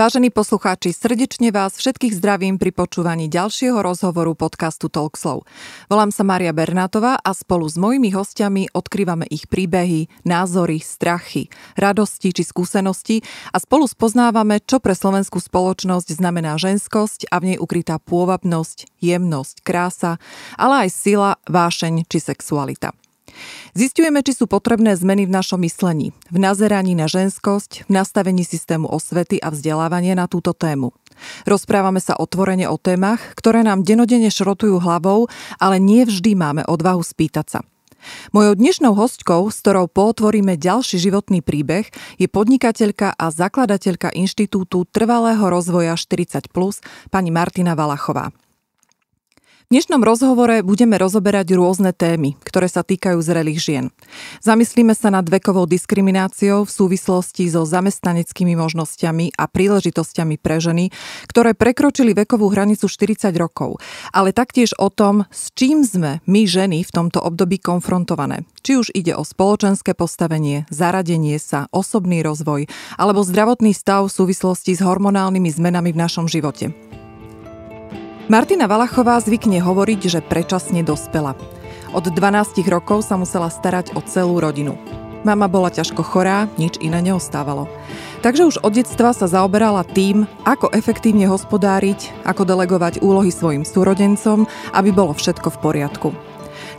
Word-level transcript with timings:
Vážení 0.00 0.32
poslucháči, 0.32 0.96
srdečne 0.96 1.52
vás 1.52 1.76
všetkých 1.76 2.16
zdravím 2.16 2.56
pri 2.56 2.72
počúvaní 2.72 3.28
ďalšieho 3.28 3.84
rozhovoru 3.84 4.32
podcastu 4.32 4.88
Talkslow. 4.88 5.44
Volám 5.92 6.08
sa 6.08 6.24
Mária 6.24 6.56
Bernátová 6.56 7.20
a 7.20 7.36
spolu 7.36 7.68
s 7.68 7.76
mojimi 7.76 8.08
hostiami 8.08 8.72
odkrývame 8.72 9.28
ich 9.28 9.44
príbehy, 9.44 10.08
názory, 10.24 10.80
strachy, 10.80 11.52
radosti 11.76 12.32
či 12.32 12.48
skúsenosti 12.48 13.20
a 13.52 13.60
spolu 13.60 13.84
spoznávame, 13.84 14.64
čo 14.64 14.80
pre 14.80 14.96
slovenskú 14.96 15.36
spoločnosť 15.36 16.16
znamená 16.16 16.56
ženskosť 16.56 17.28
a 17.28 17.36
v 17.36 17.52
nej 17.52 17.58
ukrytá 17.60 18.00
pôvabnosť, 18.00 18.88
jemnosť, 19.04 19.60
krása, 19.60 20.16
ale 20.56 20.88
aj 20.88 20.96
sila, 20.96 21.36
vášeň 21.44 22.08
či 22.08 22.24
sexualita. 22.24 22.96
Zistujeme, 23.72 24.20
či 24.20 24.34
sú 24.34 24.50
potrebné 24.50 24.94
zmeny 24.98 25.26
v 25.26 25.34
našom 25.34 25.62
myslení, 25.62 26.10
v 26.30 26.38
nazeraní 26.38 26.98
na 26.98 27.06
ženskosť, 27.06 27.86
v 27.86 27.90
nastavení 27.90 28.42
systému 28.42 28.90
osvety 28.90 29.38
a 29.38 29.50
vzdelávania 29.54 30.18
na 30.18 30.26
túto 30.26 30.50
tému. 30.56 30.92
Rozprávame 31.44 32.00
sa 32.00 32.16
otvorene 32.16 32.66
o 32.66 32.80
témach, 32.80 33.20
ktoré 33.36 33.60
nám 33.60 33.84
denodene 33.84 34.32
šrotujú 34.32 34.80
hlavou, 34.80 35.28
ale 35.60 35.76
nie 35.76 36.08
vždy 36.08 36.32
máme 36.32 36.62
odvahu 36.64 37.04
spýtať 37.04 37.46
sa. 37.46 37.60
Mojou 38.32 38.56
dnešnou 38.56 38.96
hostkou, 38.96 39.52
s 39.52 39.60
ktorou 39.60 39.84
pootvoríme 39.92 40.56
ďalší 40.56 40.96
životný 40.96 41.44
príbeh, 41.44 41.84
je 42.16 42.26
podnikateľka 42.32 43.12
a 43.12 43.26
zakladateľka 43.28 44.16
Inštitútu 44.16 44.88
trvalého 44.88 45.44
rozvoja 45.44 45.92
40+, 46.00 46.48
pani 47.12 47.30
Martina 47.30 47.76
Valachová. 47.76 48.32
V 49.70 49.78
dnešnom 49.78 50.02
rozhovore 50.02 50.66
budeme 50.66 50.98
rozoberať 50.98 51.54
rôzne 51.54 51.94
témy, 51.94 52.34
ktoré 52.42 52.66
sa 52.66 52.82
týkajú 52.82 53.22
zrelých 53.22 53.60
žien. 53.62 53.84
Zamyslíme 54.42 54.98
sa 54.98 55.14
nad 55.14 55.22
vekovou 55.22 55.62
diskrimináciou 55.62 56.66
v 56.66 56.74
súvislosti 56.74 57.46
so 57.46 57.62
zamestnaneckými 57.62 58.58
možnosťami 58.58 59.38
a 59.38 59.46
príležitosťami 59.46 60.42
pre 60.42 60.58
ženy, 60.58 60.90
ktoré 61.30 61.54
prekročili 61.54 62.18
vekovú 62.18 62.50
hranicu 62.50 62.90
40 62.90 63.30
rokov, 63.38 63.78
ale 64.10 64.34
taktiež 64.34 64.74
o 64.74 64.90
tom, 64.90 65.30
s 65.30 65.54
čím 65.54 65.86
sme 65.86 66.18
my 66.26 66.50
ženy 66.50 66.82
v 66.82 66.90
tomto 66.90 67.22
období 67.22 67.62
konfrontované. 67.62 68.42
Či 68.66 68.74
už 68.74 68.90
ide 68.90 69.14
o 69.14 69.22
spoločenské 69.22 69.94
postavenie, 69.94 70.66
zaradenie 70.74 71.38
sa, 71.38 71.70
osobný 71.70 72.26
rozvoj 72.26 72.66
alebo 72.98 73.22
zdravotný 73.22 73.70
stav 73.70 74.10
v 74.10 74.18
súvislosti 74.18 74.74
s 74.74 74.82
hormonálnymi 74.82 75.54
zmenami 75.54 75.94
v 75.94 76.00
našom 76.02 76.26
živote. 76.26 76.74
Martina 78.30 78.70
Valachová 78.70 79.18
zvykne 79.18 79.58
hovoriť, 79.58 80.00
že 80.06 80.20
predčasne 80.22 80.86
dospela. 80.86 81.34
Od 81.90 82.06
12 82.06 82.62
rokov 82.70 83.02
sa 83.02 83.18
musela 83.18 83.50
starať 83.50 83.98
o 83.98 84.00
celú 84.06 84.38
rodinu. 84.38 84.78
Mama 85.26 85.50
bola 85.50 85.66
ťažko 85.66 86.06
chorá, 86.06 86.46
nič 86.54 86.78
iné 86.78 87.02
neostávalo. 87.02 87.66
Takže 88.22 88.46
už 88.46 88.56
od 88.62 88.70
detstva 88.78 89.10
sa 89.10 89.26
zaoberala 89.26 89.82
tým, 89.82 90.30
ako 90.46 90.70
efektívne 90.70 91.26
hospodáriť, 91.26 92.22
ako 92.22 92.46
delegovať 92.46 93.02
úlohy 93.02 93.34
svojim 93.34 93.66
súrodencom, 93.66 94.46
aby 94.78 94.94
bolo 94.94 95.10
všetko 95.10 95.50
v 95.50 95.58
poriadku. 95.58 96.08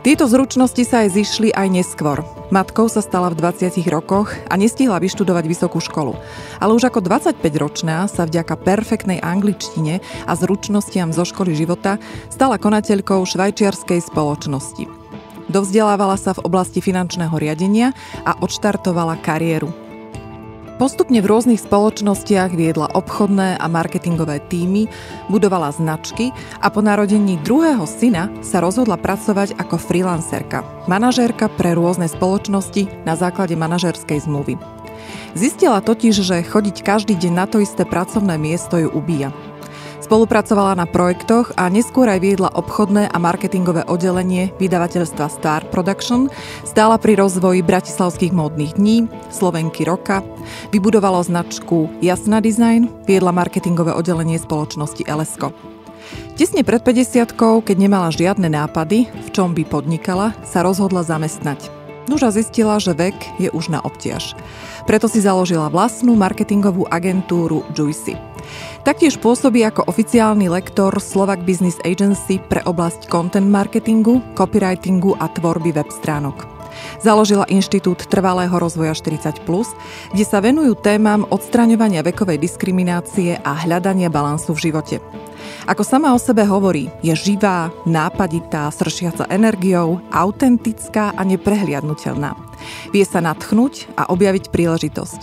Tieto 0.02 0.26
zručnosti 0.26 0.82
sa 0.82 1.06
aj 1.06 1.14
zišli 1.14 1.54
aj 1.54 1.68
neskôr. 1.70 2.26
Matkou 2.50 2.90
sa 2.90 2.98
stala 2.98 3.30
v 3.30 3.38
20 3.38 3.86
rokoch 3.86 4.34
a 4.50 4.58
nestihla 4.58 4.98
vyštudovať 4.98 5.46
vysokú 5.46 5.78
školu. 5.78 6.18
Ale 6.58 6.74
už 6.74 6.90
ako 6.90 7.06
25-ročná 7.06 8.10
sa 8.10 8.26
vďaka 8.26 8.58
perfektnej 8.58 9.22
angličtine 9.22 10.02
a 10.26 10.32
zručnostiam 10.34 11.14
zo 11.14 11.22
školy 11.22 11.54
života 11.54 12.02
stala 12.34 12.58
konateľkou 12.58 13.22
švajčiarskej 13.22 14.02
spoločnosti. 14.02 14.90
Dovzdelávala 15.46 16.18
sa 16.18 16.34
v 16.34 16.50
oblasti 16.50 16.82
finančného 16.82 17.38
riadenia 17.38 17.94
a 18.26 18.34
odštartovala 18.42 19.22
kariéru. 19.22 19.81
Postupne 20.80 21.20
v 21.20 21.28
rôznych 21.28 21.60
spoločnostiach 21.60 22.56
viedla 22.56 22.88
obchodné 22.96 23.60
a 23.60 23.66
marketingové 23.68 24.40
týmy, 24.48 24.88
budovala 25.28 25.68
značky 25.68 26.32
a 26.64 26.72
po 26.72 26.80
narodení 26.80 27.36
druhého 27.44 27.84
syna 27.84 28.32
sa 28.40 28.64
rozhodla 28.64 28.96
pracovať 28.96 29.52
ako 29.60 29.76
freelancerka, 29.76 30.64
manažérka 30.88 31.52
pre 31.52 31.76
rôzne 31.76 32.08
spoločnosti 32.08 32.88
na 33.04 33.14
základe 33.14 33.52
manažerskej 33.52 34.24
zmluvy. 34.24 34.56
Zistila 35.36 35.84
totiž, 35.84 36.24
že 36.24 36.44
chodiť 36.44 36.84
každý 36.84 37.16
deň 37.16 37.32
na 37.32 37.46
to 37.48 37.60
isté 37.60 37.84
pracovné 37.84 38.40
miesto 38.40 38.80
ju 38.80 38.88
ubíja. 38.92 39.32
Spolupracovala 40.12 40.76
na 40.76 40.84
projektoch 40.84 41.56
a 41.56 41.72
neskôr 41.72 42.04
aj 42.04 42.20
viedla 42.20 42.52
obchodné 42.52 43.08
a 43.08 43.16
marketingové 43.16 43.88
oddelenie 43.88 44.52
vydavateľstva 44.60 45.24
Star 45.32 45.64
Production, 45.72 46.28
stála 46.68 47.00
pri 47.00 47.16
rozvoji 47.16 47.64
bratislavských 47.64 48.36
módnych 48.36 48.76
dní, 48.76 49.08
Slovenky 49.32 49.88
roka, 49.88 50.20
vybudovalo 50.68 51.24
značku 51.24 51.88
Jasna 52.04 52.44
Design, 52.44 52.92
viedla 53.08 53.32
marketingové 53.32 53.96
oddelenie 53.96 54.36
spoločnosti 54.36 55.00
Elesko. 55.08 55.56
Tesne 56.36 56.60
pred 56.60 56.84
50 56.84 57.32
keď 57.64 57.76
nemala 57.80 58.12
žiadne 58.12 58.52
nápady, 58.52 59.08
v 59.08 59.28
čom 59.32 59.56
by 59.56 59.64
podnikala, 59.64 60.36
sa 60.44 60.60
rozhodla 60.60 61.08
zamestnať. 61.08 61.72
Nuža 62.04 62.36
zistila, 62.36 62.76
že 62.76 62.92
vek 62.92 63.16
je 63.40 63.48
už 63.48 63.72
na 63.72 63.80
obtiaž. 63.80 64.36
Preto 64.84 65.08
si 65.08 65.24
založila 65.24 65.72
vlastnú 65.72 66.12
marketingovú 66.20 66.84
agentúru 66.92 67.64
Juicy. 67.72 68.31
Taktiež 68.82 69.14
pôsobí 69.22 69.62
ako 69.62 69.86
oficiálny 69.86 70.50
lektor 70.50 70.90
Slovak 70.98 71.46
Business 71.46 71.78
Agency 71.86 72.42
pre 72.42 72.66
oblasť 72.66 73.06
content 73.06 73.46
marketingu, 73.46 74.18
copywritingu 74.34 75.14
a 75.22 75.30
tvorby 75.30 75.70
web 75.70 75.86
stránok. 75.86 76.42
Založila 76.98 77.46
Inštitút 77.46 78.10
trvalého 78.10 78.50
rozvoja 78.50 78.90
40+, 78.90 79.38
kde 80.10 80.24
sa 80.26 80.42
venujú 80.42 80.74
témam 80.74 81.22
odstraňovania 81.30 82.02
vekovej 82.02 82.42
diskriminácie 82.42 83.38
a 83.38 83.54
hľadania 83.54 84.10
balansu 84.10 84.50
v 84.50 84.66
živote. 84.66 84.98
Ako 85.70 85.86
sama 85.86 86.10
o 86.10 86.18
sebe 86.18 86.42
hovorí, 86.42 86.90
je 87.06 87.14
živá, 87.14 87.70
nápaditá, 87.86 88.66
sršiaca 88.74 89.30
energiou, 89.30 90.02
autentická 90.10 91.14
a 91.14 91.22
neprehliadnutelná. 91.22 92.34
Vie 92.90 93.06
sa 93.06 93.22
natchnúť 93.22 93.94
a 93.94 94.10
objaviť 94.10 94.50
príležitosť. 94.50 95.20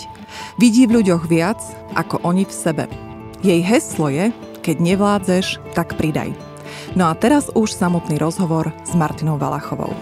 Vidí 0.56 0.88
v 0.88 1.04
ľuďoch 1.04 1.28
viac 1.28 1.60
ako 2.00 2.24
oni 2.24 2.48
v 2.48 2.56
sebe. 2.56 3.09
Jej 3.40 3.64
heslo 3.64 4.12
je, 4.12 4.36
keď 4.60 4.84
nevládzeš, 4.84 5.64
tak 5.72 5.96
pridaj. 5.96 6.36
No 6.92 7.08
a 7.08 7.16
teraz 7.16 7.48
už 7.56 7.72
samotný 7.72 8.20
rozhovor 8.20 8.76
s 8.84 8.92
Martinou 9.00 9.40
Valachovou. 9.40 9.96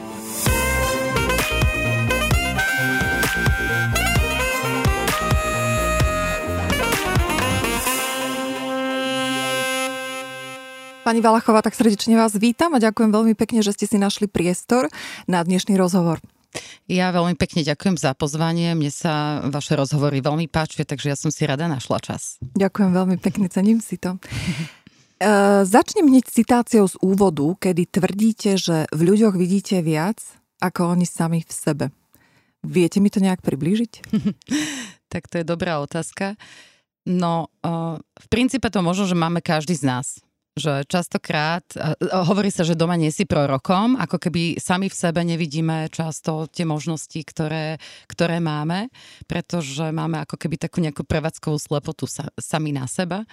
Pani 11.05 11.21
Valachová, 11.21 11.61
tak 11.61 11.77
srdečne 11.77 12.17
vás 12.17 12.33
vítam 12.33 12.73
a 12.73 12.81
ďakujem 12.81 13.13
veľmi 13.13 13.37
pekne, 13.37 13.61
že 13.61 13.77
ste 13.77 13.85
si 13.85 14.01
našli 14.01 14.25
priestor 14.25 14.89
na 15.29 15.45
dnešný 15.45 15.77
rozhovor. 15.77 16.17
Ja 16.87 17.11
veľmi 17.11 17.35
pekne 17.35 17.67
ďakujem 17.67 17.99
za 17.99 18.15
pozvanie. 18.15 18.71
Mne 18.71 18.91
sa 18.91 19.43
vaše 19.51 19.75
rozhovory 19.75 20.23
veľmi 20.23 20.47
páčia, 20.47 20.87
takže 20.87 21.11
ja 21.11 21.17
som 21.19 21.27
si 21.27 21.43
rada 21.43 21.67
našla 21.67 21.99
čas. 21.99 22.39
Ďakujem 22.55 22.91
veľmi 22.95 23.17
pekne, 23.19 23.51
cením 23.51 23.83
si 23.83 23.99
to. 23.99 24.15
Uh, 25.17 25.65
začnem 25.65 26.07
hneď 26.07 26.29
citáciou 26.29 26.85
z 26.85 26.95
úvodu, 27.01 27.57
kedy 27.57 27.89
tvrdíte, 27.89 28.55
že 28.55 28.85
v 28.93 29.01
ľuďoch 29.01 29.33
vidíte 29.33 29.81
viac, 29.81 30.21
ako 30.61 30.93
oni 30.93 31.09
sami 31.09 31.41
v 31.41 31.51
sebe. 31.51 31.85
Viete 32.61 33.01
mi 33.01 33.09
to 33.09 33.17
nejak 33.17 33.41
priblížiť? 33.41 34.13
tak 35.11 35.25
to 35.25 35.41
je 35.41 35.45
dobrá 35.45 35.81
otázka. 35.81 36.37
No, 37.07 37.49
uh, 37.65 37.97
v 37.97 38.27
princípe 38.29 38.69
to 38.69 38.85
možno, 38.85 39.09
že 39.09 39.17
máme 39.17 39.41
každý 39.41 39.73
z 39.73 39.83
nás 39.89 40.07
že 40.57 40.83
častokrát, 40.89 41.63
hovorí 42.27 42.49
sa, 42.49 42.65
že 42.65 42.73
doma 42.73 42.97
nie 42.97 43.13
si 43.13 43.29
prorokom, 43.29 43.95
ako 43.95 44.17
keby 44.17 44.57
sami 44.57 44.89
v 44.89 44.97
sebe 44.97 45.21
nevidíme 45.21 45.87
často 45.93 46.49
tie 46.49 46.65
možnosti, 46.65 47.21
ktoré, 47.21 47.77
ktoré 48.09 48.41
máme, 48.41 48.89
pretože 49.29 49.93
máme 49.93 50.25
ako 50.25 50.35
keby 50.35 50.57
takú 50.57 50.81
nejakú 50.81 51.05
prevádzkovú 51.05 51.57
slepotu 51.61 52.09
sa, 52.09 52.27
sami 52.35 52.73
na 52.73 52.89
seba. 52.89 53.23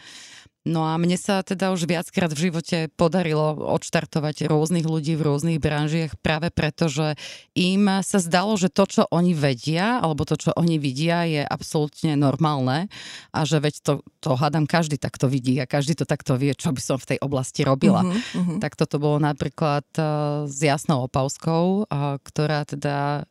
No 0.65 0.89
a 0.89 0.97
mne 0.97 1.21
sa 1.21 1.45
teda 1.45 1.77
už 1.77 1.85
viackrát 1.85 2.33
v 2.33 2.49
živote 2.49 2.89
podarilo 2.97 3.53
odštartovať 3.69 4.49
rôznych 4.49 4.89
ľudí 4.89 5.13
v 5.13 5.29
rôznych 5.29 5.61
branžiach 5.61 6.17
práve 6.25 6.49
preto, 6.49 6.89
že 6.89 7.21
im 7.53 7.85
sa 8.01 8.17
zdalo, 8.17 8.57
že 8.57 8.73
to, 8.73 8.89
čo 8.89 9.03
oni 9.13 9.37
vedia, 9.37 10.01
alebo 10.01 10.25
to, 10.25 10.41
čo 10.41 10.57
oni 10.57 10.81
vidia, 10.81 11.29
je 11.29 11.45
absolútne 11.45 12.17
normálne 12.17 12.89
a 13.29 13.45
že 13.45 13.61
veď 13.61 13.75
to, 13.85 13.93
to 14.25 14.33
hádam, 14.41 14.65
každý 14.65 14.97
takto 14.97 15.29
vidí 15.29 15.61
a 15.61 15.69
každý 15.69 16.01
to 16.01 16.09
takto 16.09 16.41
vie, 16.41 16.57
čo 16.57 16.73
by 16.73 16.81
som 16.81 16.97
v 16.97 17.13
tej 17.13 17.19
oblasti 17.21 17.61
robila. 17.61 18.01
Uh-huh, 18.01 18.17
uh-huh. 18.17 18.57
Tak 18.65 18.81
toto 18.81 18.97
bolo 18.97 19.21
napríklad 19.21 19.85
uh, 20.01 20.49
s 20.49 20.65
Jasnou 20.65 21.05
Opavskou, 21.13 21.85
uh, 21.85 22.17
ktorá 22.25 22.65
teda 22.65 23.29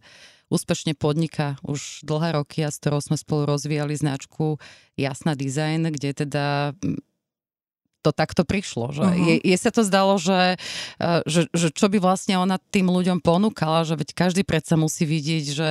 úspešne 0.53 0.93
podniká 0.93 1.57
už 1.65 2.05
dlhé 2.05 2.37
roky 2.37 2.61
a 2.61 2.69
s 2.69 2.77
ktorou 2.77 3.01
sme 3.01 3.17
spolu 3.17 3.49
rozvíjali 3.49 3.97
značku 3.97 4.61
Jasná 4.93 5.33
design, 5.33 5.89
kde 5.89 6.13
teda 6.13 6.77
to 8.03 8.11
takto 8.11 8.43
prišlo. 8.43 8.91
Že 8.91 9.03
uh-huh. 9.07 9.23
je, 9.23 9.35
je 9.39 9.57
sa 9.57 9.71
to 9.71 9.87
zdalo, 9.87 10.19
že, 10.19 10.59
e, 10.99 11.07
že, 11.23 11.47
že 11.55 11.71
čo 11.71 11.87
by 11.87 12.03
vlastne 12.03 12.35
ona 12.35 12.59
tým 12.59 12.91
ľuďom 12.91 13.23
ponúkala, 13.23 13.87
že 13.87 13.95
veď 13.95 14.11
každý 14.11 14.43
predsa 14.43 14.75
musí 14.75 15.07
vidieť, 15.07 15.45
že 15.47 15.69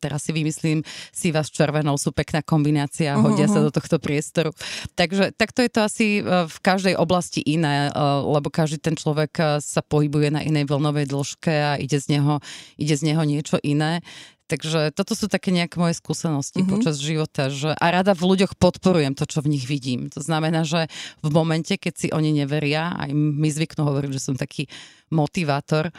teraz 0.00 0.24
si 0.24 0.32
vymyslím, 0.32 0.80
si 1.12 1.28
vás 1.28 1.52
červenou 1.52 2.00
sú 2.00 2.16
pekná 2.16 2.40
kombinácia 2.40 3.12
a 3.12 3.20
hodia 3.20 3.44
uh-huh. 3.44 3.60
sa 3.60 3.66
do 3.68 3.70
tohto 3.70 4.00
priestoru. 4.00 4.56
Takže 4.96 5.36
takto 5.36 5.60
je 5.60 5.70
to 5.70 5.80
asi 5.84 6.06
e, 6.18 6.48
v 6.48 6.58
každej 6.64 6.96
oblasti 6.96 7.44
iné, 7.44 7.92
e, 7.92 8.00
lebo 8.24 8.48
každý 8.48 8.80
ten 8.80 8.96
človek 8.96 9.60
sa 9.60 9.84
pohybuje 9.84 10.32
na 10.32 10.40
inej 10.40 10.64
vlnovej 10.70 11.12
dĺžke 11.12 11.52
a 11.52 11.72
ide 11.76 12.00
z 12.00 12.16
neho, 12.16 12.40
ide 12.80 12.94
z 12.96 13.12
neho 13.12 13.22
niečo 13.28 13.60
iné. 13.60 14.00
Takže 14.48 14.96
toto 14.96 15.12
sú 15.12 15.28
také 15.28 15.52
nejaké 15.52 15.76
moje 15.76 16.00
skúsenosti 16.00 16.64
mm-hmm. 16.64 16.72
počas 16.72 16.96
života. 16.96 17.52
Že, 17.52 17.76
a 17.76 17.86
rada 17.92 18.16
v 18.16 18.32
ľuďoch 18.32 18.56
podporujem 18.56 19.12
to, 19.12 19.28
čo 19.28 19.44
v 19.44 19.52
nich 19.52 19.68
vidím. 19.68 20.08
To 20.16 20.24
znamená, 20.24 20.64
že 20.64 20.88
v 21.20 21.30
momente, 21.30 21.76
keď 21.76 21.94
si 21.94 22.08
oni 22.08 22.32
neveria, 22.32 22.96
aj 22.96 23.12
mi 23.12 23.52
zvyknú 23.52 23.84
hovoriť, 23.84 24.10
že 24.16 24.24
som 24.24 24.40
taký 24.40 24.64
motivátor, 25.12 25.92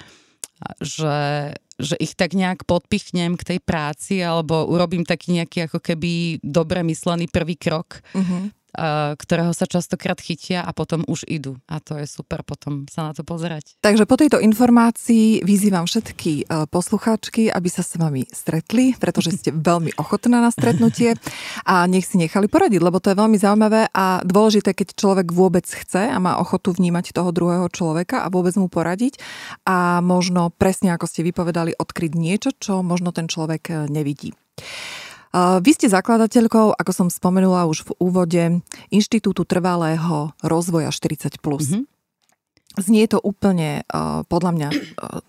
že, 0.82 1.54
že 1.78 1.96
ich 2.02 2.18
tak 2.18 2.34
nejak 2.34 2.66
podpichnem 2.66 3.38
k 3.38 3.56
tej 3.56 3.60
práci 3.62 4.20
alebo 4.20 4.68
urobím 4.68 5.06
taký 5.06 5.40
nejaký 5.40 5.72
ako 5.72 5.80
keby 5.80 6.42
dobre 6.44 6.84
myslený 6.84 7.30
prvý 7.30 7.56
krok, 7.56 8.02
mm-hmm 8.18 8.59
ktorého 9.18 9.52
sa 9.56 9.66
častokrát 9.66 10.20
chytia 10.22 10.62
a 10.62 10.72
potom 10.72 11.02
už 11.10 11.26
idú. 11.26 11.58
A 11.66 11.82
to 11.82 11.98
je 11.98 12.06
super 12.06 12.46
potom 12.46 12.86
sa 12.90 13.10
na 13.10 13.14
to 13.18 13.26
pozerať. 13.26 13.78
Takže 13.82 14.06
po 14.06 14.16
tejto 14.18 14.38
informácii 14.42 15.42
vyzývam 15.42 15.90
všetky 15.90 16.32
e, 16.42 16.66
poslucháčky, 16.70 17.50
aby 17.50 17.70
sa 17.70 17.82
s 17.82 17.98
vami 17.98 18.26
stretli, 18.30 18.94
pretože 18.98 19.34
ste 19.38 19.50
veľmi 19.70 19.98
ochotná 19.98 20.42
na 20.42 20.54
stretnutie 20.54 21.18
a 21.66 21.86
nech 21.90 22.06
si 22.06 22.22
nechali 22.22 22.46
poradiť, 22.46 22.82
lebo 22.82 23.02
to 23.02 23.14
je 23.14 23.20
veľmi 23.20 23.38
zaujímavé 23.38 23.90
a 23.94 24.22
dôležité, 24.26 24.78
keď 24.78 24.98
človek 24.98 25.28
vôbec 25.34 25.66
chce 25.66 26.10
a 26.10 26.18
má 26.22 26.38
ochotu 26.38 26.74
vnímať 26.74 27.14
toho 27.14 27.34
druhého 27.34 27.68
človeka 27.70 28.26
a 28.26 28.32
vôbec 28.32 28.54
mu 28.58 28.70
poradiť 28.70 29.18
a 29.66 30.02
možno 30.02 30.54
presne 30.54 30.94
ako 30.94 31.06
ste 31.10 31.26
vypovedali, 31.26 31.78
odkryť 31.78 32.12
niečo, 32.14 32.50
čo 32.58 32.86
možno 32.86 33.10
ten 33.10 33.26
človek 33.26 33.64
e, 33.70 33.74
nevidí. 33.90 34.34
Vy 35.36 35.72
ste 35.78 35.94
zakladateľkou, 35.94 36.74
ako 36.74 36.92
som 36.92 37.08
spomenula 37.14 37.70
už 37.70 37.86
v 37.86 37.92
úvode, 38.02 38.44
Inštitútu 38.90 39.46
trvalého 39.46 40.34
rozvoja 40.42 40.90
40+. 40.90 41.38
Mm-hmm. 41.38 41.84
Znie 42.80 43.10
to 43.12 43.20
úplne 43.20 43.84
podľa 44.30 44.52
mňa 44.56 44.70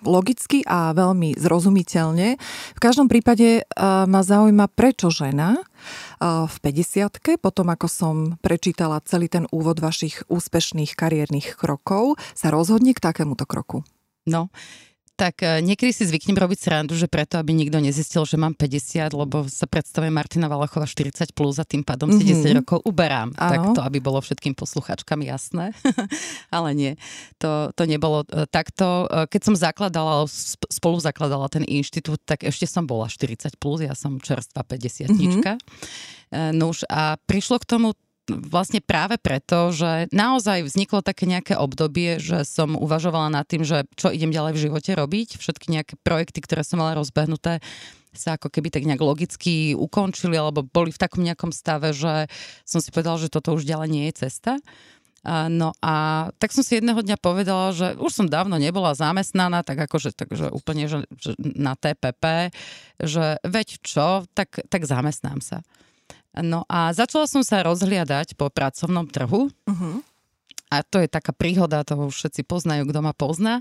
logicky 0.05 0.63
a 0.69 0.93
veľmi 0.93 1.35
zrozumiteľne. 1.35 2.37
V 2.77 2.81
každom 2.81 3.09
prípade 3.09 3.65
ma 3.81 4.21
zaujíma, 4.23 4.71
prečo 4.71 5.09
žena 5.11 5.59
v 6.23 6.57
50 6.63 7.41
potom 7.41 7.67
ako 7.73 7.87
som 7.89 8.17
prečítala 8.45 9.03
celý 9.03 9.27
ten 9.27 9.49
úvod 9.51 9.81
vašich 9.83 10.29
úspešných 10.29 10.95
kariérnych 10.95 11.57
krokov, 11.57 12.21
sa 12.37 12.53
rozhodne 12.53 12.93
k 12.95 13.03
takémuto 13.03 13.49
kroku. 13.49 13.83
No, 14.29 14.53
tak 15.21 15.45
e, 15.45 15.61
niekedy 15.61 15.93
si 15.93 16.09
zvyknem 16.09 16.41
robiť 16.41 16.59
srandu, 16.65 16.97
že 16.97 17.05
preto, 17.05 17.37
aby 17.37 17.53
nikto 17.53 17.77
nezistil, 17.77 18.25
že 18.25 18.41
mám 18.41 18.57
50, 18.57 19.13
lebo 19.13 19.45
sa 19.53 19.69
predstavuje 19.69 20.09
Martina 20.09 20.49
Valachova 20.49 20.89
40 20.89 21.37
plus 21.37 21.61
a 21.61 21.69
tým 21.69 21.85
pádom 21.85 22.09
si 22.09 22.25
mm-hmm. 22.25 22.57
10 22.57 22.59
rokov 22.65 22.81
uberám. 22.89 23.37
Ano. 23.37 23.53
Tak 23.53 23.61
to, 23.77 23.81
aby 23.85 24.01
bolo 24.01 24.25
všetkým 24.25 24.57
posluchačkám 24.57 25.21
jasné. 25.21 25.77
Ale 26.57 26.73
nie, 26.73 26.93
to, 27.37 27.69
to 27.77 27.85
nebolo 27.85 28.25
e, 28.33 28.49
takto. 28.49 29.05
E, 29.13 29.29
keď 29.29 29.41
som 29.45 29.55
zakladala, 29.61 30.25
spolu 30.73 30.97
zakladala 30.97 31.53
ten 31.53 31.69
inštitút, 31.69 32.25
tak 32.25 32.49
ešte 32.49 32.65
som 32.65 32.89
bola 32.89 33.05
40 33.05 33.61
plus, 33.61 33.85
ja 33.85 33.93
som 33.93 34.17
čerstvá 34.17 34.65
50 34.65 35.13
mm-hmm. 35.13 36.57
Nuž 36.57 36.87
a 36.89 37.21
prišlo 37.29 37.61
k 37.61 37.69
tomu 37.69 37.93
vlastne 38.29 38.85
práve 38.85 39.17
preto, 39.17 39.73
že 39.73 40.11
naozaj 40.13 40.67
vzniklo 40.67 41.01
také 41.01 41.25
nejaké 41.25 41.57
obdobie, 41.57 42.21
že 42.21 42.45
som 42.47 42.79
uvažovala 42.79 43.33
nad 43.33 43.47
tým, 43.47 43.65
že 43.65 43.87
čo 43.97 44.13
idem 44.13 44.31
ďalej 44.31 44.53
v 44.55 44.63
živote 44.69 44.91
robiť. 44.95 45.41
Všetky 45.41 45.67
nejaké 45.73 45.95
projekty, 46.03 46.45
ktoré 46.45 46.63
som 46.63 46.79
mala 46.83 46.99
rozbehnuté, 46.99 47.59
sa 48.11 48.35
ako 48.35 48.51
keby 48.51 48.75
tak 48.75 48.87
nejak 48.87 49.03
logicky 49.03 49.75
ukončili 49.79 50.35
alebo 50.35 50.67
boli 50.67 50.91
v 50.91 50.99
takom 50.99 51.23
nejakom 51.23 51.55
stave, 51.55 51.95
že 51.95 52.27
som 52.67 52.83
si 52.83 52.91
povedala, 52.91 53.23
že 53.23 53.31
toto 53.31 53.55
už 53.55 53.63
ďalej 53.63 53.89
nie 53.91 54.05
je 54.11 54.27
cesta. 54.27 54.59
No 55.29 55.77
a 55.85 56.27
tak 56.41 56.49
som 56.49 56.65
si 56.65 56.81
jedného 56.81 56.97
dňa 57.05 57.21
povedala, 57.21 57.77
že 57.77 57.93
už 58.01 58.09
som 58.09 58.27
dávno 58.27 58.57
nebola 58.57 58.97
zamestnaná, 58.97 59.61
tak 59.61 59.85
akože 59.85 60.17
takže 60.17 60.49
úplne 60.49 60.89
že, 60.89 61.05
že 61.21 61.37
na 61.39 61.77
TPP, 61.77 62.49
že 63.05 63.37
veď 63.45 63.85
čo, 63.85 64.25
tak, 64.33 64.65
tak 64.73 64.89
zamestnám 64.89 65.45
sa. 65.45 65.61
No 66.39 66.63
a 66.71 66.95
začala 66.95 67.27
som 67.27 67.43
sa 67.43 67.67
rozhliadať 67.67 68.39
po 68.39 68.47
pracovnom 68.47 69.11
trhu. 69.11 69.51
Uh-huh. 69.51 69.97
A 70.71 70.87
to 70.87 71.03
je 71.03 71.11
taká 71.11 71.35
príhoda, 71.35 71.83
toho 71.83 72.07
už 72.07 72.15
všetci 72.15 72.47
poznajú, 72.47 72.87
kto 72.87 73.03
ma 73.03 73.11
pozná, 73.11 73.59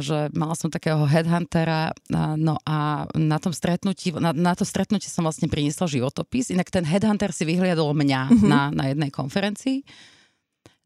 že 0.00 0.32
mala 0.32 0.56
som 0.56 0.72
takého 0.72 1.04
headhuntera, 1.04 1.92
no 2.40 2.56
a 2.64 3.04
na 3.12 3.36
tom 3.36 3.52
stretnutí, 3.52 4.16
na, 4.16 4.32
na 4.32 4.56
to 4.56 4.64
stretnutie 4.64 5.12
som 5.12 5.28
vlastne 5.28 5.44
priniesla 5.44 5.84
životopis, 5.84 6.48
inak 6.48 6.72
ten 6.72 6.88
headhunter 6.88 7.36
si 7.36 7.44
vyhliadol 7.44 7.92
mňa 7.92 8.32
uh-huh. 8.32 8.48
na, 8.48 8.72
na 8.72 8.88
jednej 8.88 9.12
konferencii. 9.12 9.84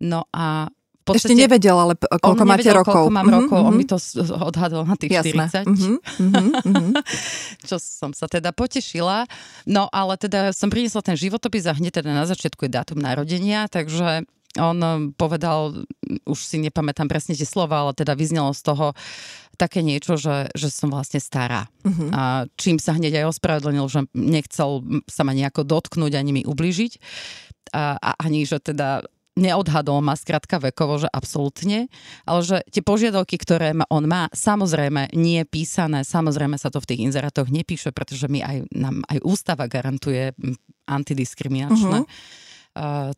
No 0.02 0.26
a 0.34 0.66
podstate, 1.04 1.32
Ešte 1.32 1.42
nevedel, 1.48 1.76
ale 1.76 1.94
koľko 1.96 2.44
máte 2.44 2.64
nevedel, 2.64 2.76
rokov. 2.80 2.94
koľko 2.94 3.12
mám 3.12 3.24
mm-hmm. 3.24 3.38
rokov, 3.40 3.58
on 3.60 3.72
mhm. 3.72 3.78
mi 3.78 3.86
to 3.88 3.96
odhadol 4.36 4.82
na 4.84 4.96
tých 4.96 5.12
Jasné. 5.20 5.44
40. 5.48 5.66
Mm-hmm. 5.66 5.96
Mm-hmm. 6.70 6.92
Čo 7.68 7.76
som 7.80 8.10
sa 8.12 8.26
teda 8.28 8.52
potešila. 8.52 9.24
No 9.64 9.88
ale 9.90 10.20
teda 10.20 10.52
som 10.52 10.68
priniesla 10.68 11.00
ten 11.00 11.16
životopis 11.16 11.64
a 11.66 11.76
hneď 11.76 12.02
teda 12.02 12.12
na 12.12 12.24
začiatku 12.28 12.68
je 12.68 12.72
dátum 12.72 13.00
narodenia, 13.00 13.66
takže 13.66 14.28
on 14.58 14.82
um, 14.82 15.14
povedal, 15.14 15.86
už 16.26 16.38
si 16.42 16.58
nepamätám 16.58 17.06
presne 17.06 17.38
tie 17.38 17.46
slova, 17.46 17.86
ale 17.86 17.94
teda 17.94 18.18
vyznelo 18.18 18.50
z 18.50 18.66
toho 18.66 18.98
také 19.54 19.84
niečo, 19.84 20.18
že, 20.18 20.50
že 20.56 20.72
som 20.72 20.90
vlastne 20.90 21.22
stará. 21.22 21.70
Uh-huh. 21.84 22.10
A 22.10 22.22
čím 22.58 22.80
sa 22.80 22.96
hneď 22.96 23.22
aj 23.22 23.36
ospravedlnil, 23.36 23.86
že 23.86 24.08
nechcel 24.16 24.82
sa 25.06 25.22
ma 25.22 25.36
nejako 25.36 25.62
dotknúť 25.68 26.16
ani 26.16 26.32
mi 26.32 26.42
ubližiť. 26.42 26.92
A, 27.76 27.94
a 28.00 28.10
ani, 28.18 28.42
že 28.42 28.58
teda 28.58 29.06
neodhadol 29.40 30.04
ma 30.04 30.14
skrátka 30.14 30.60
vekovo, 30.60 31.00
že 31.00 31.08
absolútne, 31.08 31.88
ale 32.28 32.40
že 32.44 32.60
tie 32.68 32.84
požiadavky, 32.84 33.40
ktoré 33.40 33.72
on 33.88 34.04
má, 34.04 34.28
samozrejme 34.30 35.16
nie 35.16 35.40
je 35.42 35.46
písané, 35.48 36.04
samozrejme 36.04 36.60
sa 36.60 36.68
to 36.68 36.78
v 36.78 36.88
tých 36.92 37.00
inzerátoch 37.08 37.48
nepíše, 37.48 37.90
pretože 37.96 38.28
mi 38.28 38.44
aj, 38.44 38.68
nám 38.76 39.00
aj 39.08 39.18
ústava 39.24 39.64
garantuje 39.66 40.36
antidiskriminačné. 40.84 42.04
Uh-huh 42.04 42.06
uh, 42.06 42.48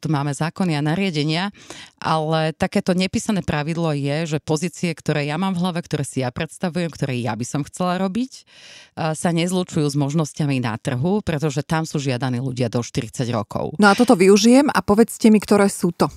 tu 0.00 0.06
máme 0.08 0.32
zákony 0.32 0.80
a 0.80 0.82
nariadenia, 0.82 1.52
ale 2.00 2.56
takéto 2.56 2.96
nepísané 2.96 3.44
pravidlo 3.44 3.92
je, 3.92 4.36
že 4.36 4.38
pozície, 4.40 4.96
ktoré 4.96 5.28
ja 5.28 5.36
mám 5.36 5.52
v 5.52 5.60
hlave, 5.60 5.84
ktoré 5.84 6.08
si 6.08 6.24
ja 6.24 6.32
predstavujem, 6.32 6.88
ktoré 6.88 7.20
ja 7.20 7.36
by 7.36 7.44
som 7.44 7.60
chcela 7.62 8.00
robiť, 8.00 8.32
uh, 8.42 9.12
sa 9.12 9.30
nezlučujú 9.30 9.84
s 9.84 9.96
možnosťami 9.96 10.64
na 10.64 10.80
trhu, 10.80 11.20
pretože 11.20 11.60
tam 11.62 11.84
sú 11.84 12.00
žiadaní 12.00 12.40
ľudia 12.40 12.72
do 12.72 12.80
40 12.80 13.28
rokov. 13.28 13.76
No 13.76 13.92
a 13.92 13.94
toto 13.94 14.16
využijem 14.16 14.72
a 14.72 14.80
povedzte 14.80 15.28
mi, 15.28 15.36
ktoré 15.36 15.68
sú 15.68 15.92
to. 15.92 16.08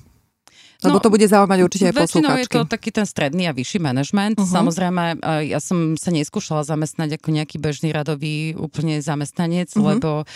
Lebo 0.84 1.00
no, 1.00 1.04
to 1.04 1.10
bude 1.10 1.26
zaujímať 1.26 1.60
určite 1.64 1.86
aj 1.90 1.96
poslucháčky. 1.96 2.52
je 2.52 2.62
to 2.62 2.62
taký 2.68 2.90
ten 2.92 3.08
stredný 3.08 3.48
a 3.48 3.56
vyšší 3.56 3.80
manažment. 3.80 4.36
Uh-huh. 4.38 4.46
Samozrejme, 4.46 5.24
ja 5.48 5.60
som 5.64 5.96
sa 5.96 6.12
neskúšala 6.12 6.68
zamestnať 6.68 7.16
ako 7.18 7.32
nejaký 7.32 7.58
bežný 7.58 7.96
radový 7.96 8.54
úplne 8.60 9.00
zamestnanec, 9.00 9.72
uh-huh. 9.72 9.96
lebo 9.96 10.28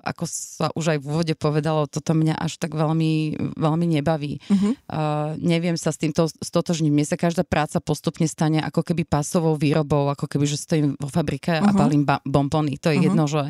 ako 0.00 0.24
sa 0.26 0.66
už 0.72 0.96
aj 0.96 0.98
v 1.00 1.06
úvode 1.06 1.34
povedalo, 1.36 1.86
toto 1.86 2.16
mňa 2.16 2.36
až 2.40 2.56
tak 2.56 2.72
veľmi, 2.72 3.36
veľmi 3.56 3.86
nebaví. 4.00 4.40
Uh-huh. 4.48 4.72
Uh, 4.88 5.36
neviem 5.40 5.76
sa 5.76 5.92
s 5.92 6.00
týmto 6.00 6.26
stotožniť. 6.28 6.90
Mne 6.90 7.06
sa 7.06 7.20
každá 7.20 7.44
práca 7.44 7.78
postupne 7.78 8.24
stane 8.24 8.60
ako 8.64 8.80
keby 8.80 9.04
pasovou 9.04 9.54
výrobou, 9.56 10.08
ako 10.08 10.26
keby, 10.26 10.44
že 10.48 10.60
stojím 10.60 10.96
vo 10.96 11.08
fabrike 11.08 11.60
uh-huh. 11.60 11.70
a 11.70 11.76
balím 11.76 12.04
ba- 12.08 12.24
bombony. 12.24 12.80
To 12.80 12.90
je 12.90 13.00
uh-huh. 13.00 13.06
jedno, 13.12 13.24
že 13.28 13.42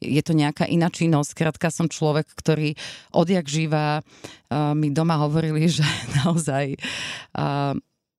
je 0.00 0.22
to 0.24 0.32
nejaká 0.32 0.64
iná 0.64 0.88
činnosť. 0.88 1.36
Krátka 1.36 1.68
som 1.68 1.86
človek, 1.86 2.26
ktorý 2.32 2.74
odjak 3.12 3.46
živá 3.48 4.00
uh, 4.00 4.72
mi 4.72 4.90
doma 4.90 5.20
hovorili, 5.20 5.68
že 5.80 5.84
naozaj 6.24 6.76
uh, 7.36 7.76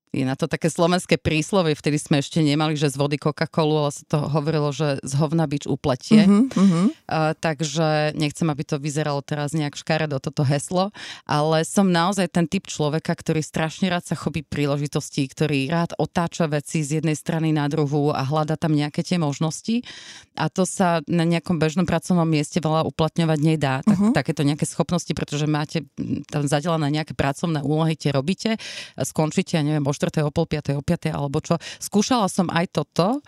je 0.09 0.25
na 0.25 0.33
to 0.33 0.49
také 0.49 0.73
slovenské 0.73 1.21
príslovie, 1.21 1.77
vtedy 1.77 2.01
sme 2.01 2.17
ešte 2.17 2.41
nemali, 2.41 2.73
že 2.73 2.89
z 2.89 2.97
vody 2.97 3.21
Coca-Colu, 3.21 3.85
ale 3.85 3.91
sa 3.93 4.03
to 4.09 4.17
hovorilo, 4.25 4.73
že 4.73 4.97
z 5.05 5.13
hovna 5.21 5.45
bič 5.45 5.69
upletie. 5.69 6.25
Uh-huh, 6.25 6.49
uh-huh. 6.49 6.85
Uh, 7.05 7.37
takže 7.37 8.17
nechcem, 8.17 8.49
aby 8.49 8.65
to 8.65 8.81
vyzeralo 8.81 9.21
teraz 9.21 9.53
nejak 9.53 9.77
škaredo 9.77 10.17
toto 10.17 10.41
heslo, 10.41 10.89
ale 11.29 11.61
som 11.61 11.93
naozaj 11.93 12.25
ten 12.33 12.49
typ 12.49 12.65
človeka, 12.65 13.13
ktorý 13.13 13.45
strašne 13.45 13.93
rád 13.93 14.09
sa 14.09 14.17
chopí 14.17 14.41
príležitostí, 14.41 15.29
ktorý 15.29 15.69
rád 15.69 15.93
otáča 16.01 16.49
veci 16.49 16.81
z 16.81 17.01
jednej 17.01 17.13
strany 17.13 17.53
na 17.53 17.69
druhú 17.69 18.09
a 18.09 18.25
hľada 18.25 18.57
tam 18.57 18.73
nejaké 18.73 19.05
tie 19.05 19.21
možnosti. 19.21 19.85
A 20.33 20.49
to 20.49 20.65
sa 20.65 21.05
na 21.05 21.21
nejakom 21.21 21.61
bežnom 21.61 21.85
pracovnom 21.85 22.25
mieste 22.25 22.57
veľa 22.57 22.81
uplatňovať 22.89 23.39
nedá. 23.45 23.85
Tak, 23.85 23.93
uh-huh. 23.93 24.13
Takéto 24.17 24.41
nejaké 24.41 24.65
schopnosti, 24.65 25.13
pretože 25.13 25.45
máte 25.45 25.85
tam 26.33 26.49
zadelené 26.49 26.97
nejaké 26.97 27.13
pracovné 27.13 27.61
úlohy, 27.61 27.93
tie 27.93 28.09
robíte, 28.09 28.57
skončíte, 28.97 29.53
ja 29.53 29.61
neviem, 29.61 29.85
štvrtej, 29.99 30.23
o 30.23 30.31
pol 30.31 30.47
piatej, 30.47 30.79
o 30.79 30.83
piatej 30.83 31.11
alebo 31.11 31.43
čo. 31.43 31.59
Skúšala 31.83 32.31
som 32.31 32.47
aj 32.47 32.71
toto, 32.71 33.19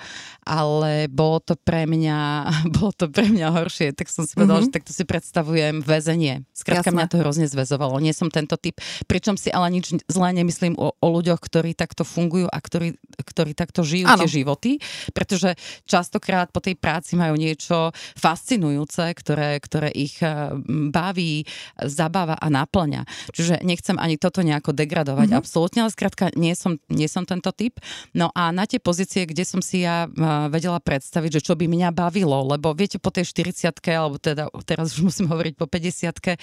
ale 0.48 1.12
bolo 1.12 1.44
to 1.44 1.60
pre 1.60 1.84
mňa, 1.84 2.48
bolo 2.80 2.96
to 2.96 3.12
pre 3.12 3.28
mňa 3.28 3.52
horšie, 3.52 3.92
tak 3.92 4.08
som 4.08 4.24
si 4.24 4.40
povedala, 4.40 4.64
mm-hmm. 4.64 4.72
že 4.72 4.76
takto 4.80 4.92
si 4.96 5.04
predstavujem 5.04 5.84
väzenie. 5.84 6.48
Skrátka 6.56 6.96
mňa 6.96 7.12
to 7.12 7.20
hrozne 7.20 7.52
zväzovalo. 7.52 8.00
Nie 8.00 8.16
som 8.16 8.32
tento 8.32 8.56
typ. 8.56 8.80
Pričom 9.04 9.36
si 9.36 9.52
ale 9.52 9.68
nič 9.76 9.92
zlé 10.08 10.32
nemyslím 10.32 10.80
o, 10.80 10.96
o 10.96 11.08
ľuďoch, 11.12 11.44
ktorí 11.44 11.76
takto 11.76 12.08
fungujú 12.08 12.48
a 12.48 12.58
ktorí, 12.62 12.96
ktorí 13.20 13.52
takto 13.52 13.84
žijú 13.84 14.08
ano. 14.08 14.24
tie 14.24 14.30
životy, 14.42 14.80
pretože 15.12 15.60
častokrát 15.84 16.54
po 16.54 16.64
tej 16.64 16.80
práci 16.80 17.20
majú 17.20 17.36
niečo 17.36 17.92
fascinujúce, 18.16 19.12
ktoré, 19.18 19.60
ktoré 19.60 19.90
ich 19.92 20.22
eh, 20.24 20.54
baví, 20.94 21.44
zabáva 21.82 22.38
a 22.38 22.48
naplňa. 22.48 23.34
Čiže 23.34 23.66
nechcem 23.66 23.98
ani 23.98 24.22
toto 24.22 24.46
nejako 24.46 24.72
degradovať, 24.72 25.28
mm-hmm. 25.34 25.42
absolútne, 25.42 25.80
ale 25.84 25.92
skrátka 25.92 26.30
nie 26.38 26.54
som, 26.62 26.78
nie 26.94 27.10
som 27.10 27.26
tento 27.26 27.50
typ. 27.50 27.82
No 28.14 28.30
a 28.38 28.54
na 28.54 28.70
tie 28.70 28.78
pozície, 28.78 29.26
kde 29.26 29.42
som 29.42 29.66
si 29.66 29.82
ja 29.82 30.06
vedela 30.54 30.78
predstaviť, 30.78 31.42
že 31.42 31.46
čo 31.50 31.58
by 31.58 31.66
mňa 31.66 31.90
bavilo, 31.90 32.46
lebo 32.46 32.78
viete, 32.78 33.02
po 33.02 33.10
tej 33.10 33.26
40 33.26 33.74
alebo 33.98 34.22
teda 34.22 34.54
teraz 34.62 34.94
už 34.94 35.10
musím 35.10 35.34
hovoriť 35.34 35.54
po 35.58 35.66
50 35.66 36.38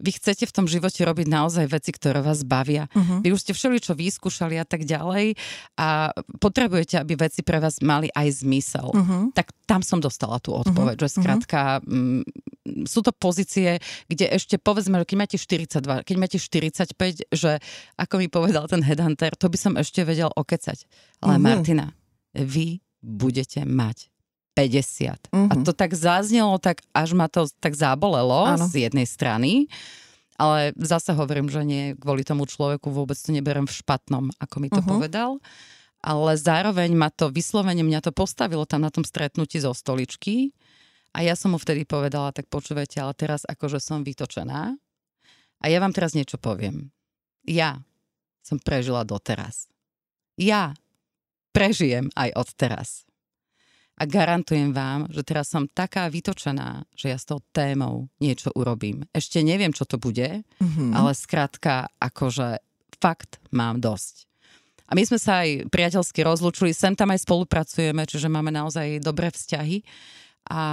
vy 0.00 0.10
chcete 0.16 0.48
v 0.48 0.52
tom 0.52 0.66
živote 0.66 1.04
robiť 1.04 1.26
naozaj 1.28 1.66
veci, 1.68 1.90
ktoré 1.92 2.24
vás 2.24 2.42
bavia. 2.42 2.88
Uh-huh. 2.96 3.20
Vy 3.20 3.36
už 3.36 3.40
ste 3.44 3.52
všeličo 3.52 3.92
vyskúšali 3.92 4.56
a 4.56 4.64
tak 4.64 4.88
ďalej 4.88 5.36
a 5.76 6.10
potrebujete, 6.40 6.96
aby 6.96 7.20
veci 7.20 7.44
pre 7.44 7.60
vás 7.60 7.84
mali 7.84 8.08
aj 8.10 8.42
zmysel. 8.42 8.88
Uh-huh. 8.90 9.28
Tak 9.36 9.52
tam 9.68 9.84
som 9.84 10.00
dostala 10.00 10.40
tú 10.40 10.56
odpoveď, 10.56 10.96
uh-huh. 10.96 11.06
že 11.06 11.16
skrátka 11.20 11.84
mm, 11.84 12.24
sú 12.86 13.00
to 13.04 13.12
pozície, 13.14 13.78
kde 14.06 14.30
ešte 14.30 14.56
povedzme, 14.56 15.00
že 15.02 15.06
keď 15.08 15.16
máte 15.16 15.36
42, 15.36 16.06
keď 16.06 16.16
máte 16.16 16.38
45, 16.38 17.30
že 17.30 17.52
ako 17.96 18.14
mi 18.18 18.26
povedal 18.26 18.66
ten 18.70 18.82
headhunter, 18.82 19.34
to 19.36 19.46
by 19.50 19.58
som 19.58 19.74
ešte 19.76 20.02
vedel 20.02 20.30
okecať. 20.32 20.86
Ale 21.24 21.36
uh-huh. 21.36 21.44
Martina, 21.44 21.92
vy 22.34 22.80
budete 23.00 23.64
mať 23.64 24.10
50. 24.54 25.30
Uh-huh. 25.30 25.48
A 25.48 25.54
mhm. 25.56 25.64
to 25.64 25.72
tak 25.72 25.96
zaznelo, 25.96 26.58
tak 26.60 26.84
až 26.92 27.16
ma 27.16 27.30
to 27.30 27.48
tak 27.62 27.72
zabolelo 27.72 28.50
z 28.68 28.90
jednej 28.90 29.06
strany. 29.08 29.70
Ale 30.40 30.72
zase 30.80 31.12
hovorím, 31.12 31.52
že 31.52 31.60
nie 31.68 31.92
kvôli 32.00 32.24
tomu 32.24 32.48
človeku 32.48 32.88
vôbec 32.88 33.16
to 33.20 33.28
neberem 33.28 33.68
v 33.68 33.76
špatnom, 33.76 34.32
ako 34.40 34.56
mi 34.56 34.72
to 34.72 34.80
uh-huh. 34.80 34.88
povedal. 34.96 35.30
Ale 36.00 36.32
zároveň 36.32 36.96
ma 36.96 37.12
to 37.12 37.28
vyslovene, 37.28 37.84
mňa 37.84 38.00
to 38.00 38.08
postavilo 38.08 38.64
tam 38.64 38.80
na 38.80 38.88
tom 38.88 39.04
stretnutí 39.04 39.60
zo 39.60 39.76
stoličky. 39.76 40.56
A 41.10 41.26
ja 41.26 41.34
som 41.34 41.54
mu 41.54 41.58
vtedy 41.58 41.82
povedala, 41.82 42.30
tak 42.30 42.46
počúvajte, 42.46 43.02
ale 43.02 43.12
teraz 43.18 43.42
akože 43.42 43.82
som 43.82 44.06
vytočená. 44.06 44.78
A 45.60 45.64
ja 45.66 45.78
vám 45.82 45.92
teraz 45.92 46.14
niečo 46.14 46.38
poviem. 46.38 46.94
Ja 47.44 47.82
som 48.40 48.62
prežila 48.62 49.04
doteraz. 49.04 49.68
Ja 50.38 50.72
prežijem 51.52 52.08
aj 52.14 52.30
od 52.38 52.48
teraz. 52.56 52.88
A 54.00 54.08
garantujem 54.08 54.72
vám, 54.72 55.12
že 55.12 55.20
teraz 55.20 55.52
som 55.52 55.68
taká 55.68 56.08
vytočená, 56.08 56.88
že 56.96 57.12
ja 57.12 57.20
s 57.20 57.28
tou 57.28 57.44
témou 57.52 58.08
niečo 58.16 58.48
urobím. 58.56 59.04
Ešte 59.12 59.44
neviem, 59.44 59.76
čo 59.76 59.84
to 59.84 60.00
bude, 60.00 60.40
mm-hmm. 60.40 60.96
ale 60.96 61.12
skrátka, 61.12 61.92
akože 62.00 62.64
fakt 62.96 63.44
mám 63.52 63.76
dosť. 63.76 64.24
A 64.88 64.96
my 64.96 65.04
sme 65.04 65.20
sa 65.20 65.44
aj 65.44 65.68
priateľsky 65.68 66.24
rozlúčili, 66.24 66.72
sem 66.72 66.96
tam 66.96 67.12
aj 67.12 67.28
spolupracujeme, 67.28 68.08
čiže 68.08 68.32
máme 68.32 68.48
naozaj 68.50 69.04
dobré 69.04 69.28
vzťahy. 69.28 69.84
A, 70.50 70.64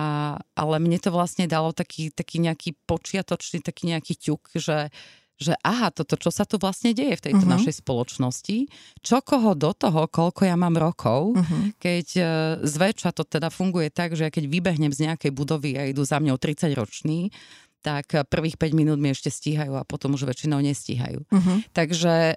ale 0.57 0.75
mne 0.81 0.97
to 0.97 1.13
vlastne 1.13 1.45
dalo 1.45 1.69
taký, 1.69 2.09
taký 2.09 2.41
nejaký 2.41 2.73
počiatočný, 2.89 3.61
taký 3.61 3.93
nejaký 3.93 4.17
ťuk, 4.17 4.57
že 4.57 4.89
že 5.37 5.53
aha, 5.61 5.93
toto, 5.93 6.17
čo 6.17 6.33
sa 6.33 6.49
tu 6.49 6.57
vlastne 6.57 6.97
deje 6.97 7.13
v 7.13 7.25
tejto 7.29 7.45
uh-huh. 7.45 7.61
našej 7.61 7.85
spoločnosti, 7.85 8.73
čo 9.05 9.21
koho 9.21 9.53
do 9.53 9.69
toho, 9.69 10.09
koľko 10.09 10.49
ja 10.49 10.57
mám 10.57 10.73
rokov, 10.73 11.37
uh-huh. 11.37 11.77
keď 11.77 12.07
e, 12.17 12.23
zväčša 12.65 13.13
to 13.13 13.21
teda 13.21 13.53
funguje 13.53 13.93
tak, 13.93 14.17
že 14.17 14.25
ja 14.27 14.31
keď 14.33 14.49
vybehnem 14.49 14.89
z 14.89 15.05
nejakej 15.05 15.29
budovy 15.29 15.77
a 15.77 15.85
idú 15.85 16.01
za 16.01 16.17
mňou 16.17 16.41
30 16.41 16.73
roční, 16.73 17.29
tak 17.85 18.17
prvých 18.33 18.57
5 18.57 18.73
minút 18.73 18.97
mi 18.97 19.13
ešte 19.13 19.29
stíhajú 19.29 19.77
a 19.77 19.85
potom 19.85 20.17
už 20.17 20.25
väčšinou 20.25 20.57
nestíhajú. 20.57 21.21
Uh-huh. 21.29 21.57
Takže 21.69 22.33
e, 22.33 22.35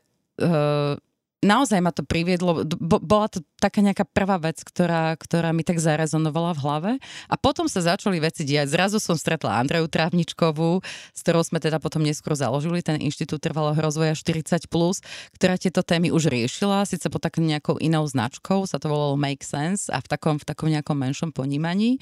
naozaj 1.41 1.81
ma 1.81 1.93
to 1.93 2.05
priviedlo, 2.05 2.65
bola 2.85 3.27
to 3.33 3.41
taká 3.61 3.81
nejaká 3.81 4.05
prvá 4.05 4.37
vec, 4.37 4.61
ktorá, 4.61 5.17
ktorá 5.17 5.53
mi 5.57 5.65
tak 5.65 5.81
zarezonovala 5.81 6.53
v 6.57 6.63
hlave 6.65 6.93
a 7.29 7.35
potom 7.41 7.69
sa 7.69 7.81
začali 7.81 8.21
veci 8.21 8.45
diať. 8.45 8.73
Zrazu 8.73 9.01
som 9.01 9.17
stretla 9.17 9.61
Andreju 9.61 9.89
Trávničkovú, 9.89 10.85
s 11.17 11.21
ktorou 11.25 11.45
sme 11.45 11.61
teda 11.61 11.81
potom 11.81 12.05
neskôr 12.05 12.37
založili 12.37 12.85
ten 12.85 13.01
Inštitút 13.01 13.41
trvalého 13.41 13.77
rozvoja 13.81 14.13
40+, 14.13 14.69
ktorá 15.37 15.55
tieto 15.57 15.81
témy 15.81 16.13
už 16.13 16.29
riešila, 16.29 16.85
síce 16.85 17.09
pod 17.09 17.25
takou 17.25 17.41
nejakou 17.41 17.81
inou 17.81 18.05
značkou, 18.05 18.69
sa 18.69 18.77
to 18.77 18.93
volalo 18.93 19.17
Make 19.17 19.45
Sense 19.45 19.89
a 19.89 20.01
v 20.01 20.07
takom, 20.09 20.37
v 20.37 20.45
takom 20.45 20.69
nejakom 20.69 20.97
menšom 20.97 21.31
ponímaní 21.33 22.01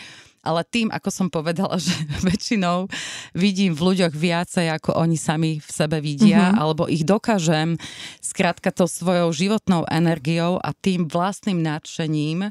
ale 0.49 0.65
tým, 0.65 0.89
ako 0.89 1.09
som 1.13 1.29
povedala, 1.29 1.77
že 1.85 1.93
väčšinou 2.25 2.89
vidím 3.37 3.77
v 3.77 3.93
ľuďoch 3.93 4.17
viacej, 4.17 4.73
ako 4.73 4.97
oni 4.97 5.21
sami 5.21 5.51
v 5.61 5.69
sebe 5.69 6.01
vidia, 6.01 6.49
mm-hmm. 6.49 6.61
alebo 6.65 6.89
ich 6.89 7.05
dokážem 7.05 7.77
skrátka 8.25 8.73
to 8.73 8.89
svojou 8.89 9.29
životnou 9.37 9.85
energiou 9.93 10.57
a 10.57 10.73
tým 10.73 11.05
vlastným 11.05 11.61
nadšením 11.61 12.49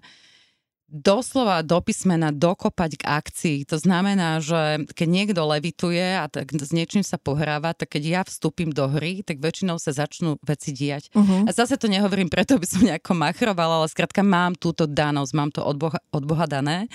doslova 0.88 1.60
do 1.68 1.84
písmena 1.84 2.32
dokopať 2.32 2.92
k 2.96 3.04
akcii. 3.04 3.58
To 3.68 3.76
znamená, 3.76 4.40
že 4.40 4.88
keď 4.96 5.08
niekto 5.08 5.42
levituje 5.44 6.16
a 6.16 6.32
tak 6.32 6.56
s 6.56 6.72
niečím 6.72 7.04
sa 7.04 7.20
pohráva, 7.20 7.76
tak 7.76 8.00
keď 8.00 8.04
ja 8.08 8.22
vstúpim 8.24 8.72
do 8.72 8.88
hry, 8.88 9.20
tak 9.20 9.44
väčšinou 9.44 9.84
sa 9.84 9.92
začnú 9.92 10.40
veci 10.40 10.72
diať. 10.72 11.12
Uh-huh. 11.12 11.44
A 11.44 11.52
zase 11.52 11.76
to 11.76 11.92
nehovorím 11.92 12.32
preto, 12.32 12.56
aby 12.56 12.64
som 12.64 12.88
nejako 12.88 13.20
machrovala, 13.20 13.84
ale 13.84 13.92
skrátka 13.92 14.24
mám 14.24 14.56
túto 14.56 14.88
danosť, 14.88 15.32
mám 15.36 15.52
to 15.52 15.60
od 15.60 15.76
Boha, 15.76 16.00
od 16.16 16.24
Boha 16.24 16.48
dané, 16.48 16.88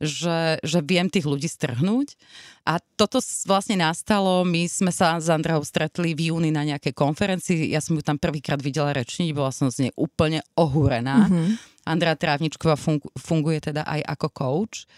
že, 0.00 0.56
že 0.64 0.80
viem 0.80 1.12
tých 1.12 1.28
ľudí 1.28 1.46
strhnúť. 1.46 2.16
A 2.64 2.80
toto 2.96 3.20
vlastne 3.44 3.76
nastalo, 3.76 4.40
my 4.48 4.64
sme 4.64 4.88
sa 4.88 5.20
s 5.20 5.28
Andreou 5.28 5.60
stretli 5.68 6.16
v 6.16 6.32
júni 6.32 6.48
na 6.48 6.64
nejakej 6.64 6.96
konferencii, 6.96 7.68
ja 7.68 7.84
som 7.84 7.92
ju 7.92 8.00
tam 8.00 8.16
prvýkrát 8.16 8.56
videla 8.56 8.96
rečniť, 8.96 9.36
bola 9.36 9.52
som 9.52 9.68
z 9.68 9.88
nej 9.88 9.92
úplne 10.00 10.40
ohúrená. 10.56 11.28
Uh-huh 11.28 11.73
Andrea 11.84 12.16
Trávničková 12.16 12.76
funguje 13.16 13.58
teda 13.60 13.84
aj 13.84 14.00
ako 14.04 14.28
coach. 14.32 14.88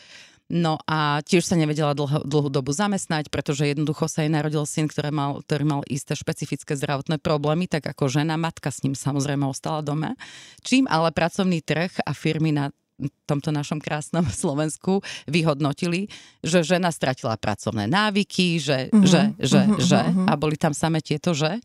No 0.46 0.78
a 0.86 1.26
tiež 1.26 1.42
sa 1.42 1.58
nevedela 1.58 1.90
dlho, 1.90 2.22
dlhú 2.22 2.46
dobu 2.54 2.70
zamestnať, 2.70 3.34
pretože 3.34 3.66
jednoducho 3.66 4.06
sa 4.06 4.22
jej 4.22 4.30
narodil 4.30 4.62
syn, 4.62 4.86
ktorý 4.86 5.10
mal, 5.10 5.42
ktorý 5.42 5.64
mal 5.66 5.82
isté 5.90 6.14
špecifické 6.14 6.78
zdravotné 6.78 7.18
problémy, 7.18 7.66
tak 7.66 7.82
ako 7.90 8.06
žena, 8.06 8.38
matka 8.38 8.70
s 8.70 8.86
ním 8.86 8.94
samozrejme 8.94 9.42
ostala 9.42 9.82
doma. 9.82 10.14
Čím 10.62 10.86
ale 10.86 11.10
pracovný 11.10 11.66
trh 11.66 11.98
a 12.06 12.14
firmy 12.14 12.54
na 12.54 12.70
tomto 13.28 13.52
našom 13.52 13.82
krásnom 13.82 14.24
Slovensku 14.46 15.02
vyhodnotili, 15.26 16.08
že 16.40 16.62
žena 16.62 16.94
stratila 16.94 17.36
pracovné 17.36 17.90
návyky, 17.90 18.62
že, 18.62 18.88
uh-huh, 18.94 19.02
že, 19.02 19.22
že, 19.42 19.60
uh-huh, 19.66 19.82
že 19.82 20.00
uh-huh. 20.00 20.30
a 20.30 20.32
boli 20.38 20.56
tam 20.56 20.72
same 20.72 21.02
tieto 21.02 21.34
že. 21.36 21.58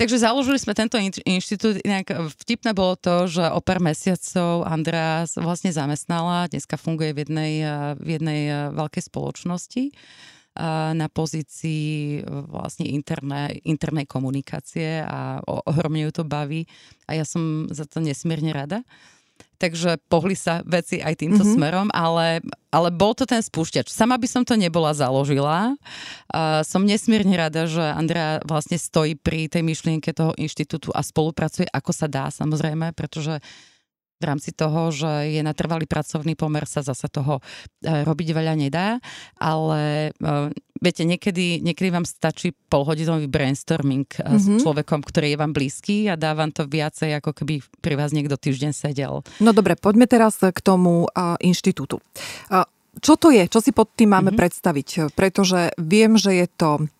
Takže 0.00 0.16
založili 0.16 0.56
sme 0.56 0.72
tento 0.72 0.96
inštitút. 1.28 1.84
Inak 1.84 2.08
vtipné 2.40 2.72
bolo 2.72 2.96
to, 2.96 3.28
že 3.28 3.44
o 3.52 3.60
pár 3.60 3.84
mesiacov 3.84 4.64
Andrea 4.64 5.28
vlastne 5.36 5.76
zamestnala, 5.76 6.48
dneska 6.48 6.80
funguje 6.80 7.12
v 7.12 7.28
jednej, 7.28 7.54
v 8.00 8.08
jednej 8.16 8.72
veľkej 8.72 9.12
spoločnosti 9.12 9.92
na 10.96 11.04
pozícii 11.12 12.24
vlastne 12.48 12.88
interné, 12.88 13.60
internej 13.60 14.08
komunikácie 14.08 15.04
a 15.04 15.44
ohromne 15.44 16.08
ju 16.08 16.12
to 16.16 16.24
baví 16.24 16.64
a 17.04 17.20
ja 17.20 17.28
som 17.28 17.68
za 17.68 17.84
to 17.84 18.00
nesmierne 18.00 18.56
rada 18.56 18.80
takže 19.60 20.00
pohli 20.08 20.32
sa 20.32 20.64
veci 20.64 21.04
aj 21.04 21.20
týmto 21.20 21.44
mm-hmm. 21.44 21.56
smerom, 21.60 21.88
ale, 21.92 22.40
ale 22.72 22.88
bol 22.88 23.12
to 23.12 23.28
ten 23.28 23.44
spúšťač. 23.44 23.92
Sama 23.92 24.16
by 24.16 24.24
som 24.24 24.42
to 24.48 24.56
nebola 24.56 24.96
založila. 24.96 25.76
Uh, 26.32 26.64
som 26.64 26.88
nesmierne 26.88 27.36
rada, 27.36 27.68
že 27.68 27.84
Andrea 27.84 28.40
vlastne 28.48 28.80
stojí 28.80 29.20
pri 29.20 29.52
tej 29.52 29.60
myšlienke 29.60 30.16
toho 30.16 30.32
inštitútu 30.40 30.88
a 30.96 31.04
spolupracuje 31.04 31.68
ako 31.68 31.92
sa 31.92 32.08
dá 32.08 32.32
samozrejme, 32.32 32.96
pretože 32.96 33.44
v 34.20 34.24
rámci 34.28 34.52
toho, 34.52 34.92
že 34.92 35.32
je 35.32 35.40
na 35.40 35.56
trvalý 35.56 35.88
pracovný 35.88 36.36
pomer, 36.36 36.68
sa 36.68 36.84
zase 36.84 37.08
toho 37.08 37.40
e, 37.80 38.04
robiť 38.04 38.28
veľa 38.36 38.54
nedá, 38.54 39.00
ale 39.40 40.12
e, 40.12 40.52
viete, 40.76 41.08
niekedy, 41.08 41.64
niekedy 41.64 41.88
vám 41.88 42.04
stačí 42.04 42.52
polhodinový 42.68 43.26
brainstorming 43.32 44.04
mm-hmm. 44.04 44.36
s 44.36 44.46
mhm. 44.46 44.60
človekom, 44.60 45.00
ktorý 45.00 45.32
je 45.32 45.40
vám 45.40 45.52
blízky 45.56 46.12
a 46.12 46.20
dá 46.20 46.36
vám 46.36 46.52
to 46.52 46.68
viacej, 46.68 47.16
ako 47.16 47.32
keby 47.32 47.64
pri 47.80 47.94
vás 47.96 48.12
niekto 48.12 48.36
týždeň 48.36 48.76
sedel. 48.76 49.24
No 49.40 49.50
dobre, 49.56 49.74
poďme 49.80 50.04
teraz 50.04 50.36
k 50.36 50.60
tomu 50.60 51.08
uh, 51.08 51.40
inštitútu. 51.40 52.04
Uh, 52.52 52.68
čo 53.00 53.14
to 53.14 53.30
je? 53.30 53.46
Čo 53.46 53.62
si 53.62 53.70
pod 53.72 53.94
tým 53.96 54.12
máme 54.12 54.34
mm-hmm. 54.34 54.40
predstaviť? 54.40 54.88
Pretože 55.14 55.72
viem, 55.78 56.18
že 56.18 56.36
je 56.36 56.46
to 56.50 56.90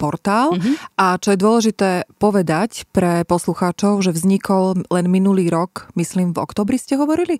portál. 0.00 0.56
Mm-hmm. 0.56 0.74
A 0.96 1.20
čo 1.20 1.36
je 1.36 1.38
dôležité 1.38 1.90
povedať 2.16 2.88
pre 2.96 3.28
poslucháčov, 3.28 4.00
že 4.00 4.16
vznikol 4.16 4.88
len 4.88 5.06
minulý 5.12 5.52
rok, 5.52 5.92
myslím 6.00 6.32
v 6.32 6.40
oktobri 6.40 6.80
ste 6.80 6.96
hovorili? 6.96 7.38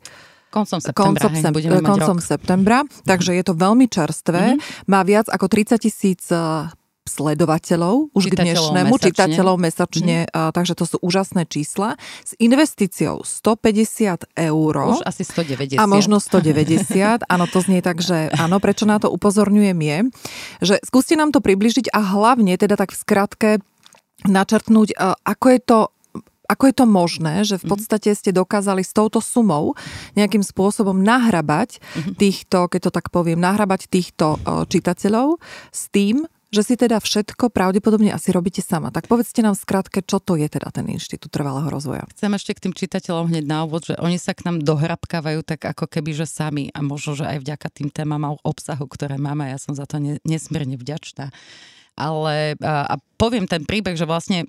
Koncom 0.52 0.78
septembra. 0.78 1.26
Koncom, 1.26 1.32
sem, 1.34 1.50
hej, 1.50 1.82
koncom 1.82 2.18
septembra, 2.22 2.78
takže 3.02 3.34
je 3.34 3.42
to 3.42 3.58
veľmi 3.58 3.90
čerstvé. 3.90 4.54
Mm-hmm. 4.54 4.86
Má 4.86 5.00
viac 5.02 5.26
ako 5.26 5.50
30 5.50 5.82
tisíc 5.82 6.22
eh, 6.30 6.70
sledovateľov 7.04 8.16
už 8.16 8.32
čitateľov 8.32 8.32
k 8.32 8.48
dnešnému, 8.48 8.94
mesačne. 8.96 9.06
čitateľov 9.12 9.56
mesačne, 9.60 10.16
mm. 10.24 10.32
a, 10.32 10.50
takže 10.56 10.74
to 10.74 10.84
sú 10.88 10.96
úžasné 11.04 11.44
čísla. 11.44 12.00
S 12.24 12.32
investíciou 12.40 13.20
150 13.22 14.32
eur. 14.32 14.74
Už 14.96 15.04
asi 15.04 15.22
190. 15.22 15.76
A 15.76 15.84
možno 15.84 16.16
190. 16.16 17.24
áno, 17.32 17.44
to 17.44 17.60
znie 17.60 17.84
tak, 17.84 18.00
že 18.00 18.32
áno, 18.32 18.56
prečo 18.56 18.88
na 18.88 18.96
to 18.96 19.12
upozorňujem 19.12 19.78
je, 19.78 19.98
že 20.64 20.74
skúste 20.80 21.14
nám 21.14 21.30
to 21.30 21.44
približiť 21.44 21.92
a 21.92 22.00
hlavne 22.00 22.56
teda 22.56 22.80
tak 22.80 22.96
v 22.96 22.98
skratke 22.98 23.50
načrtnúť, 24.24 24.96
ako 25.24 25.46
je 25.52 25.60
to 25.60 25.78
ako 26.44 26.68
je 26.68 26.74
to 26.76 26.84
možné, 26.84 27.34
že 27.48 27.56
v 27.56 27.64
mhm. 27.64 27.70
podstate 27.72 28.10
ste 28.12 28.28
dokázali 28.28 28.84
s 28.84 28.92
touto 28.92 29.24
sumou 29.24 29.72
nejakým 30.12 30.44
spôsobom 30.44 31.00
nahrabať 31.00 31.80
mhm. 31.80 32.12
týchto, 32.20 32.68
keď 32.68 32.80
to 32.88 32.90
tak 32.92 33.08
poviem, 33.08 33.40
nahrabať 33.40 33.88
týchto 33.88 34.36
čitateľov 34.68 35.40
s 35.72 35.88
tým, 35.88 36.28
že 36.54 36.62
si 36.62 36.74
teda 36.78 37.02
všetko 37.02 37.50
pravdepodobne 37.50 38.14
asi 38.14 38.30
robíte 38.30 38.62
sama. 38.62 38.94
Tak 38.94 39.10
povedzte 39.10 39.42
nám 39.42 39.58
skrátke, 39.58 40.06
čo 40.06 40.22
to 40.22 40.38
je 40.38 40.46
teda 40.46 40.70
ten 40.70 40.86
Inštitút 40.86 41.34
trvalého 41.34 41.66
rozvoja. 41.66 42.06
Chcem 42.14 42.30
ešte 42.38 42.54
k 42.54 42.62
tým 42.70 42.74
čitateľom 42.78 43.34
hneď 43.34 43.44
na 43.44 43.66
úvod, 43.66 43.90
že 43.90 43.98
oni 43.98 44.22
sa 44.22 44.30
k 44.32 44.46
nám 44.46 44.62
dohrabkávajú 44.62 45.42
tak 45.42 45.66
ako 45.66 45.90
keby, 45.90 46.14
že 46.14 46.30
sami 46.30 46.70
a 46.70 46.78
možno, 46.80 47.18
že 47.18 47.26
aj 47.26 47.42
vďaka 47.42 47.68
tým 47.74 47.88
témam 47.90 48.22
a 48.22 48.38
obsahu, 48.46 48.86
ktoré 48.86 49.18
máme, 49.18 49.50
ja 49.50 49.58
som 49.58 49.74
za 49.74 49.84
to 49.84 49.98
nesmierne 50.22 50.78
vďačná. 50.78 51.34
Ale 51.98 52.54
a, 52.62 52.94
a 52.94 52.94
poviem 53.18 53.50
ten 53.50 53.66
príbeh, 53.66 53.98
že 53.98 54.06
vlastne 54.06 54.46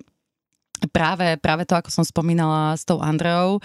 práve, 0.90 1.38
práve 1.40 1.64
to, 1.64 1.74
ako 1.74 1.90
som 1.90 2.04
spomínala 2.04 2.76
s 2.76 2.84
tou 2.84 3.00
Andreou, 3.00 3.58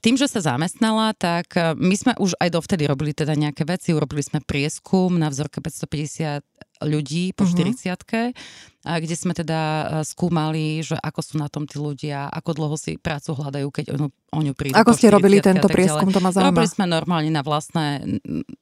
tým, 0.00 0.16
že 0.16 0.32
sa 0.32 0.40
zamestnala, 0.40 1.12
tak 1.12 1.52
e, 1.60 1.76
my 1.76 1.92
sme 1.92 2.12
už 2.16 2.40
aj 2.40 2.56
dovtedy 2.56 2.88
robili 2.88 3.12
teda 3.12 3.36
nejaké 3.36 3.68
veci. 3.68 3.92
Urobili 3.92 4.24
sme 4.24 4.40
prieskum 4.40 5.12
na 5.12 5.28
vzorke 5.28 5.60
550 5.60 6.40
ľudí 6.84 7.36
po 7.36 7.44
uh-huh. 7.44 7.56
Mhm. 7.56 7.76
40 7.76 8.36
kde 8.86 9.16
sme 9.18 9.34
teda 9.34 9.60
e, 9.60 9.84
skúmali, 10.06 10.78
že 10.78 10.94
ako 10.94 11.20
sú 11.20 11.34
na 11.42 11.50
tom 11.50 11.66
tí 11.66 11.74
ľudia, 11.74 12.30
ako 12.30 12.50
dlho 12.54 12.76
si 12.78 12.94
prácu 12.94 13.34
hľadajú, 13.34 13.66
keď 13.74 13.84
o, 13.98 14.08
o 14.14 14.40
ňu 14.40 14.54
prídu. 14.54 14.78
Ako 14.78 14.94
ste 14.94 15.10
robili 15.10 15.42
tento 15.42 15.66
prieskum, 15.66 16.06
to 16.14 16.22
ma 16.22 16.30
zaujíma. 16.30 16.54
Robili 16.54 16.70
sme 16.70 16.86
normálne 16.86 17.30
na 17.34 17.42
vlastné, 17.42 18.06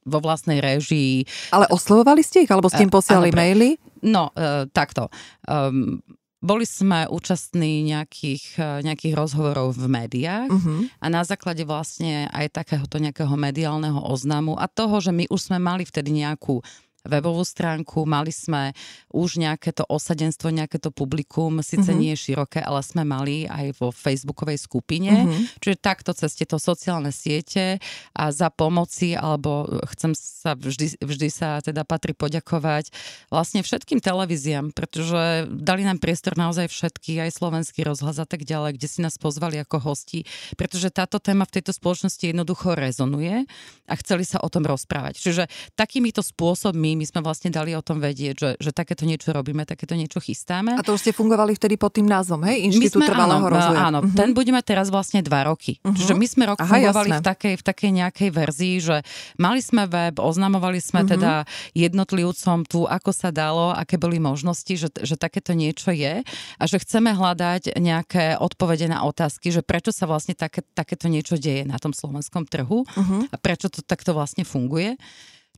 vo 0.01 0.19
vlastnej 0.25 0.65
režii. 0.65 1.29
Ale 1.53 1.69
oslovovali 1.69 2.25
ste 2.25 2.49
ich, 2.49 2.51
alebo 2.51 2.73
ste 2.73 2.89
im 2.89 2.93
e, 2.93 2.97
posielali 2.97 3.31
uh, 3.31 3.37
maily? 3.37 3.71
No, 4.01 4.33
uh, 4.33 4.65
takto. 4.73 5.13
Um, 5.45 6.01
boli 6.45 6.69
sme 6.69 7.09
účastní 7.09 7.81
nejakých, 7.89 8.45
eh, 8.61 8.65
nejakých 8.85 9.17
rozhovorov 9.17 9.73
v 9.81 9.89
médiách 9.89 10.53
uh-huh. 10.53 10.81
a 11.01 11.07
na 11.09 11.25
základe 11.25 11.65
vlastne 11.65 12.29
aj 12.29 12.53
takéhoto 12.53 13.01
nejakého 13.01 13.33
mediálneho 13.33 14.05
oznamu 14.05 14.61
a 14.61 14.69
toho, 14.69 15.01
že 15.01 15.17
my 15.17 15.25
už 15.33 15.41
sme 15.49 15.57
mali 15.57 15.89
vtedy 15.89 16.13
nejakú 16.13 16.61
webovú 17.05 17.45
stránku, 17.45 18.09
mali 18.09 18.33
sme 18.33 18.73
už 19.13 19.37
nejaké 19.37 19.77
to 19.77 19.85
osadenstvo, 19.85 20.49
nejaké 20.49 20.81
to 20.81 20.89
publikum, 20.89 21.61
síce 21.61 21.93
uh-huh. 21.93 22.01
nie 22.01 22.17
široké, 22.17 22.65
ale 22.65 22.81
sme 22.81 23.05
mali 23.05 23.45
aj 23.45 23.77
vo 23.77 23.93
facebookovej 23.93 24.57
skupine, 24.57 25.13
uh-huh. 25.13 25.61
čiže 25.61 25.77
takto 25.85 26.17
cez 26.17 26.33
tieto 26.33 26.57
sociálne 26.57 27.13
siete 27.13 27.77
a 28.17 28.33
za 28.33 28.49
pomoci, 28.49 29.13
alebo 29.13 29.69
chcem 29.93 30.17
sa 30.17 30.57
vždy, 30.57 30.97
vždy 31.05 31.29
sa 31.29 31.61
teda 31.61 31.85
patrí 31.85 32.17
poďakovať 32.17 32.89
vlastne 33.29 33.61
všetkým 33.61 34.01
televíziám, 34.01 34.73
pretože 34.73 35.45
dali 35.53 35.85
nám 35.85 36.01
priestor 36.01 36.41
naozaj 36.41 36.73
všetky, 36.73 37.21
aj 37.21 37.37
slovenský 37.37 37.85
rozhlas 37.85 38.17
a 38.17 38.25
tak 38.25 38.49
ďalej, 38.49 38.81
kde 38.81 38.89
si 38.89 39.05
nás 39.05 39.21
pozvali 39.21 39.61
ako 39.61 39.93
hosti, 39.93 40.25
pretože 40.57 40.89
táto 40.89 41.21
téma 41.21 41.45
v 41.45 41.61
tejto 41.61 41.77
spoločnosti 41.77 42.25
jednoducho 42.25 42.73
rezonuje 42.73 43.45
a 43.85 43.95
chceli 44.01 44.25
sa 44.25 44.41
o 44.41 44.49
tom 44.49 44.65
rozprávať. 44.65 45.21
Čiže 45.21 45.53
takýmito 45.77 46.25
spôsobmi 46.25 46.94
my 46.95 47.07
sme 47.07 47.21
vlastne 47.23 47.51
dali 47.51 47.75
o 47.75 47.83
tom 47.83 48.01
vedieť, 48.03 48.35
že, 48.35 48.51
že 48.59 48.71
takéto 48.71 49.07
niečo 49.07 49.31
robíme, 49.31 49.67
takéto 49.67 49.95
niečo 49.95 50.19
chystáme. 50.23 50.75
A 50.79 50.83
to 50.83 50.95
už 50.97 51.07
ste 51.07 51.13
fungovali 51.13 51.55
vtedy 51.55 51.79
pod 51.79 51.95
tým 51.95 52.07
názvom, 52.07 52.43
hej? 52.47 52.71
Inštitút 52.71 53.05
sme, 53.05 53.11
trvalého 53.11 53.47
rozvoja. 53.47 53.81
Áno, 53.91 53.99
uh-huh. 54.03 54.17
ten 54.17 54.31
budeme 54.33 54.61
teraz 54.63 54.89
vlastne 54.89 55.21
dva 55.23 55.47
roky. 55.47 55.79
Uh-huh. 55.83 55.95
Čiže 55.95 56.15
my 56.15 56.27
sme 56.27 56.43
rok 56.51 56.59
Aha, 56.63 56.69
fungovali 56.71 57.11
v 57.19 57.23
takej, 57.23 57.55
v 57.61 57.65
takej 57.65 57.91
nejakej 58.03 58.29
verzii, 58.31 58.77
že 58.81 58.97
mali 59.37 59.61
sme 59.61 59.87
web, 59.91 60.17
oznamovali 60.19 60.81
sme 60.81 61.05
uh-huh. 61.05 61.13
teda 61.15 61.33
jednotlivcom 61.75 62.59
tu, 62.65 62.87
ako 62.87 63.11
sa 63.11 63.31
dalo, 63.35 63.75
aké 63.75 63.99
boli 64.01 64.23
možnosti, 64.23 64.75
že, 64.75 64.89
že 65.03 65.15
takéto 65.19 65.53
niečo 65.53 65.93
je 65.93 66.25
a 66.59 66.65
že 66.65 66.81
chceme 66.81 67.13
hľadať 67.13 67.77
nejaké 67.77 68.39
odpovede 68.39 68.89
na 68.89 69.05
otázky, 69.05 69.51
že 69.51 69.61
prečo 69.61 69.91
sa 69.91 70.07
vlastne 70.07 70.33
také, 70.33 70.63
takéto 70.75 71.11
niečo 71.11 71.37
deje 71.37 71.67
na 71.67 71.77
tom 71.77 71.93
slovenskom 71.93 72.47
trhu 72.47 72.87
uh-huh. 72.87 73.31
a 73.31 73.37
prečo 73.37 73.69
to 73.69 73.83
takto 73.83 74.15
vlastne 74.15 74.47
funguje. 74.47 74.97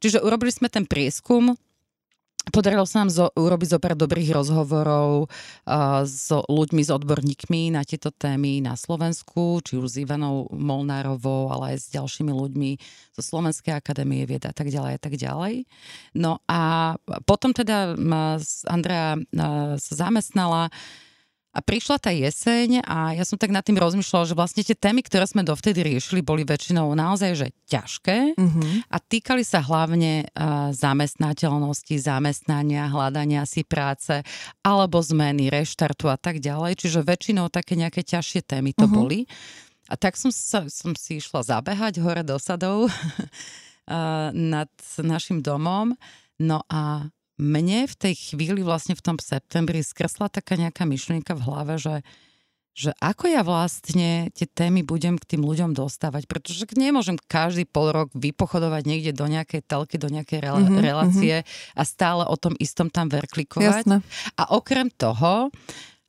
Čiže 0.01 0.23
urobili 0.23 0.53
sme 0.53 0.69
ten 0.69 0.85
prieskum, 0.85 1.57
Podarilo 2.47 2.87
sa 2.87 3.03
nám 3.03 3.11
zo, 3.11 3.27
urobiť 3.35 3.75
zo 3.75 3.79
pár 3.83 3.99
dobrých 3.99 4.31
rozhovorov 4.31 5.27
uh, 5.27 6.07
s 6.07 6.31
ľuďmi, 6.31 6.79
s 6.79 6.95
odborníkmi 6.95 7.75
na 7.75 7.83
tieto 7.83 8.15
témy 8.15 8.63
na 8.63 8.79
Slovensku, 8.79 9.59
či 9.67 9.75
už 9.75 9.91
s 9.91 9.99
Ivanou 9.99 10.47
Molnárovou, 10.55 11.51
ale 11.51 11.75
aj 11.75 11.77
s 11.83 11.87
ďalšími 11.99 12.31
ľuďmi 12.31 12.71
zo 13.19 13.23
Slovenskej 13.27 13.75
akadémie 13.75 14.23
vied 14.31 14.47
a 14.47 14.55
tak 14.55 14.71
ďalej 14.71 14.93
a 14.95 15.01
tak 15.03 15.19
ďalej. 15.19 15.67
No 16.15 16.39
a 16.47 16.95
potom 17.27 17.51
teda 17.51 17.99
Andrea 18.71 19.19
sa 19.83 19.93
zamestnala 20.07 20.71
a 21.57 21.65
prišla 21.65 21.97
tá 21.97 22.13
jeseň 22.13 22.85
a 22.85 23.17
ja 23.17 23.25
som 23.25 23.41
tak 23.41 23.49
nad 23.49 23.65
tým 23.65 23.81
rozmýšľala, 23.81 24.29
že 24.29 24.37
vlastne 24.37 24.61
tie 24.61 24.77
témy, 24.77 25.01
ktoré 25.01 25.25
sme 25.25 25.41
dovtedy 25.41 25.81
riešili, 25.81 26.21
boli 26.21 26.45
väčšinou 26.45 26.93
naozaj 26.93 27.33
že 27.33 27.49
ťažké 27.73 28.37
mm-hmm. 28.37 28.93
a 28.93 28.97
týkali 29.01 29.41
sa 29.41 29.65
hlavne 29.65 30.29
uh, 30.29 30.69
zamestnateľnosti, 30.77 31.97
zamestnania, 31.97 32.93
hľadania 32.93 33.49
si 33.49 33.65
práce 33.65 34.21
alebo 34.61 35.01
zmeny, 35.01 35.49
reštartu 35.49 36.13
a 36.13 36.21
tak 36.21 36.45
ďalej. 36.45 36.77
Čiže 36.77 37.09
väčšinou 37.09 37.49
také 37.49 37.81
nejaké 37.81 38.05
ťažšie 38.05 38.45
témy 38.45 38.77
to 38.77 38.85
mm-hmm. 38.85 38.93
boli. 38.93 39.25
A 39.89 39.97
tak 39.97 40.21
som, 40.21 40.29
sa, 40.29 40.69
som 40.69 40.93
si 40.93 41.25
išla 41.25 41.41
zabehať 41.41 42.05
hore 42.05 42.21
do 42.21 42.37
sadov 42.37 42.93
nad 44.53 44.71
našim 44.99 45.41
domom. 45.41 45.97
No 46.37 46.61
a 46.69 47.09
mne 47.37 47.85
v 47.85 47.95
tej 47.95 48.15
chvíli, 48.17 48.65
vlastne 48.65 48.97
v 48.97 49.05
tom 49.05 49.17
septembri, 49.21 49.85
skresla 49.85 50.33
taká 50.33 50.57
nejaká 50.57 50.89
myšlienka 50.89 51.37
v 51.37 51.45
hlave, 51.45 51.75
že, 51.77 52.01
že 52.73 52.91
ako 52.97 53.29
ja 53.29 53.45
vlastne 53.45 54.33
tie 54.33 54.49
témy 54.49 54.81
budem 54.81 55.21
k 55.21 55.37
tým 55.37 55.45
ľuďom 55.45 55.77
dostávať, 55.77 56.25
pretože 56.29 56.65
nemôžem 56.77 57.21
každý 57.29 57.69
pol 57.69 57.93
rok 57.93 58.09
vypochodovať 58.17 58.83
niekde 58.89 59.13
do 59.13 59.29
nejakej 59.29 59.65
telky, 59.69 60.01
do 60.01 60.09
nejakej 60.09 60.49
rel- 60.49 60.65
mm-hmm, 60.65 60.81
relácie 60.81 61.37
mm-hmm. 61.45 61.77
a 61.77 61.83
stále 61.85 62.25
o 62.25 62.37
tom 62.41 62.57
istom 62.57 62.89
tam 62.89 63.13
verklikovať. 63.13 63.85
Jasne. 63.85 63.97
A 64.41 64.57
okrem 64.57 64.89
toho, 64.89 65.53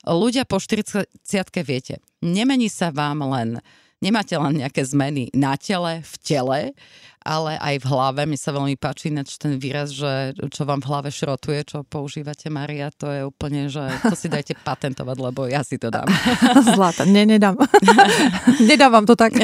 ľudia 0.07 0.47
po 0.47 0.63
40 0.63 1.11
viete, 1.67 1.99
nemení 2.23 2.71
sa 2.71 2.95
vám 2.95 3.27
len 3.27 3.59
nemáte 4.01 4.38
len 4.38 4.62
nejaké 4.62 4.86
zmeny 4.86 5.33
na 5.33 5.57
tele, 5.57 6.05
v 6.05 6.15
tele, 6.21 6.60
ale 7.27 7.60
aj 7.60 7.75
v 7.83 7.86
hlave. 7.91 8.21
Mi 8.23 8.39
sa 8.39 8.55
veľmi 8.55 8.79
páči 8.79 9.12
ináč 9.12 9.36
ten 9.36 9.60
výraz, 9.60 9.91
že 9.91 10.31
čo 10.47 10.63
vám 10.63 10.79
v 10.79 10.88
hlave 10.88 11.10
šrotuje, 11.12 11.60
čo 11.67 11.83
používate, 11.83 12.47
Maria, 12.47 12.88
to 12.95 13.12
je 13.12 13.21
úplne, 13.27 13.67
že 13.67 13.83
to 14.07 14.15
si 14.15 14.31
dajte 14.31 14.55
patentovať, 14.67 15.17
lebo 15.19 15.43
ja 15.51 15.60
si 15.67 15.75
to 15.75 15.91
dám. 15.91 16.07
Zlata, 16.77 17.03
ne, 17.03 17.27
nedám. 17.33 17.60
vám 18.88 19.05
to 19.05 19.19
tak. 19.19 19.36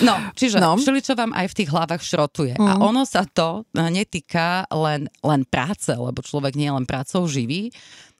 no, 0.00 0.14
čiže 0.32 0.56
no. 0.56 0.80
čo 0.80 1.12
vám 1.12 1.36
aj 1.36 1.46
v 1.52 1.56
tých 1.60 1.68
hlavách 1.68 2.00
šrotuje. 2.00 2.54
Mm. 2.56 2.64
A 2.64 2.72
ono 2.80 3.04
sa 3.04 3.28
to 3.28 3.68
netýka 3.74 4.64
len, 4.72 5.12
len 5.20 5.42
práce, 5.44 5.92
lebo 5.92 6.24
človek 6.24 6.56
nie 6.56 6.72
je 6.72 6.76
len 6.80 6.86
prácou 6.88 7.28
živý, 7.28 7.68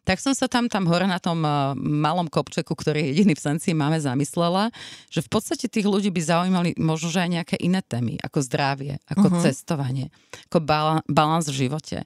tak 0.03 0.19
som 0.19 0.35
sa 0.35 0.51
tam, 0.51 0.67
tam 0.67 0.87
hore 0.91 1.07
na 1.07 1.23
tom 1.23 1.47
uh, 1.47 1.79
malom 1.79 2.27
kopčeku, 2.27 2.75
ktorý 2.75 2.99
je 3.03 3.09
jediný 3.15 3.33
v 3.39 3.45
Sencii 3.45 3.75
máme, 3.75 4.03
zamyslela, 4.03 4.75
že 5.09 5.23
v 5.23 5.29
podstate 5.31 5.71
tých 5.71 5.87
ľudí 5.87 6.11
by 6.11 6.23
zaujímali 6.23 6.75
možno, 6.79 7.15
že 7.15 7.23
aj 7.23 7.31
nejaké 7.31 7.57
iné 7.63 7.81
témy, 7.87 8.19
ako 8.19 8.43
zdravie, 8.43 8.99
ako 9.07 9.27
uh-huh. 9.31 9.43
cestovanie, 9.47 10.11
ako 10.51 10.59
balans 11.07 11.47
v 11.47 11.69
živote 11.69 12.03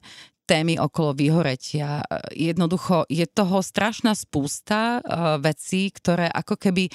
témy 0.47 0.79
okolo 0.79 1.11
vyhoretia. 1.11 1.99
Jednoducho 2.31 3.03
je 3.11 3.27
toho 3.27 3.59
strašná 3.59 4.15
spústa 4.15 5.03
uh, 5.03 5.35
vecí, 5.43 5.91
ktoré 5.91 6.31
ako 6.31 6.55
keby 6.55 6.87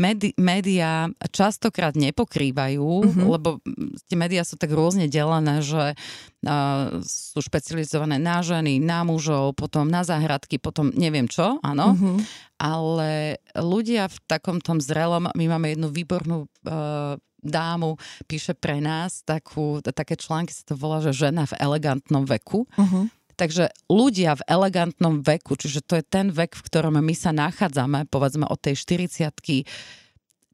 médi- 0.00 0.32
médiá 0.40 1.12
častokrát 1.28 1.92
nepokrývajú, 1.94 2.80
mm-hmm. 2.80 3.26
lebo 3.28 3.60
tie 4.08 4.16
médiá 4.16 4.42
sú 4.42 4.56
tak 4.56 4.72
rôzne 4.72 5.04
delené, 5.06 5.60
že 5.60 5.92
uh, 5.92 7.04
sú 7.04 7.44
špecializované 7.44 8.16
na 8.16 8.40
ženy, 8.40 8.80
na 8.80 9.04
mužov, 9.04 9.52
potom 9.54 9.84
na 9.86 10.00
záhradky, 10.00 10.56
potom 10.56 10.88
neviem 10.96 11.28
čo, 11.28 11.60
áno. 11.60 11.92
Mm-hmm. 11.94 12.16
Ale 12.56 13.42
ľudia 13.52 14.08
v 14.08 14.16
takom 14.24 14.64
tom 14.64 14.80
zrelom, 14.80 15.28
my 15.28 15.44
máme 15.44 15.76
jednu 15.76 15.92
výbornú 15.92 16.48
uh, 16.64 17.20
dámu 17.44 18.00
píše 18.24 18.56
pre 18.56 18.80
nás 18.80 19.22
takú, 19.22 19.84
také 19.84 20.16
články 20.16 20.50
sa 20.50 20.64
to 20.64 20.74
volá, 20.74 21.04
že 21.04 21.12
žena 21.12 21.44
v 21.44 21.54
elegantnom 21.60 22.24
veku. 22.24 22.64
Uh-huh. 22.74 23.06
Takže 23.34 23.70
ľudia 23.90 24.38
v 24.38 24.46
elegantnom 24.46 25.20
veku, 25.20 25.58
čiže 25.58 25.82
to 25.82 25.98
je 25.98 26.04
ten 26.06 26.30
vek, 26.30 26.54
v 26.54 26.64
ktorom 26.64 26.96
my 26.98 27.14
sa 27.14 27.34
nachádzame, 27.34 28.06
povedzme 28.08 28.46
od 28.46 28.58
tej 28.62 28.78
40 28.78 29.66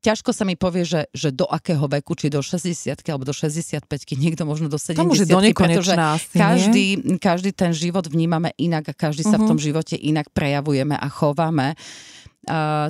ťažko 0.01 0.33
sa 0.33 0.49
mi 0.49 0.57
povie, 0.57 0.89
že, 0.89 1.13
že 1.13 1.29
do 1.29 1.45
akého 1.45 1.85
veku, 1.85 2.17
či 2.17 2.33
do 2.33 2.41
60 2.41 2.97
alebo 3.05 3.29
do 3.29 3.37
65 3.37 3.85
niekto 4.17 4.49
možno 4.49 4.73
do 4.73 4.81
70 4.81 4.97
To 4.97 5.05
môže 5.05 5.29
do 5.29 5.37
pretože 5.53 5.93
asi, 5.93 6.41
každý, 6.41 6.87
každý 7.21 7.53
ten 7.53 7.77
život 7.77 8.09
vnímame 8.09 8.57
inak 8.57 8.91
a 8.91 8.95
každý 8.97 9.29
sa 9.29 9.37
uh-huh. 9.37 9.45
v 9.45 9.49
tom 9.53 9.59
mhm. 9.61 9.65
živote 9.69 9.95
inak 10.01 10.33
prejavujeme 10.33 10.97
a 10.97 11.07
chováme. 11.13 11.77
Uh, 11.77 12.20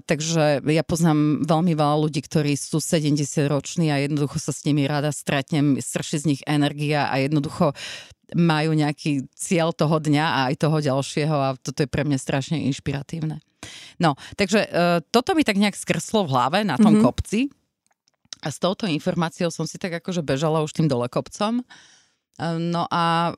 takže 0.07 0.63
ja 0.63 0.85
poznám 0.87 1.43
veľmi 1.43 1.75
veľa 1.75 1.97
ľudí, 2.07 2.23
ktorí 2.23 2.55
sú 2.55 2.79
70 2.79 3.51
roční 3.51 3.91
a 3.91 3.99
jednoducho 3.99 4.39
sa 4.39 4.55
s 4.55 4.63
nimi 4.63 4.87
rada 4.87 5.11
stretnem, 5.11 5.83
strší 5.83 6.17
z 6.23 6.29
nich 6.31 6.43
energia 6.47 7.11
a 7.11 7.19
jednoducho 7.19 7.75
majú 8.39 8.71
nejaký 8.79 9.27
cieľ 9.35 9.75
toho 9.75 9.99
dňa 9.99 10.23
a 10.23 10.41
aj 10.51 10.55
toho 10.63 10.79
ďalšieho 10.79 11.35
a 11.35 11.49
toto 11.59 11.83
je 11.83 11.91
pre 11.91 12.07
mňa 12.07 12.19
strašne 12.19 12.63
inšpiratívne. 12.71 13.43
No, 13.99 14.15
takže 14.39 14.61
uh, 14.71 15.03
toto 15.11 15.35
mi 15.35 15.43
tak 15.43 15.59
nejak 15.59 15.77
skrslo 15.77 16.25
v 16.25 16.33
hlave 16.33 16.59
na 16.63 16.79
tom 16.79 16.97
mm-hmm. 16.97 17.05
kopci 17.05 17.51
a 18.41 18.49
s 18.49 18.57
touto 18.63 18.89
informáciou 18.89 19.53
som 19.53 19.69
si 19.69 19.77
tak 19.77 20.01
akože 20.01 20.25
bežala 20.25 20.65
už 20.65 20.73
tým 20.73 20.87
dole 20.89 21.11
kopcom. 21.11 21.67
Uh, 22.39 22.57
no 22.57 22.87
a 22.89 23.35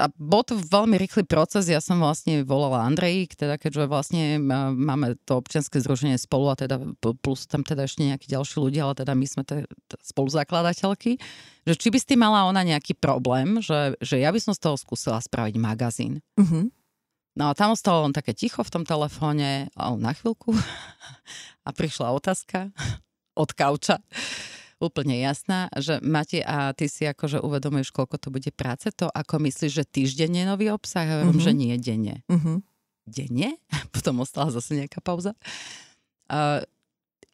a 0.00 0.08
bol 0.16 0.40
to 0.40 0.56
veľmi 0.56 0.96
rýchly 0.96 1.28
proces, 1.28 1.68
ja 1.68 1.76
som 1.82 2.00
vlastne 2.00 2.40
volala 2.48 2.88
Andrej, 2.88 3.36
teda 3.36 3.60
keďže 3.60 3.84
vlastne 3.84 4.40
máme 4.72 5.20
to 5.28 5.36
občianske 5.36 5.76
združenie 5.84 6.16
spolu 6.16 6.48
a 6.48 6.56
teda 6.56 6.80
plus 7.20 7.44
tam 7.44 7.60
teda 7.60 7.84
ešte 7.84 8.08
nejakí 8.08 8.24
ďalší 8.24 8.56
ľudia, 8.56 8.88
ale 8.88 8.96
teda 8.96 9.12
my 9.12 9.26
sme 9.28 9.42
teda 9.44 9.68
spoluzakladateľky, 10.00 11.20
že 11.68 11.74
či 11.76 11.88
by 11.92 11.98
s 12.00 12.08
tým 12.08 12.24
mala 12.24 12.48
ona 12.48 12.64
nejaký 12.64 12.96
problém, 12.96 13.60
že, 13.60 13.98
že 14.00 14.16
ja 14.16 14.32
by 14.32 14.40
som 14.40 14.56
z 14.56 14.64
toho 14.64 14.76
skúsila 14.80 15.20
spraviť 15.20 15.54
magazín. 15.60 16.24
Uh-huh. 16.40 16.72
No 17.36 17.48
a 17.48 17.56
tam 17.56 17.76
ostalo 17.76 18.08
len 18.08 18.16
také 18.16 18.32
ticho 18.32 18.64
v 18.64 18.72
tom 18.72 18.84
telefóne, 18.88 19.68
na 19.76 20.12
chvíľku 20.16 20.56
a 21.66 21.70
prišla 21.72 22.16
otázka 22.16 22.72
od 23.42 23.50
kauča 23.52 24.00
úplne 24.82 25.22
jasná, 25.22 25.70
že 25.78 26.02
Mati, 26.02 26.42
a 26.42 26.74
ty 26.74 26.90
si 26.90 27.06
akože 27.06 27.38
uvedomuješ, 27.38 27.94
koľko 27.94 28.18
to 28.18 28.28
bude 28.34 28.50
práce, 28.52 28.90
to 28.90 29.06
ako 29.06 29.38
myslíš, 29.46 29.70
že 29.70 29.84
týždenne 29.86 30.42
nový 30.42 30.74
obsah? 30.74 31.06
Ja 31.06 31.16
uh-huh. 31.22 31.38
že 31.38 31.54
nie, 31.54 31.78
denne. 31.78 32.26
Uh-huh. 32.26 32.58
Denne? 33.06 33.62
Potom 33.94 34.18
ostala 34.20 34.50
zase 34.50 34.74
nejaká 34.74 34.98
pauza. 34.98 35.38
Uh, 36.26 36.66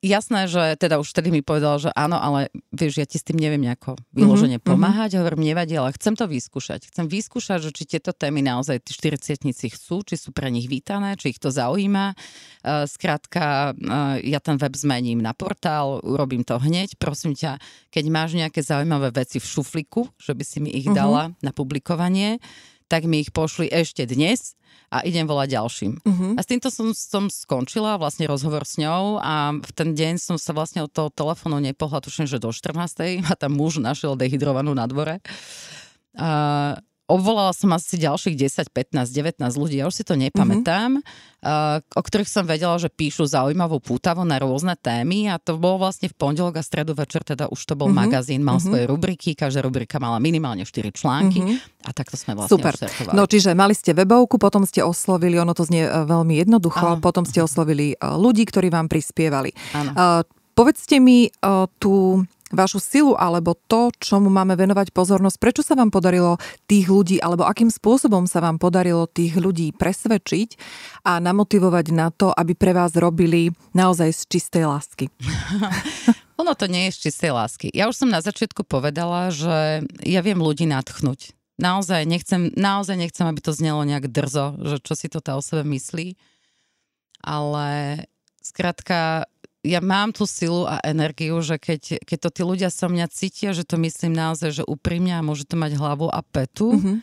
jasné, 0.03 0.47
že 0.47 0.79
teda 0.79 1.03
už 1.03 1.11
vtedy 1.11 1.35
mi 1.35 1.43
povedal, 1.43 1.83
že 1.83 1.91
áno, 1.95 2.19
ale 2.19 2.55
vieš, 2.71 3.03
ja 3.03 3.07
ti 3.07 3.19
s 3.19 3.27
tým 3.27 3.39
neviem 3.39 3.63
nejako 3.63 3.99
vyložene 4.15 4.63
mm-hmm. 4.63 4.71
pomáhať. 4.71 5.19
Hovorím, 5.19 5.51
nevadí, 5.51 5.75
ale 5.75 5.95
chcem 5.95 6.15
to 6.15 6.31
vyskúšať. 6.31 6.91
Chcem 6.91 7.11
vyskúšať, 7.11 7.69
že 7.69 7.71
či 7.75 7.85
tieto 7.87 8.15
témy 8.15 8.43
naozaj 8.45 8.83
tí 8.87 8.95
40 8.95 9.43
chcú, 9.75 9.97
či 10.07 10.15
sú 10.15 10.31
pre 10.31 10.49
nich 10.55 10.71
vítané, 10.71 11.19
či 11.19 11.35
ich 11.35 11.41
to 11.43 11.51
zaujíma. 11.51 12.15
Uh, 12.63 12.87
skrátka, 12.87 13.75
uh, 13.75 14.17
ja 14.23 14.39
ten 14.39 14.55
web 14.59 14.75
zmením 14.79 15.19
na 15.19 15.35
portál, 15.35 15.99
urobím 16.07 16.47
to 16.47 16.59
hneď. 16.59 16.95
Prosím 16.99 17.35
ťa, 17.35 17.59
keď 17.91 18.05
máš 18.11 18.39
nejaké 18.39 18.63
zaujímavé 18.63 19.11
veci 19.11 19.43
v 19.43 19.47
šufliku, 19.47 20.07
že 20.19 20.35
by 20.35 20.45
si 20.47 20.59
mi 20.63 20.71
ich 20.71 20.87
mm-hmm. 20.87 20.99
dala 20.99 21.35
na 21.43 21.51
publikovanie, 21.51 22.39
tak 22.89 23.05
mi 23.05 23.21
ich 23.21 23.31
pošli 23.31 23.69
ešte 23.69 24.09
dnes 24.09 24.57
a 24.89 25.05
idem 25.05 25.29
volať 25.29 25.49
ďalším. 25.53 25.93
Uh-huh. 26.01 26.33
A 26.35 26.41
s 26.41 26.49
týmto 26.49 26.73
som, 26.73 26.97
som 26.97 27.29
skončila 27.29 28.01
vlastne 28.01 28.25
rozhovor 28.25 28.65
s 28.65 28.81
ňou 28.81 29.21
a 29.21 29.53
v 29.53 29.71
ten 29.77 29.93
deň 29.93 30.17
som 30.17 30.41
sa 30.41 30.57
vlastne 30.57 30.81
od 30.81 30.91
toho 30.93 31.13
telefónu 31.13 31.61
nepohla, 31.61 32.01
tuším, 32.01 32.25
že 32.25 32.41
do 32.41 32.49
14. 32.49 33.21
a 33.29 33.33
tam 33.37 33.53
muž 33.53 33.85
našiel 33.85 34.17
dehydrovanú 34.17 34.73
na 34.73 34.89
dvore. 34.89 35.21
A 36.17 36.81
obvolala 37.09 37.57
som 37.57 37.73
asi 37.73 37.97
ďalších 37.97 38.37
10, 38.37 38.69
15, 38.69 39.09
19 39.09 39.41
ľudí, 39.57 39.81
ja 39.81 39.89
už 39.89 39.97
si 39.97 40.05
to 40.05 40.13
nepamätám, 40.15 41.01
mm-hmm. 41.01 41.43
uh, 41.43 41.81
o 41.97 42.03
ktorých 42.05 42.29
som 42.29 42.45
vedela, 42.45 42.77
že 42.77 42.93
píšu 42.93 43.25
zaujímavú 43.25 43.81
pútavu 43.81 44.29
na 44.29 44.37
rôzne 44.37 44.77
témy 44.77 45.33
a 45.33 45.41
to 45.41 45.57
bolo 45.57 45.89
vlastne 45.89 46.13
v 46.13 46.15
pondelok 46.15 46.61
a 46.61 46.63
stredu 46.63 46.93
večer, 46.93 47.25
teda 47.25 47.49
už 47.49 47.59
to 47.65 47.75
bol 47.75 47.89
mm-hmm. 47.89 48.13
magazín, 48.13 48.45
mal 48.45 48.61
mm-hmm. 48.61 48.69
svoje 48.69 48.85
rubriky, 48.85 49.33
každá 49.33 49.65
rubrika 49.65 49.97
mala 49.97 50.21
minimálne 50.21 50.69
4 50.69 50.93
články 50.93 51.41
mm-hmm. 51.41 51.89
a 51.89 51.91
takto 51.97 52.21
sme 52.21 52.37
vlastne 52.37 52.53
Super. 52.53 52.77
No 53.17 53.25
čiže 53.25 53.57
mali 53.57 53.73
ste 53.73 53.97
webovku, 53.97 54.37
potom 54.37 54.69
ste 54.69 54.85
oslovili, 54.85 55.41
ono 55.41 55.57
to 55.57 55.65
znie 55.65 55.89
e, 55.89 55.91
veľmi 56.05 56.45
jednoducho, 56.45 57.01
Áno. 57.01 57.01
potom 57.01 57.25
ste 57.25 57.41
oslovili 57.41 57.97
e, 57.97 57.97
ľudí, 58.05 58.45
ktorí 58.45 58.69
vám 58.69 58.93
prispievali. 58.93 59.57
Áno. 59.73 59.91
Uh, 59.97 60.21
povedzte 60.59 60.99
mi 60.99 61.31
uh, 61.31 61.71
tú 61.79 62.27
vašu 62.53 62.81
silu 62.81 63.13
alebo 63.17 63.57
to, 63.57 63.93
čomu 64.01 64.33
máme 64.33 64.57
venovať 64.57 64.93
pozornosť. 64.93 65.37
Prečo 65.37 65.63
sa 65.65 65.77
vám 65.77 65.93
podarilo 65.93 66.41
tých 66.65 66.89
ľudí 66.89 67.17
alebo 67.21 67.45
akým 67.45 67.69
spôsobom 67.69 68.25
sa 68.25 68.41
vám 68.41 68.57
podarilo 68.57 69.09
tých 69.09 69.37
ľudí 69.37 69.77
presvedčiť 69.77 70.49
a 71.05 71.21
namotivovať 71.21 71.87
na 71.93 72.09
to, 72.09 72.33
aby 72.33 72.57
pre 72.57 72.73
vás 72.73 72.97
robili 72.97 73.53
naozaj 73.77 74.13
z 74.13 74.23
čistej 74.29 74.65
lásky? 74.65 75.13
ono 76.41 76.55
to 76.55 76.71
nie 76.71 76.89
je 76.89 76.97
z 76.97 76.99
čistej 77.11 77.33
lásky. 77.35 77.67
Ja 77.75 77.91
už 77.91 77.99
som 77.99 78.09
na 78.09 78.23
začiatku 78.23 78.65
povedala, 78.65 79.29
že 79.35 79.85
ja 80.07 80.21
viem 80.25 80.39
ľudí 80.39 80.65
natchnúť. 80.65 81.35
Naozaj 81.59 82.07
nechcem, 82.07 82.55
naozaj 82.55 82.95
nechcem, 82.95 83.27
aby 83.27 83.43
to 83.43 83.51
znelo 83.51 83.83
nejak 83.83 84.07
drzo, 84.07 84.55
že 84.63 84.79
čo 84.79 84.95
si 84.95 85.11
to 85.11 85.19
tá 85.19 85.35
o 85.35 85.43
sebe 85.43 85.67
myslí. 85.67 86.15
Ale 87.19 88.07
skrátka, 88.39 89.27
ja 89.67 89.81
mám 89.83 90.15
tú 90.15 90.23
silu 90.23 90.65
a 90.71 90.79
energiu, 90.87 91.43
že 91.43 91.59
keď, 91.59 92.03
keď 92.07 92.19
to 92.19 92.31
tí 92.31 92.43
ľudia 92.47 92.71
so 92.71 92.87
mňa 92.87 93.07
cítia, 93.11 93.51
že 93.51 93.67
to 93.67 93.75
myslím 93.83 94.15
naozaj, 94.15 94.63
že 94.63 94.65
úprimne 94.65 95.19
a 95.19 95.25
môže 95.25 95.49
to 95.49 95.59
mať 95.59 95.75
hlavu 95.75 96.07
a 96.07 96.23
petu, 96.23 96.79
mm-hmm. 96.79 96.97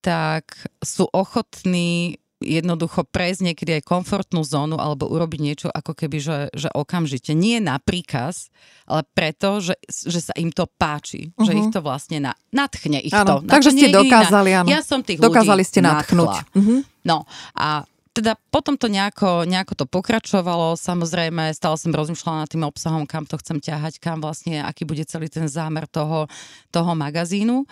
tak 0.00 0.56
sú 0.80 1.04
ochotní 1.12 2.16
jednoducho 2.44 3.08
prejsť 3.08 3.40
niekedy 3.40 3.80
aj 3.80 3.88
komfortnú 3.88 4.44
zónu 4.44 4.76
alebo 4.76 5.08
urobiť 5.08 5.40
niečo 5.40 5.68
ako 5.72 5.96
keby, 5.96 6.18
že, 6.20 6.38
že 6.52 6.68
okamžite. 6.68 7.32
Nie 7.32 7.58
na 7.58 7.80
príkaz, 7.80 8.52
ale 8.84 9.08
preto, 9.16 9.64
že, 9.64 9.80
že 9.88 10.20
sa 10.20 10.36
im 10.36 10.52
to 10.52 10.68
páči. 10.68 11.32
Uh-huh. 11.34 11.48
Že 11.48 11.52
mhm. 11.56 11.58
ich 11.60 11.68
to 11.72 11.80
vlastne 11.80 12.18
na, 12.20 12.32
nadchne 12.52 13.00
ich 13.00 13.14
áno, 13.16 13.40
to. 13.40 13.48
Takže 13.48 13.70
ste 13.72 13.88
dokázali, 13.88 14.50
áno. 14.52 14.68
Ja 14.68 14.84
som 14.84 15.00
tých 15.00 15.18
dokázali 15.18 15.64
ľudí 15.64 15.70
ste 15.72 15.80
nadchnúť. 15.80 16.34
Uh-huh. 16.52 16.84
No 17.08 17.24
a 17.56 17.88
teda 18.14 18.38
potom 18.54 18.78
to 18.78 18.86
nejako, 18.86 19.42
nejako 19.42 19.74
to 19.74 19.84
pokračovalo, 19.90 20.78
samozrejme 20.78 21.50
stále 21.50 21.74
som 21.74 21.90
rozmýšľala 21.90 22.46
nad 22.46 22.50
tým 22.50 22.62
obsahom, 22.62 23.10
kam 23.10 23.26
to 23.26 23.34
chcem 23.42 23.58
ťahať, 23.58 23.98
kam 23.98 24.22
vlastne, 24.22 24.62
aký 24.62 24.86
bude 24.86 25.02
celý 25.02 25.26
ten 25.26 25.50
zámer 25.50 25.90
toho, 25.90 26.30
toho 26.70 26.94
magazínu. 26.94 27.66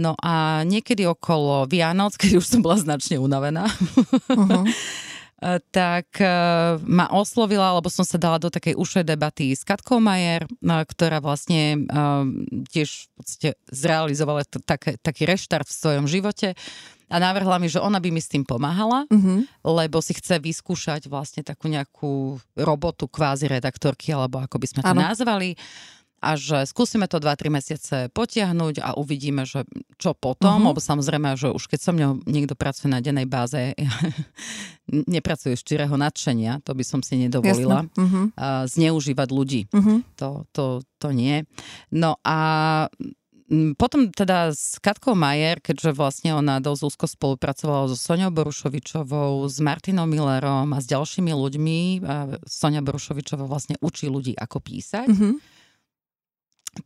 No 0.00 0.12
a 0.16 0.64
niekedy 0.64 1.04
okolo 1.04 1.68
Vianoc, 1.68 2.16
keď 2.20 2.40
už 2.40 2.46
som 2.48 2.64
bola 2.64 2.80
značne 2.80 3.20
unavená, 3.20 3.68
uh-huh. 4.32 4.64
tak 5.76 6.08
e, 6.16 6.32
ma 6.80 7.12
oslovila, 7.12 7.76
lebo 7.76 7.92
som 7.92 8.04
sa 8.04 8.16
dala 8.16 8.40
do 8.40 8.48
takej 8.48 8.80
ušej 8.80 9.04
debaty 9.04 9.52
s 9.52 9.60
Katkou 9.64 10.00
Majer, 10.00 10.48
ktorá 10.64 11.20
vlastne 11.20 11.84
tiež 12.72 13.12
zrealizovala 13.68 14.48
taký 15.04 15.28
reštart 15.28 15.68
v 15.68 15.78
svojom 15.84 16.08
živote 16.08 16.56
a 17.10 17.16
navrhla 17.18 17.58
mi, 17.58 17.66
že 17.66 17.82
ona 17.82 17.98
by 17.98 18.08
mi 18.14 18.22
s 18.22 18.30
tým 18.30 18.46
pomáhala, 18.46 19.04
mm-hmm. 19.10 19.66
lebo 19.66 19.98
si 19.98 20.14
chce 20.14 20.38
vyskúšať 20.38 21.10
vlastne 21.10 21.42
takú 21.42 21.66
nejakú 21.66 22.38
robotu 22.54 23.10
kvázi 23.10 23.50
redaktorky, 23.50 24.14
alebo 24.14 24.38
ako 24.38 24.56
by 24.62 24.66
sme 24.70 24.80
to 24.86 24.94
ano. 24.94 25.02
nazvali 25.10 25.58
a 26.20 26.36
že 26.36 26.68
skúsime 26.68 27.08
to 27.08 27.16
2-3 27.16 27.48
mesiace 27.48 27.96
potiahnuť 28.12 28.84
a 28.84 28.88
uvidíme, 29.00 29.48
že 29.48 29.64
čo 29.96 30.12
potom, 30.12 30.60
uh-huh. 30.60 30.68
lebo 30.72 30.80
samozrejme, 30.80 31.32
že 31.40 31.48
už 31.48 31.64
keď 31.64 31.80
som 31.80 31.96
mňou 31.96 32.28
niekto 32.28 32.52
pracuje 32.52 32.92
na 32.92 33.00
dennej 33.00 33.24
báze, 33.24 33.72
ja 33.72 33.92
nepracuje 35.16 35.56
z 35.56 35.64
čirého 35.64 35.96
nadšenia, 35.96 36.60
to 36.60 36.76
by 36.76 36.84
som 36.84 37.00
si 37.00 37.16
nedovolila, 37.16 37.88
uh-huh. 37.88 38.68
zneužívať 38.68 39.28
ľudí. 39.32 39.62
Uh-huh. 39.72 40.04
To, 40.20 40.44
to, 40.52 40.64
to 41.00 41.08
nie. 41.16 41.48
No 41.88 42.20
a 42.20 42.38
potom 43.74 44.14
teda 44.14 44.54
s 44.54 44.78
Katkou 44.78 45.18
Majer, 45.18 45.58
keďže 45.58 45.90
vlastne 45.98 46.38
ona 46.38 46.62
dosť 46.62 46.82
úzko 46.86 47.06
spolupracovala 47.10 47.90
so 47.90 47.98
Soňou 47.98 48.30
Borušovičovou, 48.30 49.42
s 49.50 49.58
Martinom 49.58 50.06
Millerom 50.06 50.70
a 50.70 50.78
s 50.78 50.86
ďalšími 50.86 51.34
ľuďmi, 51.34 51.78
a 52.06 52.38
Sonia 52.46 52.78
Borušovičová 52.78 53.50
vlastne 53.50 53.74
učí 53.82 54.06
ľudí, 54.06 54.38
ako 54.38 54.62
písať. 54.62 55.10
Mm-hmm. 55.10 55.34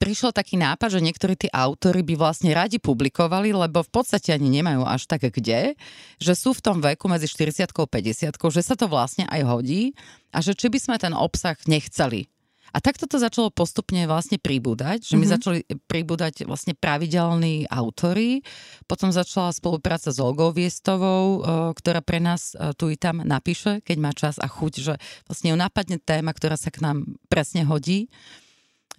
Prišiel 0.00 0.32
taký 0.32 0.56
nápad, 0.56 0.96
že 0.96 1.04
niektorí 1.04 1.36
tí 1.36 1.52
autory 1.52 2.00
by 2.00 2.16
vlastne 2.16 2.56
radi 2.56 2.80
publikovali, 2.80 3.52
lebo 3.52 3.84
v 3.84 3.90
podstate 3.92 4.32
ani 4.32 4.48
nemajú 4.48 4.88
až 4.88 5.04
tak 5.04 5.28
kde, 5.28 5.76
že 6.16 6.32
sú 6.32 6.56
v 6.56 6.64
tom 6.64 6.80
veku 6.80 7.04
medzi 7.12 7.28
40 7.28 7.68
a 7.68 7.84
50, 7.84 8.32
že 8.32 8.62
sa 8.64 8.74
to 8.80 8.88
vlastne 8.88 9.28
aj 9.28 9.44
hodí 9.44 9.92
a 10.32 10.40
že 10.40 10.56
či 10.56 10.72
by 10.72 10.78
sme 10.80 10.96
ten 10.96 11.12
obsah 11.12 11.60
nechceli 11.68 12.32
a 12.74 12.82
takto 12.82 13.06
to 13.06 13.22
začalo 13.22 13.54
postupne 13.54 14.02
vlastne 14.10 14.34
pribúdať, 14.34 15.06
že 15.06 15.14
mi 15.14 15.22
mm-hmm. 15.22 15.34
začali 15.38 15.58
pribúdať 15.86 16.42
vlastne 16.42 16.74
pravidelní 16.74 17.70
autory. 17.70 18.42
Potom 18.90 19.14
začala 19.14 19.54
spolupráca 19.54 20.10
s 20.10 20.18
Olgou 20.18 20.50
Viestovou, 20.50 21.46
ktorá 21.70 22.02
pre 22.02 22.18
nás 22.18 22.58
tu 22.74 22.90
i 22.90 22.98
tam 22.98 23.22
napíše, 23.22 23.78
keď 23.86 23.96
má 24.02 24.10
čas 24.10 24.42
a 24.42 24.50
chuť, 24.50 24.72
že 24.82 24.98
vlastne 25.30 25.54
ju 25.54 25.56
napadne 25.56 26.02
téma, 26.02 26.34
ktorá 26.34 26.58
sa 26.58 26.74
k 26.74 26.82
nám 26.82 27.14
presne 27.30 27.62
hodí. 27.62 28.10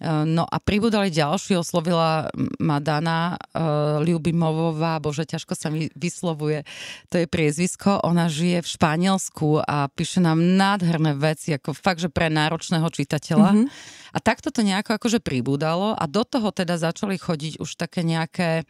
No 0.04 0.44
a 0.44 0.56
pribudali 0.60 1.08
ďalší, 1.08 1.56
oslovila 1.56 2.28
ma 2.60 2.84
Dana 2.84 3.32
uh, 3.32 3.96
Ľubimovová, 4.04 5.00
bože, 5.00 5.24
ťažko 5.24 5.56
sa 5.56 5.72
mi 5.72 5.88
vyslovuje, 5.96 6.68
to 7.08 7.24
je 7.24 7.24
priezvisko. 7.24 8.04
Ona 8.04 8.28
žije 8.28 8.60
v 8.60 8.68
Španielsku 8.76 9.64
a 9.64 9.88
píše 9.88 10.20
nám 10.20 10.36
nádherné 10.36 11.16
veci, 11.16 11.56
ako 11.56 11.72
fakt, 11.72 12.04
že 12.04 12.12
pre 12.12 12.28
náročného 12.28 12.84
čitateľa. 12.92 13.50
Mm-hmm. 13.56 13.66
A 14.12 14.18
takto 14.20 14.52
to 14.52 14.60
nejako 14.60 15.00
akože 15.00 15.24
pribúdalo 15.24 15.96
a 15.96 16.04
do 16.04 16.28
toho 16.28 16.52
teda 16.52 16.76
začali 16.76 17.16
chodiť 17.16 17.56
už 17.56 17.80
také 17.80 18.04
nejaké 18.04 18.68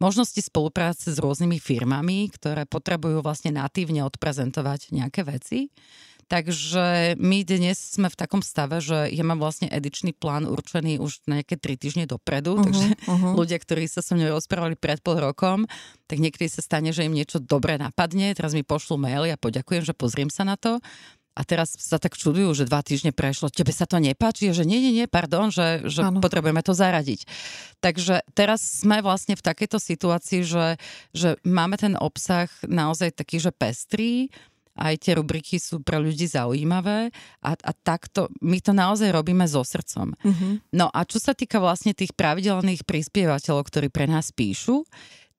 možnosti 0.00 0.40
spolupráce 0.40 1.12
s 1.12 1.20
rôznymi 1.20 1.62
firmami, 1.62 2.32
ktoré 2.34 2.66
potrebujú 2.66 3.20
vlastne 3.20 3.54
natívne 3.54 4.02
odprezentovať 4.08 4.90
nejaké 4.90 5.22
veci. 5.22 5.68
Takže 6.32 7.20
my 7.20 7.44
dnes 7.44 7.76
sme 7.76 8.08
v 8.08 8.16
takom 8.16 8.40
stave, 8.40 8.80
že 8.80 9.04
ja 9.12 9.20
mám 9.20 9.36
vlastne 9.36 9.68
edičný 9.68 10.16
plán 10.16 10.48
určený 10.48 10.96
už 10.96 11.28
na 11.28 11.44
nejaké 11.44 11.60
tri 11.60 11.76
týždne 11.76 12.08
dopredu, 12.08 12.56
uh-huh, 12.56 12.64
takže 12.64 12.86
uh-huh. 13.04 13.36
ľudia, 13.36 13.60
ktorí 13.60 13.84
sa 13.84 14.00
so 14.00 14.16
mnou 14.16 14.32
rozprávali 14.32 14.72
pred 14.72 14.96
pol 15.04 15.20
rokom, 15.20 15.68
tak 16.08 16.24
niekedy 16.24 16.48
sa 16.48 16.64
stane, 16.64 16.88
že 16.88 17.04
im 17.04 17.12
niečo 17.12 17.36
dobré 17.36 17.76
napadne, 17.76 18.32
teraz 18.32 18.56
mi 18.56 18.64
pošlu 18.64 18.96
mail, 18.96 19.28
ja 19.28 19.36
poďakujem, 19.36 19.84
že 19.84 19.92
pozriem 19.92 20.32
sa 20.32 20.48
na 20.48 20.56
to 20.56 20.80
a 21.32 21.40
teraz 21.48 21.76
sa 21.76 21.96
tak 21.96 22.16
čudujú, 22.16 22.52
že 22.52 22.68
dva 22.68 22.84
týždne 22.84 23.12
prešlo. 23.12 23.48
Tebe 23.48 23.72
sa 23.72 23.88
to 23.88 23.96
nepáči? 23.96 24.52
Že 24.52 24.68
nie, 24.68 24.84
nie, 24.84 24.92
nie, 24.92 25.06
pardon, 25.08 25.48
že, 25.48 25.84
že 25.88 26.04
potrebujeme 26.20 26.60
to 26.60 26.76
zaradiť. 26.76 27.24
Takže 27.80 28.24
teraz 28.36 28.60
sme 28.60 29.00
vlastne 29.00 29.32
v 29.32 29.44
takejto 29.44 29.80
situácii, 29.80 30.44
že, 30.44 30.76
že 31.16 31.40
máme 31.44 31.80
ten 31.80 31.96
obsah 31.96 32.52
naozaj 32.64 33.16
taký, 33.16 33.40
že 33.40 33.48
pestrý, 33.48 34.28
aj 34.78 34.94
tie 35.04 35.12
rubriky 35.20 35.60
sú 35.60 35.84
pre 35.84 36.00
ľudí 36.00 36.24
zaujímavé 36.24 37.12
a, 37.44 37.50
a 37.52 37.70
takto, 37.76 38.32
my 38.40 38.58
to 38.64 38.72
naozaj 38.72 39.12
robíme 39.12 39.44
so 39.44 39.60
srdcom. 39.60 40.16
Mm-hmm. 40.16 40.52
No 40.76 40.88
a 40.88 41.04
čo 41.04 41.20
sa 41.20 41.36
týka 41.36 41.60
vlastne 41.60 41.92
tých 41.92 42.16
pravidelných 42.16 42.88
prispievateľov, 42.88 43.68
ktorí 43.68 43.92
pre 43.92 44.08
nás 44.08 44.32
píšu, 44.32 44.88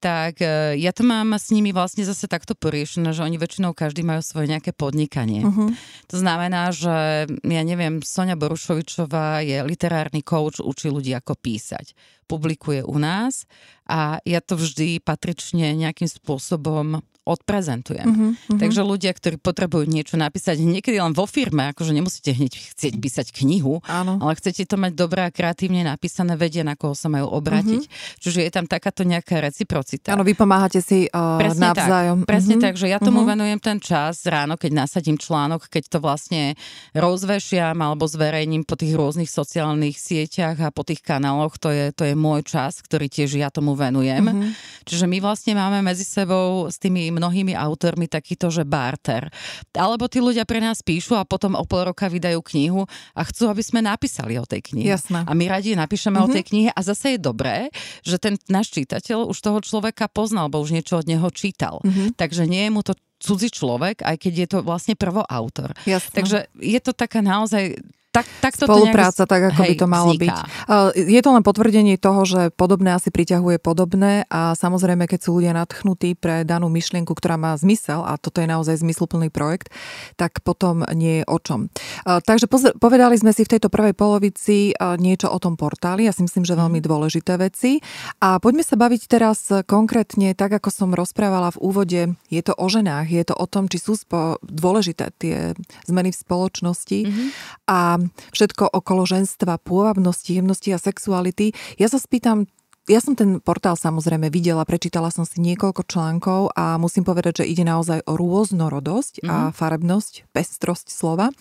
tak 0.03 0.43
e, 0.43 0.75
ja 0.83 0.91
to 0.91 1.07
mám 1.07 1.31
s 1.31 1.47
nimi 1.55 1.71
vlastne 1.71 2.03
zase 2.03 2.27
takto 2.27 2.59
poriešené, 2.59 3.15
že 3.15 3.23
oni 3.23 3.39
väčšinou 3.39 3.71
každý 3.71 4.03
majú 4.03 4.19
svoje 4.19 4.51
nejaké 4.51 4.75
podnikanie. 4.75 5.47
Uh-huh. 5.47 5.71
To 6.11 6.15
znamená, 6.19 6.75
že 6.75 7.23
ja 7.31 7.63
neviem, 7.63 8.03
Sonia 8.03 8.35
Borušovičová 8.35 9.47
je 9.47 9.63
literárny 9.63 10.19
coach, 10.19 10.59
učí 10.59 10.91
ľudí 10.91 11.15
ako 11.15 11.39
písať. 11.39 11.95
Publikuje 12.27 12.83
u 12.83 12.99
nás 12.99 13.47
a 13.87 14.19
ja 14.27 14.43
to 14.43 14.59
vždy 14.59 14.99
patrične 14.99 15.71
nejakým 15.71 16.11
spôsobom 16.11 16.99
odprezentujem. 17.23 18.03
Uh-huh, 18.03 18.29
uh-huh. 18.35 18.59
Takže 18.59 18.83
ľudia, 18.83 19.15
ktorí 19.15 19.39
potrebujú 19.39 19.87
niečo 19.87 20.19
napísať 20.19 20.59
niekedy 20.59 20.99
len 20.99 21.15
vo 21.15 21.23
firme, 21.23 21.71
akože 21.71 21.95
nemusíte 21.95 22.35
hneď 22.35 22.51
chcieť 22.75 22.93
písať 22.99 23.27
knihu, 23.31 23.79
Áno. 23.87 24.19
ale 24.19 24.35
chcete 24.35 24.67
to 24.67 24.75
mať 24.75 24.91
dobré 24.91 25.23
a 25.23 25.31
kreatívne 25.31 25.87
napísané, 25.87 26.35
vedia, 26.35 26.67
na 26.67 26.75
koho 26.75 26.91
sa 26.91 27.07
majú 27.07 27.31
obrátiť. 27.31 27.81
Uh-huh. 27.87 28.19
Čiže 28.19 28.39
je 28.43 28.51
tam 28.51 28.67
takáto 28.67 29.07
nejaká 29.07 29.39
reciprocita. 29.39 30.11
Áno, 30.11 30.27
vy 30.27 30.35
pomáhate 30.35 30.83
si 30.83 31.07
uh, 31.07 31.39
presne 31.39 31.71
navzájom. 31.71 32.17
Tak, 32.23 32.27
presne 32.27 32.55
uh-huh. 32.59 32.65
tak, 32.67 32.73
že 32.75 32.91
ja 32.91 32.99
tomu 32.99 33.23
uh-huh. 33.23 33.31
venujem 33.31 33.59
ten 33.63 33.79
čas 33.79 34.27
ráno, 34.27 34.59
keď 34.59 34.83
nasadím 34.83 35.15
článok, 35.15 35.71
keď 35.71 35.83
to 35.95 35.97
vlastne 36.03 36.59
rozvešiam 36.91 37.79
alebo 37.79 38.03
zverejním 38.03 38.67
po 38.67 38.75
tých 38.75 38.99
rôznych 38.99 39.31
sociálnych 39.31 39.95
sieťach 39.95 40.59
a 40.59 40.75
po 40.75 40.83
tých 40.83 40.99
kanáloch, 40.99 41.55
to 41.55 41.71
je, 41.71 41.95
to 41.95 42.03
je 42.03 42.19
môj 42.19 42.43
čas, 42.43 42.83
ktorý 42.83 43.07
tiež 43.07 43.39
ja 43.39 43.47
tomu 43.47 43.79
venujem. 43.79 44.27
Uh-huh. 44.27 44.51
Čiže 44.83 45.07
my 45.07 45.23
vlastne 45.23 45.55
máme 45.55 45.79
medzi 45.79 46.03
sebou 46.03 46.67
s 46.67 46.75
tými 46.75 47.12
mnohými 47.13 47.53
autormi 47.53 48.09
takýto, 48.09 48.49
že 48.49 48.65
barter. 48.65 49.29
Alebo 49.77 50.09
tí 50.09 50.17
ľudia 50.17 50.43
pre 50.43 50.57
nás 50.57 50.81
píšu 50.81 51.13
a 51.13 51.23
potom 51.23 51.53
o 51.53 51.63
pol 51.63 51.93
roka 51.93 52.09
vydajú 52.09 52.41
knihu 52.53 52.89
a 53.13 53.21
chcú, 53.23 53.53
aby 53.53 53.61
sme 53.61 53.85
napísali 53.85 54.35
o 54.41 54.45
tej 54.49 54.73
knihe. 54.73 54.89
Jasné. 54.89 55.23
A 55.23 55.31
my 55.31 55.45
radi 55.45 55.77
napíšeme 55.77 56.17
mm-hmm. 56.17 56.27
o 56.29 56.33
tej 56.33 56.43
mhm. 56.43 56.49
knihe 56.49 56.69
a 56.73 56.79
zase 56.81 57.15
je 57.15 57.19
dobré, 57.21 57.69
že 58.01 58.17
ten 58.17 58.35
náš 58.49 58.73
čitateľ 58.73 59.29
už 59.29 59.37
toho 59.37 59.59
človeka 59.61 60.09
poznal, 60.09 60.49
bo 60.49 60.59
už 60.59 60.73
niečo 60.73 60.99
od 60.99 61.05
neho 61.05 61.29
čítal. 61.29 61.79
Mm-hmm. 61.85 62.17
Takže 62.17 62.43
nie 62.49 62.65
je 62.67 62.71
mu 62.73 62.81
to 62.81 62.97
cudzí 63.23 63.47
človek, 63.47 64.03
aj 64.03 64.19
keď 64.19 64.33
je 64.35 64.47
to 64.51 64.57
vlastne 64.67 64.99
prvoautor. 64.99 65.71
Jasne. 65.87 66.11
Takže 66.11 66.37
je 66.59 66.79
to 66.83 66.91
taká 66.91 67.23
naozaj 67.23 67.79
tak, 68.13 68.29
tak 68.45 68.53
to 68.53 68.69
Spolupráca, 68.69 69.25
tak 69.25 69.41
ako 69.49 69.61
hej, 69.65 69.69
by 69.73 69.75
to 69.81 69.87
malo 69.89 70.13
vzniká. 70.13 70.45
byť. 70.45 71.01
Je 71.01 71.21
to 71.25 71.29
len 71.33 71.41
potvrdenie 71.41 71.97
toho, 71.97 72.21
že 72.29 72.41
podobné 72.53 72.93
asi 72.93 73.09
priťahuje 73.09 73.57
podobné 73.57 74.29
a 74.29 74.53
samozrejme, 74.53 75.09
keď 75.09 75.19
sú 75.25 75.41
ľudia 75.41 75.57
nadchnutí 75.57 76.13
pre 76.13 76.45
danú 76.45 76.69
myšlienku, 76.69 77.09
ktorá 77.09 77.41
má 77.41 77.57
zmysel 77.57 78.05
a 78.05 78.21
toto 78.21 78.37
je 78.37 78.45
naozaj 78.45 78.85
zmysluplný 78.85 79.33
projekt, 79.33 79.73
tak 80.13 80.45
potom 80.45 80.85
nie 80.93 81.21
je 81.21 81.23
o 81.25 81.37
čom. 81.41 81.73
Takže 82.05 82.45
povedali 82.77 83.17
sme 83.17 83.33
si 83.33 83.49
v 83.49 83.57
tejto 83.57 83.73
prvej 83.73 83.97
polovici 83.97 84.77
niečo 85.01 85.33
o 85.33 85.41
tom 85.41 85.57
portáli, 85.57 86.05
ja 86.05 86.13
si 86.13 86.21
myslím, 86.21 86.45
že 86.45 86.53
veľmi 86.53 86.77
mhm. 86.77 86.85
dôležité 86.85 87.41
veci. 87.41 87.81
A 88.21 88.37
poďme 88.37 88.61
sa 88.61 88.77
baviť 88.77 89.01
teraz 89.09 89.49
konkrétne, 89.65 90.37
tak 90.37 90.53
ako 90.53 90.69
som 90.69 90.89
rozprávala 90.93 91.49
v 91.57 91.61
úvode, 91.65 92.01
je 92.29 92.41
to 92.45 92.53
o 92.53 92.67
ženách, 92.69 93.09
je 93.09 93.25
to 93.25 93.33
o 93.33 93.49
tom, 93.49 93.65
či 93.65 93.81
sú 93.81 93.97
spo- 93.97 94.37
dôležité 94.45 95.09
tie 95.17 95.57
zmeny 95.89 96.13
v 96.13 96.21
spoločnosti 96.21 96.99
mm-hmm. 97.09 97.27
a 97.65 98.02
všetko 98.33 98.73
okolo 98.73 99.05
ženstva, 99.05 99.61
pôvabnosti, 99.61 100.33
jemnosti 100.33 100.73
a 100.73 100.81
sexuality. 100.81 101.53
Ja 101.77 101.87
sa 101.87 102.01
spýtam, 102.01 102.49
ja 102.89 102.99
som 102.99 103.15
ten 103.15 103.39
portál 103.39 103.79
samozrejme 103.79 104.27
videla, 104.27 104.67
prečítala 104.67 105.07
som 105.07 105.23
si 105.23 105.39
niekoľko 105.39 105.87
článkov 105.87 106.51
a 106.57 106.75
musím 106.75 107.07
povedať, 107.07 107.43
že 107.43 107.49
ide 107.51 107.63
naozaj 107.63 108.03
o 108.03 108.13
rôznorodosť 108.19 109.23
mm-hmm. 109.23 109.31
a 109.31 109.35
mhm. 109.47 109.53
farebnosť, 109.55 110.13
pestrosť 110.35 110.87
slova. 110.91 111.31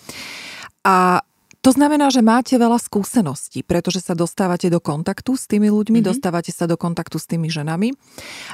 A 0.82 1.22
to 1.62 1.70
znamená, 1.70 2.10
že 2.10 2.26
máte 2.26 2.58
veľa 2.58 2.74
skúseností, 2.82 3.62
pretože 3.62 4.02
sa 4.02 4.18
dostávate 4.18 4.66
do 4.66 4.82
kontaktu 4.82 5.38
s 5.38 5.46
tými 5.46 5.70
ľuďmi, 5.70 6.02
mm-hmm. 6.02 6.10
dostávate 6.10 6.50
sa 6.50 6.66
do 6.66 6.74
kontaktu 6.74 7.22
s 7.22 7.30
tými 7.30 7.46
ženami. 7.46 7.94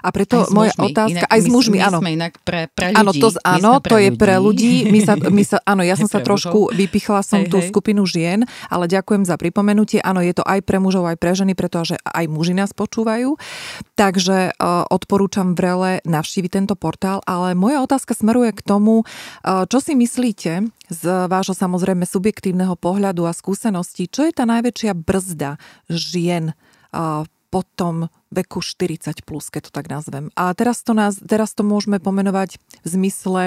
A 0.05 0.13
preto 0.13 0.45
aj 0.45 0.53
moja 0.53 0.73
mužmi. 0.77 0.93
otázka, 0.93 1.25
inak, 1.25 1.33
aj 1.33 1.41
s 1.41 1.49
mužmi, 1.49 1.79
my 1.81 1.89
áno. 1.89 1.99
Sme 2.05 2.11
inak 2.21 2.33
pre, 2.45 2.69
pre 2.69 2.93
ľudí. 2.93 3.01
Áno, 3.01 3.11
to, 3.17 3.29
áno, 3.41 3.71
to 3.81 3.97
je 3.97 4.11
pre 4.13 4.37
ľudí. 4.37 4.93
My 4.93 5.01
sa, 5.01 5.17
my 5.17 5.41
sa, 5.41 5.57
áno, 5.65 5.81
ja 5.89 5.97
som 6.01 6.05
sa 6.05 6.21
trošku 6.21 6.69
vypichla 6.77 7.25
som 7.25 7.41
hej, 7.41 7.49
tú 7.49 7.65
hej. 7.65 7.73
skupinu 7.73 8.05
žien, 8.05 8.45
ale 8.69 8.85
ďakujem 8.85 9.25
za 9.25 9.41
pripomenutie. 9.41 10.05
Áno, 10.05 10.21
je 10.21 10.37
to 10.37 10.45
aj 10.45 10.61
pre 10.69 10.77
mužov, 10.77 11.09
aj 11.09 11.17
pre 11.17 11.33
ženy, 11.33 11.57
pretože 11.57 11.97
aj 12.05 12.29
muži 12.29 12.53
nás 12.53 12.77
počúvajú. 12.77 13.41
Takže 13.97 14.53
uh, 14.53 14.85
odporúčam 14.93 15.57
vrele 15.57 16.05
navštíviť 16.05 16.51
tento 16.53 16.77
portál, 16.77 17.25
ale 17.25 17.57
moja 17.57 17.81
otázka 17.81 18.13
smeruje 18.13 18.53
k 18.53 18.61
tomu, 18.61 19.09
uh, 19.09 19.65
čo 19.65 19.81
si 19.81 19.97
myslíte 19.97 20.77
z 20.89 21.29
vášho 21.29 21.55
samozrejme 21.55 22.09
subjektívneho 22.09 22.75
pohľadu 22.77 23.29
a 23.29 23.37
skúseností, 23.37 24.09
čo 24.09 24.25
je 24.25 24.33
tá 24.33 24.49
najväčšia 24.49 24.93
brzda 24.97 25.61
žien 25.89 26.57
po 27.49 27.61
tom 27.77 28.13
veku 28.29 28.61
40+, 28.61 29.25
plus, 29.25 29.49
keď 29.49 29.69
to 29.69 29.73
tak 29.73 29.89
nazvem. 29.89 30.29
A 30.37 30.53
teraz 30.53 30.85
to, 30.85 30.93
nás, 30.93 31.17
teraz 31.17 31.57
to 31.57 31.65
môžeme 31.65 31.97
pomenovať 31.97 32.61
v 32.85 32.87
zmysle 32.87 33.43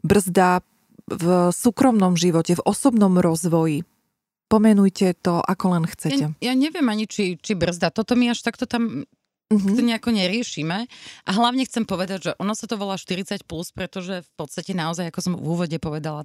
brzda 0.00 0.64
v 1.08 1.52
súkromnom 1.52 2.16
živote, 2.16 2.56
v 2.56 2.64
osobnom 2.64 3.16
rozvoji. 3.20 3.84
Pomenujte 4.48 5.12
to, 5.20 5.44
ako 5.44 5.76
len 5.76 5.84
chcete. 5.84 6.32
Ja, 6.40 6.52
ja 6.52 6.54
neviem 6.56 6.88
ani, 6.88 7.04
či, 7.04 7.36
či 7.36 7.52
brzda. 7.52 7.92
Toto 7.92 8.16
mi 8.16 8.32
až 8.32 8.40
takto 8.40 8.64
tam 8.64 9.04
mm-hmm. 9.52 9.76
to 9.76 9.82
nejako 9.84 10.10
neriešime. 10.12 10.88
A 11.24 11.30
hlavne 11.32 11.64
chcem 11.68 11.84
povedať, 11.84 12.32
že 12.32 12.32
ono 12.40 12.56
sa 12.56 12.64
to 12.64 12.80
volá 12.80 12.96
40+, 12.96 13.44
plus, 13.44 13.72
pretože 13.72 14.24
v 14.24 14.30
podstate 14.36 14.72
naozaj, 14.72 15.12
ako 15.12 15.20
som 15.20 15.32
v 15.36 15.44
úvode 15.44 15.76
povedala, 15.80 16.24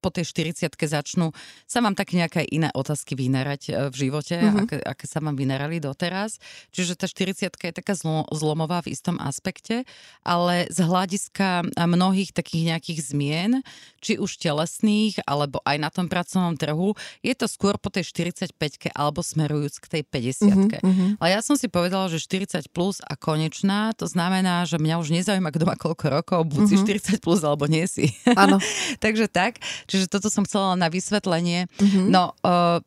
po 0.00 0.12
tej 0.12 0.28
40 0.28 0.70
začnú 0.70 1.32
sa 1.66 1.82
vám 1.82 1.96
tak 1.98 2.14
nejaké 2.14 2.46
iné 2.46 2.70
otázky 2.72 3.18
vynárať 3.18 3.62
e, 3.68 3.70
v 3.90 3.94
živote, 4.06 4.36
mm-hmm. 4.38 4.62
aké, 4.62 4.76
aké 4.80 5.04
sa 5.08 5.18
vám 5.18 5.34
vynárali 5.34 5.82
doteraz. 5.82 6.38
Čiže 6.70 6.94
tá 6.94 7.08
40 7.08 7.50
je 7.50 7.72
taká 7.74 7.94
zlo, 7.98 8.28
zlomová 8.30 8.84
v 8.84 8.94
istom 8.94 9.18
aspekte, 9.18 9.82
ale 10.22 10.68
z 10.70 10.78
hľadiska 10.84 11.74
mnohých 11.74 12.30
takých 12.30 12.76
nejakých 12.76 13.00
zmien, 13.02 13.52
či 13.98 14.20
už 14.20 14.38
telesných, 14.38 15.18
alebo 15.26 15.58
aj 15.66 15.76
na 15.80 15.90
tom 15.90 16.06
pracovnom 16.06 16.54
trhu, 16.54 16.94
je 17.24 17.34
to 17.34 17.50
skôr 17.50 17.74
po 17.80 17.90
tej 17.90 18.06
45 18.06 18.52
alebo 18.94 19.24
smerujúc 19.24 19.82
k 19.82 19.86
tej 19.98 20.02
50 20.06 20.80
mm-hmm. 20.80 21.10
Ale 21.18 21.30
ja 21.34 21.40
som 21.42 21.58
si 21.58 21.66
povedala, 21.66 22.06
že 22.06 22.22
40 22.22 22.70
plus 22.70 23.02
a 23.02 23.18
konečná, 23.18 23.96
to 23.96 24.06
znamená, 24.06 24.62
že 24.68 24.78
mňa 24.78 24.96
už 25.02 25.08
nezaujíma, 25.10 25.50
kto 25.50 25.64
má 25.66 25.74
koľko 25.74 26.06
rokov, 26.12 26.40
buď 26.46 26.62
mm-hmm. 26.70 26.86
si 26.86 27.18
40 27.18 27.24
plus 27.24 27.40
alebo 27.42 27.66
nie 27.66 27.84
si. 27.90 28.14
Áno. 28.38 28.62
Takže 29.04 29.26
tak. 29.26 29.58
Čiže 29.86 30.10
toto 30.10 30.28
som 30.28 30.44
chcela 30.44 30.74
na 30.74 30.90
vysvetlenie. 30.90 31.70
Mm-hmm. 31.78 32.06
No, 32.10 32.34
uh, 32.42 32.82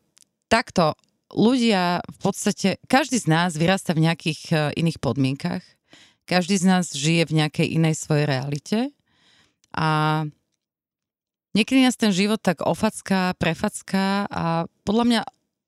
takto, 0.52 0.94
ľudia 1.32 2.04
v 2.04 2.18
podstate, 2.20 2.76
každý 2.86 3.18
z 3.18 3.26
nás 3.30 3.56
vyrasta 3.56 3.96
v 3.96 4.04
nejakých 4.06 4.40
uh, 4.52 4.58
iných 4.76 4.98
podmienkach. 5.00 5.64
Každý 6.28 6.60
z 6.60 6.64
nás 6.68 6.94
žije 6.94 7.26
v 7.26 7.42
nejakej 7.42 7.66
inej 7.74 7.98
svojej 7.98 8.26
realite. 8.28 8.78
A 9.74 10.22
niekedy 11.54 11.82
nás 11.82 11.98
ten 11.98 12.14
život 12.14 12.38
tak 12.38 12.62
ofacká, 12.62 13.34
prefacká 13.34 14.30
a 14.30 14.66
podľa 14.86 15.04
mňa 15.06 15.20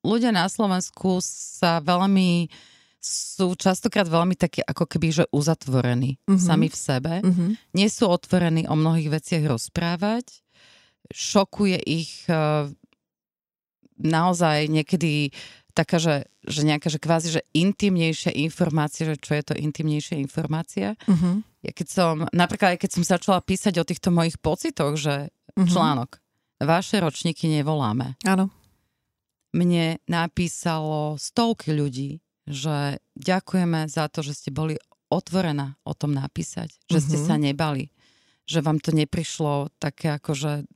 ľudia 0.03 0.31
na 0.35 0.47
Slovensku 0.47 1.19
sa 1.23 1.79
veľmi 1.79 2.51
sú 3.03 3.51
častokrát 3.59 4.07
veľmi 4.07 4.39
také 4.39 4.63
ako 4.63 4.87
keby, 4.87 5.07
že 5.11 5.23
uzatvorení 5.35 6.23
mm-hmm. 6.23 6.39
sami 6.39 6.71
v 6.71 6.77
sebe. 6.77 7.13
Mm-hmm. 7.19 7.75
Nie 7.75 7.91
sú 7.91 8.07
otvorení 8.07 8.63
o 8.71 8.79
mnohých 8.79 9.19
veciach 9.19 9.43
rozprávať 9.43 10.42
šokuje 11.11 11.79
ich 11.83 12.29
eh, 12.29 12.69
naozaj 13.99 14.67
niekedy 14.69 15.31
taká, 15.73 15.97
že, 15.97 16.29
že 16.45 16.61
nejaká, 16.63 16.87
že 16.87 17.01
kvázi, 17.01 17.27
že 17.33 17.41
intimnejšia 17.51 18.31
informácia, 18.37 19.09
že 19.09 19.17
čo 19.17 19.33
je 19.33 19.43
to 19.43 19.53
intimnejšia 19.57 20.21
informácia. 20.21 20.93
Uh-huh. 21.09 21.41
Ja 21.65 21.71
keď 21.73 21.87
som, 21.89 22.13
napríklad 22.29 22.77
aj 22.77 22.79
keď 22.85 22.91
som 22.93 23.03
začala 23.03 23.41
písať 23.41 23.81
o 23.81 23.87
týchto 23.87 24.13
mojich 24.13 24.37
pocitoch, 24.37 24.93
že 24.95 25.33
uh-huh. 25.33 25.65
článok, 25.65 26.21
vaše 26.61 27.01
ročníky 27.01 27.49
nevoláme. 27.49 28.15
Áno. 28.23 28.53
Mne 29.53 30.01
napísalo 30.05 31.17
stovky 31.17 31.73
ľudí, 31.73 32.21
že 32.45 33.01
ďakujeme 33.17 33.89
za 33.89 34.09
to, 34.09 34.25
že 34.25 34.33
ste 34.33 34.49
boli 34.53 34.77
otvorená 35.09 35.77
o 35.85 35.93
tom 35.93 36.13
napísať, 36.13 36.73
že 36.89 37.01
uh-huh. 37.01 37.07
ste 37.09 37.17
sa 37.17 37.35
nebali, 37.37 37.89
že 38.45 38.61
vám 38.61 38.77
to 38.77 38.93
neprišlo 38.93 39.73
také 39.81 40.17
akože 40.17 40.69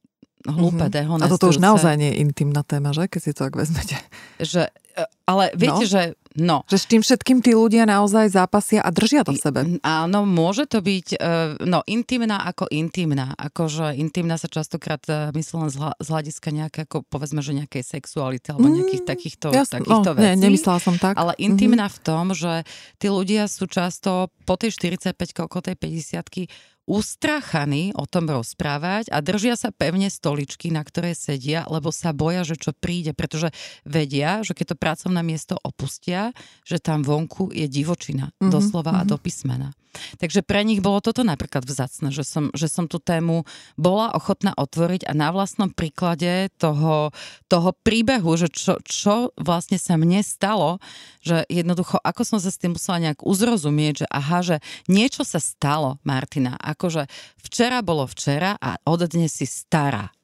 hlúpe, 0.46 0.86
uh-huh. 0.86 0.94
dehonestujúce. 0.94 1.34
A 1.34 1.34
toto 1.34 1.50
už 1.50 1.58
naozaj 1.58 1.94
nie 1.98 2.14
je 2.14 2.22
intimná 2.22 2.62
téma, 2.62 2.94
že? 2.94 3.10
Keď 3.10 3.22
si 3.22 3.32
to 3.34 3.50
tak 3.50 3.56
vezmete. 3.58 3.98
Že, 4.38 4.70
e, 4.70 5.04
ale 5.26 5.50
viete, 5.58 5.86
no. 5.86 5.90
že 5.90 6.02
no. 6.38 6.58
Že 6.70 6.78
s 6.78 6.86
tým 6.86 7.02
všetkým 7.02 7.40
tí 7.42 7.58
ľudia 7.58 7.90
naozaj 7.90 8.30
zápasia 8.30 8.86
a 8.86 8.94
držia 8.94 9.26
to 9.26 9.34
v 9.34 9.42
sebe. 9.42 9.60
Áno, 9.82 10.30
môže 10.30 10.70
to 10.70 10.80
byť, 10.80 11.08
e, 11.18 11.66
no 11.66 11.82
intimná 11.90 12.46
ako 12.46 12.70
intimná. 12.70 13.34
Akože 13.34 13.98
intimná 13.98 14.38
sa 14.38 14.46
častokrát 14.46 15.02
e, 15.10 15.34
myslí 15.34 15.54
len 15.58 15.72
z 15.74 16.08
hľadiska 16.08 16.54
nejaké, 16.54 16.86
ako 16.86 17.04
povedzme, 17.10 17.42
že 17.42 17.58
nejakej 17.58 17.82
sexuality 17.82 18.54
alebo 18.54 18.70
mm, 18.70 18.76
nejakých 18.78 19.04
takýchto, 19.04 19.48
jasn, 19.52 19.82
takýchto 19.82 20.10
no, 20.14 20.16
vecí. 20.16 20.24
Nie, 20.24 20.34
nemyslela 20.38 20.80
som 20.80 20.96
tak. 21.02 21.18
Ale 21.18 21.34
intimná 21.42 21.90
mm-hmm. 21.90 21.98
v 21.98 22.06
tom, 22.06 22.26
že 22.38 22.62
tí 23.02 23.10
ľudia 23.10 23.50
sú 23.50 23.66
často 23.66 24.30
po 24.46 24.54
tej 24.56 24.78
45 24.78 25.18
okolo 25.50 25.62
tej 25.74 25.76
50 25.76 26.77
ustrachaní 26.88 27.92
o 27.94 28.08
tom 28.08 28.32
rozprávať 28.32 29.12
a 29.12 29.20
držia 29.20 29.60
sa 29.60 29.76
pevne 29.76 30.08
stoličky, 30.08 30.72
na 30.72 30.82
ktoré 30.88 31.12
sedia, 31.12 31.68
lebo 31.68 31.92
sa 31.92 32.16
boja, 32.16 32.48
že 32.48 32.56
čo 32.56 32.72
príde, 32.72 33.12
pretože 33.12 33.52
vedia, 33.84 34.40
že 34.42 34.56
keď 34.56 34.74
to 34.74 34.82
pracovné 34.82 35.22
miesto 35.22 35.60
opustia, 35.60 36.32
že 36.64 36.80
tam 36.80 37.04
vonku 37.04 37.52
je 37.52 37.68
divočina, 37.68 38.32
mm-hmm, 38.32 38.50
doslova 38.50 39.04
mm-hmm. 39.04 39.08
a 39.08 39.12
do 39.12 39.18
písmena. 39.20 39.70
Takže 40.18 40.42
pre 40.44 40.66
nich 40.68 40.84
bolo 40.84 41.00
toto 41.00 41.22
napríklad 41.22 41.64
vzácne, 41.64 42.10
že 42.12 42.26
som, 42.26 42.50
že 42.52 42.68
som 42.68 42.90
tú 42.90 42.98
tému 43.00 43.48
bola 43.80 44.12
ochotná 44.14 44.52
otvoriť 44.58 45.08
a 45.08 45.14
na 45.14 45.30
vlastnom 45.32 45.70
príklade 45.72 46.50
toho, 46.58 47.14
toho 47.48 47.70
príbehu, 47.86 48.36
že 48.36 48.52
čo, 48.52 48.82
čo 48.84 49.32
vlastne 49.38 49.80
sa 49.80 49.96
mne 49.96 50.26
stalo, 50.26 50.82
že 51.22 51.46
jednoducho, 51.48 52.02
ako 52.02 52.22
som 52.26 52.40
sa 52.42 52.50
s 52.50 52.60
tým 52.60 52.76
musela 52.76 53.04
nejak 53.04 53.22
uzrozumieť, 53.24 54.04
že 54.04 54.08
aha, 54.10 54.40
že 54.44 54.56
niečo 54.90 55.22
sa 55.24 55.38
stalo, 55.38 56.02
Martina, 56.02 56.58
akože 56.58 57.06
včera 57.46 57.80
bolo 57.86 58.10
včera 58.10 58.58
a 58.58 58.80
od 58.88 59.06
dnes 59.08 59.32
si 59.32 59.46
stará. 59.46 60.17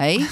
Hej? 0.00 0.24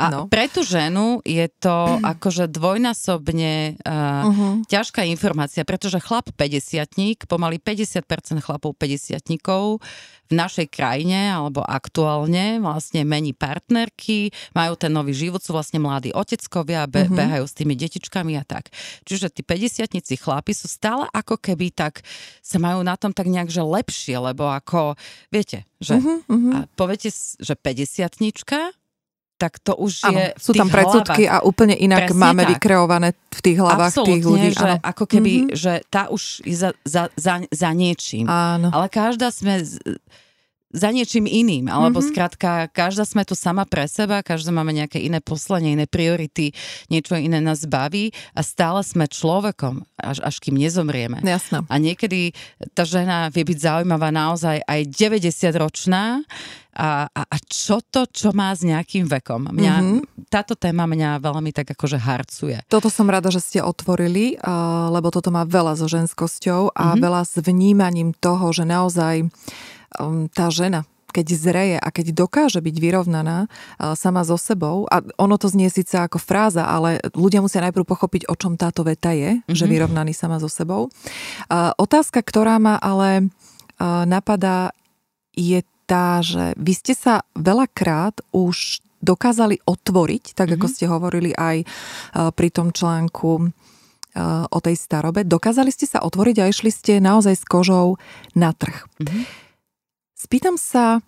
A 0.00 0.04
no. 0.08 0.20
pre 0.32 0.48
tú 0.48 0.64
ženu 0.64 1.20
je 1.28 1.44
to 1.60 2.00
akože 2.00 2.48
dvojnásobne 2.48 3.84
uh, 3.84 3.92
uh-huh. 4.24 4.52
ťažká 4.64 5.04
informácia, 5.04 5.60
pretože 5.68 6.00
chlap 6.00 6.32
50 6.32 7.28
pomaly 7.28 7.60
50% 7.60 8.40
chlapov 8.40 8.72
50 8.80 9.20
v 10.30 10.32
našej 10.32 10.72
krajine 10.72 11.36
alebo 11.36 11.60
aktuálne 11.60 12.62
vlastne 12.64 13.04
mení 13.04 13.36
partnerky, 13.36 14.32
majú 14.56 14.78
ten 14.78 14.94
nový 14.94 15.12
život, 15.12 15.42
sú 15.42 15.52
vlastne 15.52 15.82
mladí 15.82 16.14
oteckovia, 16.16 16.88
be- 16.88 17.04
uh-huh. 17.04 17.18
behajú 17.20 17.44
s 17.44 17.52
tými 17.52 17.76
detičkami 17.76 18.40
a 18.40 18.44
tak. 18.46 18.72
Čiže 19.04 19.28
tí 19.28 19.42
50 19.44 19.90
chlapi 20.16 20.56
sú 20.56 20.64
stále 20.64 21.04
ako 21.12 21.36
keby 21.36 21.76
tak 21.76 22.00
sa 22.40 22.56
majú 22.56 22.80
na 22.80 22.96
tom 22.96 23.12
tak 23.12 23.28
nejak, 23.28 23.52
že 23.52 23.60
lepšie, 23.60 24.16
lebo 24.16 24.48
ako, 24.48 24.96
viete, 25.28 25.68
že 25.76 26.00
uh-huh, 26.00 26.24
uh-huh. 26.24 26.52
A 26.56 26.58
poviete, 26.72 27.12
že 27.12 27.52
50 27.52 28.79
tak 29.40 29.56
to 29.64 29.72
už 29.72 30.04
ano, 30.04 30.20
je 30.20 30.26
sú 30.36 30.52
tam 30.52 30.68
predsudky 30.68 31.24
a 31.24 31.40
úplne 31.40 31.72
inak 31.72 32.12
Presne 32.12 32.20
máme 32.20 32.42
tak. 32.44 32.50
vykreované 32.60 33.08
v 33.16 33.40
tých 33.40 33.56
hlavách 33.56 33.92
Absolutne, 33.96 34.12
tých 34.12 34.24
ľudí. 34.28 34.48
že 34.52 34.70
ako 34.84 35.04
keby, 35.08 35.32
mm-hmm. 35.32 35.56
že 35.56 35.72
tá 35.88 36.12
už 36.12 36.44
je 36.44 36.56
za, 36.60 36.70
za, 36.84 37.08
za, 37.16 37.40
za 37.48 37.70
niečím. 37.72 38.28
Áno. 38.28 38.68
Ale 38.68 38.92
každá 38.92 39.32
sme 39.32 39.64
za 40.70 40.94
niečím 40.94 41.26
iným, 41.26 41.66
alebo 41.66 41.98
mm-hmm. 41.98 42.14
skrátka, 42.14 42.50
každá 42.70 43.02
sme 43.02 43.26
tu 43.26 43.34
sama 43.34 43.66
pre 43.66 43.90
seba, 43.90 44.22
každá 44.22 44.54
máme 44.54 44.70
nejaké 44.70 45.02
iné 45.02 45.18
poslanie, 45.18 45.74
iné 45.74 45.90
priority, 45.90 46.54
niečo 46.86 47.18
iné 47.18 47.42
nás 47.42 47.66
baví 47.66 48.14
a 48.38 48.46
stále 48.46 48.86
sme 48.86 49.10
človekom, 49.10 49.82
až, 49.98 50.22
až 50.22 50.38
kým 50.38 50.54
nezomrieme. 50.54 51.26
Jasné. 51.26 51.66
A 51.66 51.74
niekedy 51.76 52.38
tá 52.72 52.86
žena 52.86 53.26
vie 53.34 53.42
byť 53.42 53.58
zaujímavá 53.58 54.14
naozaj 54.14 54.62
aj 54.62 54.80
90 54.94 55.58
ročná 55.58 56.22
a, 56.70 57.10
a, 57.10 57.22
a 57.26 57.36
čo 57.50 57.82
to, 57.82 58.06
čo 58.06 58.30
má 58.30 58.54
s 58.54 58.62
nejakým 58.62 59.10
vekom. 59.10 59.50
Mňa, 59.50 59.74
mm-hmm. 59.74 60.00
Táto 60.30 60.54
téma 60.54 60.86
mňa 60.86 61.18
veľmi 61.18 61.50
tak 61.50 61.74
akože 61.74 61.98
harcuje. 61.98 62.62
Toto 62.70 62.86
som 62.86 63.10
rada, 63.10 63.34
že 63.34 63.42
ste 63.42 63.58
otvorili, 63.58 64.38
uh, 64.38 64.86
lebo 64.94 65.10
toto 65.10 65.34
má 65.34 65.42
veľa 65.42 65.74
so 65.74 65.90
ženskosťou 65.90 66.70
a 66.70 66.94
mm-hmm. 66.94 67.02
veľa 67.02 67.22
s 67.26 67.34
vnímaním 67.42 68.14
toho, 68.14 68.54
že 68.54 68.62
naozaj 68.62 69.26
tá 70.30 70.46
žena, 70.50 70.86
keď 71.10 71.26
zreje 71.34 71.76
a 71.76 71.88
keď 71.90 72.14
dokáže 72.14 72.62
byť 72.62 72.76
vyrovnaná 72.78 73.50
uh, 73.50 73.92
sama 73.98 74.22
so 74.22 74.38
sebou, 74.38 74.86
a 74.86 75.02
ono 75.18 75.36
to 75.36 75.50
znie 75.50 75.68
síce 75.68 75.98
ako 75.98 76.22
fráza, 76.22 76.64
ale 76.64 77.02
ľudia 77.12 77.42
musia 77.42 77.60
najprv 77.60 77.84
pochopiť, 77.84 78.30
o 78.30 78.34
čom 78.38 78.54
táto 78.54 78.86
veta 78.86 79.10
je, 79.12 79.42
mm-hmm. 79.42 79.52
že 79.52 79.66
vyrovnaný 79.66 80.14
sama 80.14 80.38
so 80.38 80.48
sebou. 80.48 80.88
Uh, 81.50 81.74
otázka, 81.76 82.22
ktorá 82.22 82.56
ma 82.62 82.78
ale 82.78 83.28
uh, 83.28 84.06
napadá, 84.06 84.72
je 85.34 85.62
tá, 85.90 86.22
že 86.22 86.54
vy 86.54 86.72
ste 86.74 86.94
sa 86.94 87.26
veľakrát 87.34 88.22
už 88.30 88.78
dokázali 89.02 89.58
otvoriť, 89.66 90.38
tak 90.38 90.54
mm-hmm. 90.54 90.60
ako 90.60 90.66
mhm. 90.68 90.72
ste 90.76 90.84
hovorili 90.86 91.30
aj 91.32 91.56
pri 92.36 92.48
tom 92.52 92.68
článku 92.68 93.48
o 94.50 94.58
tej 94.60 94.76
starobe. 94.76 95.24
Dokázali 95.24 95.72
ste 95.72 95.88
sa 95.88 96.04
otvoriť 96.04 96.36
a 96.42 96.50
išli 96.50 96.68
ste 96.68 97.00
naozaj 97.00 97.32
s 97.40 97.44
kožou 97.48 97.96
na 98.36 98.52
trh. 98.52 98.76
Mm-hmm. 99.00 99.49
Spýtam 100.20 100.60
sa, 100.60 101.00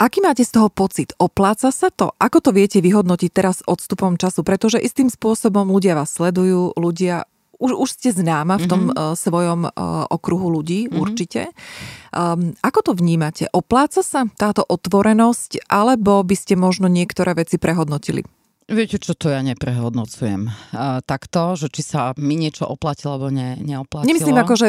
aký 0.00 0.24
máte 0.24 0.40
z 0.40 0.56
toho 0.56 0.72
pocit? 0.72 1.12
Opláca 1.20 1.68
sa 1.68 1.92
to? 1.92 2.16
Ako 2.16 2.40
to 2.40 2.48
viete 2.48 2.80
vyhodnotiť 2.80 3.28
teraz 3.28 3.60
odstupom 3.68 4.16
času? 4.16 4.40
Pretože 4.40 4.80
istým 4.80 5.12
spôsobom 5.12 5.68
ľudia 5.68 5.92
vás 6.00 6.16
sledujú, 6.16 6.72
ľudia 6.80 7.28
už, 7.60 7.76
už 7.76 7.88
ste 7.92 8.12
známa 8.12 8.56
v 8.56 8.68
tom 8.68 8.82
mm-hmm. 8.88 9.00
uh, 9.00 9.12
svojom 9.12 9.68
uh, 9.68 10.08
okruhu 10.08 10.48
ľudí, 10.48 10.88
mm-hmm. 10.88 10.96
určite. 10.96 11.52
Um, 12.12 12.56
ako 12.64 12.80
to 12.80 12.92
vnímate? 12.96 13.48
Opláca 13.52 14.00
sa 14.00 14.24
táto 14.36 14.64
otvorenosť, 14.64 15.68
alebo 15.68 16.24
by 16.24 16.36
ste 16.36 16.56
možno 16.56 16.88
niektoré 16.88 17.36
veci 17.36 17.60
prehodnotili? 17.60 18.24
Viete, 18.66 18.98
čo 18.98 19.14
to 19.14 19.30
ja 19.30 19.46
neprehodnocujem. 19.46 20.50
Uh, 20.74 20.98
takto, 21.06 21.54
že 21.54 21.70
či 21.70 21.86
sa 21.86 22.10
mi 22.18 22.34
niečo 22.34 22.66
oplatilo, 22.66 23.14
alebo 23.14 23.30
ne, 23.30 23.54
neoplatilo. 23.62 24.10
Nemyslím 24.10 24.42
ako, 24.42 24.54
že, 24.58 24.68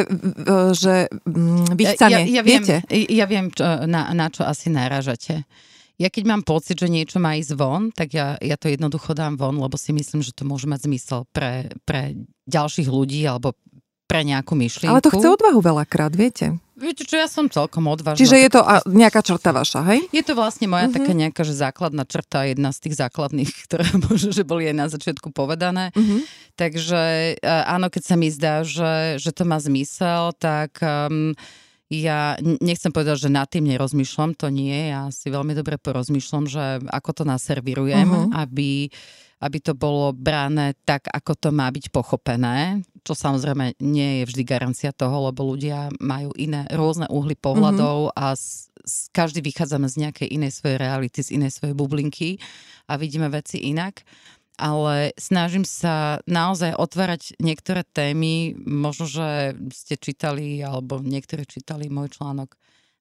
že 0.78 0.94
mm, 1.26 1.74
vychcanie, 1.74 2.30
ja, 2.30 2.38
ja, 2.38 2.42
viem, 2.46 2.62
viete? 2.62 2.76
Ja 3.10 3.26
viem, 3.26 3.50
čo, 3.50 3.66
na, 3.90 4.14
na 4.14 4.26
čo 4.30 4.46
asi 4.46 4.70
náražate. 4.70 5.42
Ja 5.98 6.14
keď 6.14 6.30
mám 6.30 6.46
pocit, 6.46 6.78
že 6.78 6.86
niečo 6.86 7.18
má 7.18 7.34
ísť 7.34 7.58
von, 7.58 7.90
tak 7.90 8.14
ja, 8.14 8.38
ja 8.38 8.54
to 8.54 8.70
jednoducho 8.70 9.18
dám 9.18 9.34
von, 9.34 9.58
lebo 9.58 9.74
si 9.74 9.90
myslím, 9.90 10.22
že 10.22 10.30
to 10.30 10.46
môže 10.46 10.70
mať 10.70 10.86
zmysel 10.86 11.26
pre, 11.34 11.74
pre 11.82 12.14
ďalších 12.46 12.86
ľudí 12.86 13.26
alebo 13.26 13.58
pre 14.06 14.22
nejakú 14.22 14.54
myšlienku. 14.54 14.94
Ale 14.94 15.02
to 15.02 15.10
chce 15.10 15.26
odvahu 15.26 15.58
veľakrát, 15.58 16.14
viete? 16.14 16.54
Viete 16.78 17.02
čo, 17.02 17.18
ja 17.18 17.26
som 17.26 17.50
celkom 17.50 17.90
odvážna. 17.90 18.22
Čiže 18.22 18.36
je 18.38 18.50
to 18.54 18.62
a, 18.62 18.78
nejaká 18.86 19.20
črta 19.26 19.50
vaša, 19.50 19.82
hej? 19.90 20.06
Je 20.14 20.22
to 20.22 20.38
vlastne 20.38 20.70
moja 20.70 20.86
uh-huh. 20.86 20.96
taká 21.02 21.12
nejaká 21.12 21.42
že 21.42 21.58
základná 21.58 22.06
črta, 22.06 22.46
jedna 22.46 22.70
z 22.70 22.78
tých 22.86 22.94
základných, 23.02 23.50
ktoré 23.66 23.86
možno, 23.98 24.30
že 24.30 24.46
boli 24.46 24.70
aj 24.70 24.76
na 24.78 24.86
začiatku 24.86 25.34
povedané. 25.34 25.90
Uh-huh. 25.98 26.22
Takže 26.54 27.36
áno, 27.44 27.90
keď 27.90 28.02
sa 28.06 28.14
mi 28.14 28.30
zdá, 28.30 28.62
že, 28.62 29.18
že 29.18 29.34
to 29.34 29.42
má 29.42 29.58
zmysel, 29.58 30.30
tak... 30.38 30.78
Um, 30.78 31.34
ja 31.88 32.36
nechcem 32.60 32.92
povedať, 32.92 33.28
že 33.28 33.30
nad 33.32 33.48
tým 33.48 33.64
nerozmýšľam, 33.64 34.36
to 34.36 34.52
nie. 34.52 34.92
Ja 34.92 35.08
si 35.08 35.32
veľmi 35.32 35.56
dobre 35.56 35.80
porozmýšľam, 35.80 36.44
že 36.44 36.84
ako 36.84 37.10
to 37.16 37.24
naservirujem, 37.24 38.12
uh-huh. 38.12 38.44
aby, 38.44 38.92
aby 39.40 39.58
to 39.64 39.72
bolo 39.72 40.12
brané 40.12 40.76
tak, 40.84 41.08
ako 41.08 41.32
to 41.32 41.48
má 41.48 41.72
byť 41.72 41.88
pochopené. 41.88 42.84
Čo 43.02 43.14
samozrejme 43.14 43.78
nie 43.82 44.22
je 44.22 44.28
vždy 44.28 44.42
garancia 44.46 44.90
toho, 44.94 45.30
lebo 45.30 45.46
ľudia 45.46 45.92
majú 45.98 46.34
iné 46.34 46.66
rôzne 46.72 47.06
uhly 47.10 47.34
pohľadov 47.38 48.12
uh-huh. 48.12 48.18
a 48.18 48.34
z, 48.34 48.70
z, 48.82 49.10
každý 49.10 49.42
vychádzame 49.44 49.86
z 49.86 50.08
nejakej 50.08 50.28
inej 50.30 50.52
svojej 50.58 50.78
reality, 50.80 51.20
z 51.22 51.38
inej 51.38 51.56
svojej 51.58 51.74
bublinky 51.74 52.38
a 52.88 52.96
vidíme 52.96 53.28
veci 53.28 53.62
inak 53.68 54.02
ale 54.58 55.14
snažím 55.14 55.62
sa 55.62 56.18
naozaj 56.26 56.74
otvárať 56.74 57.38
niektoré 57.38 57.86
témy. 57.86 58.58
Možno, 58.58 59.06
že 59.06 59.54
ste 59.70 59.94
čítali, 59.94 60.58
alebo 60.58 60.98
niektorí 60.98 61.46
čítali 61.46 61.86
môj 61.86 62.18
článok 62.18 62.58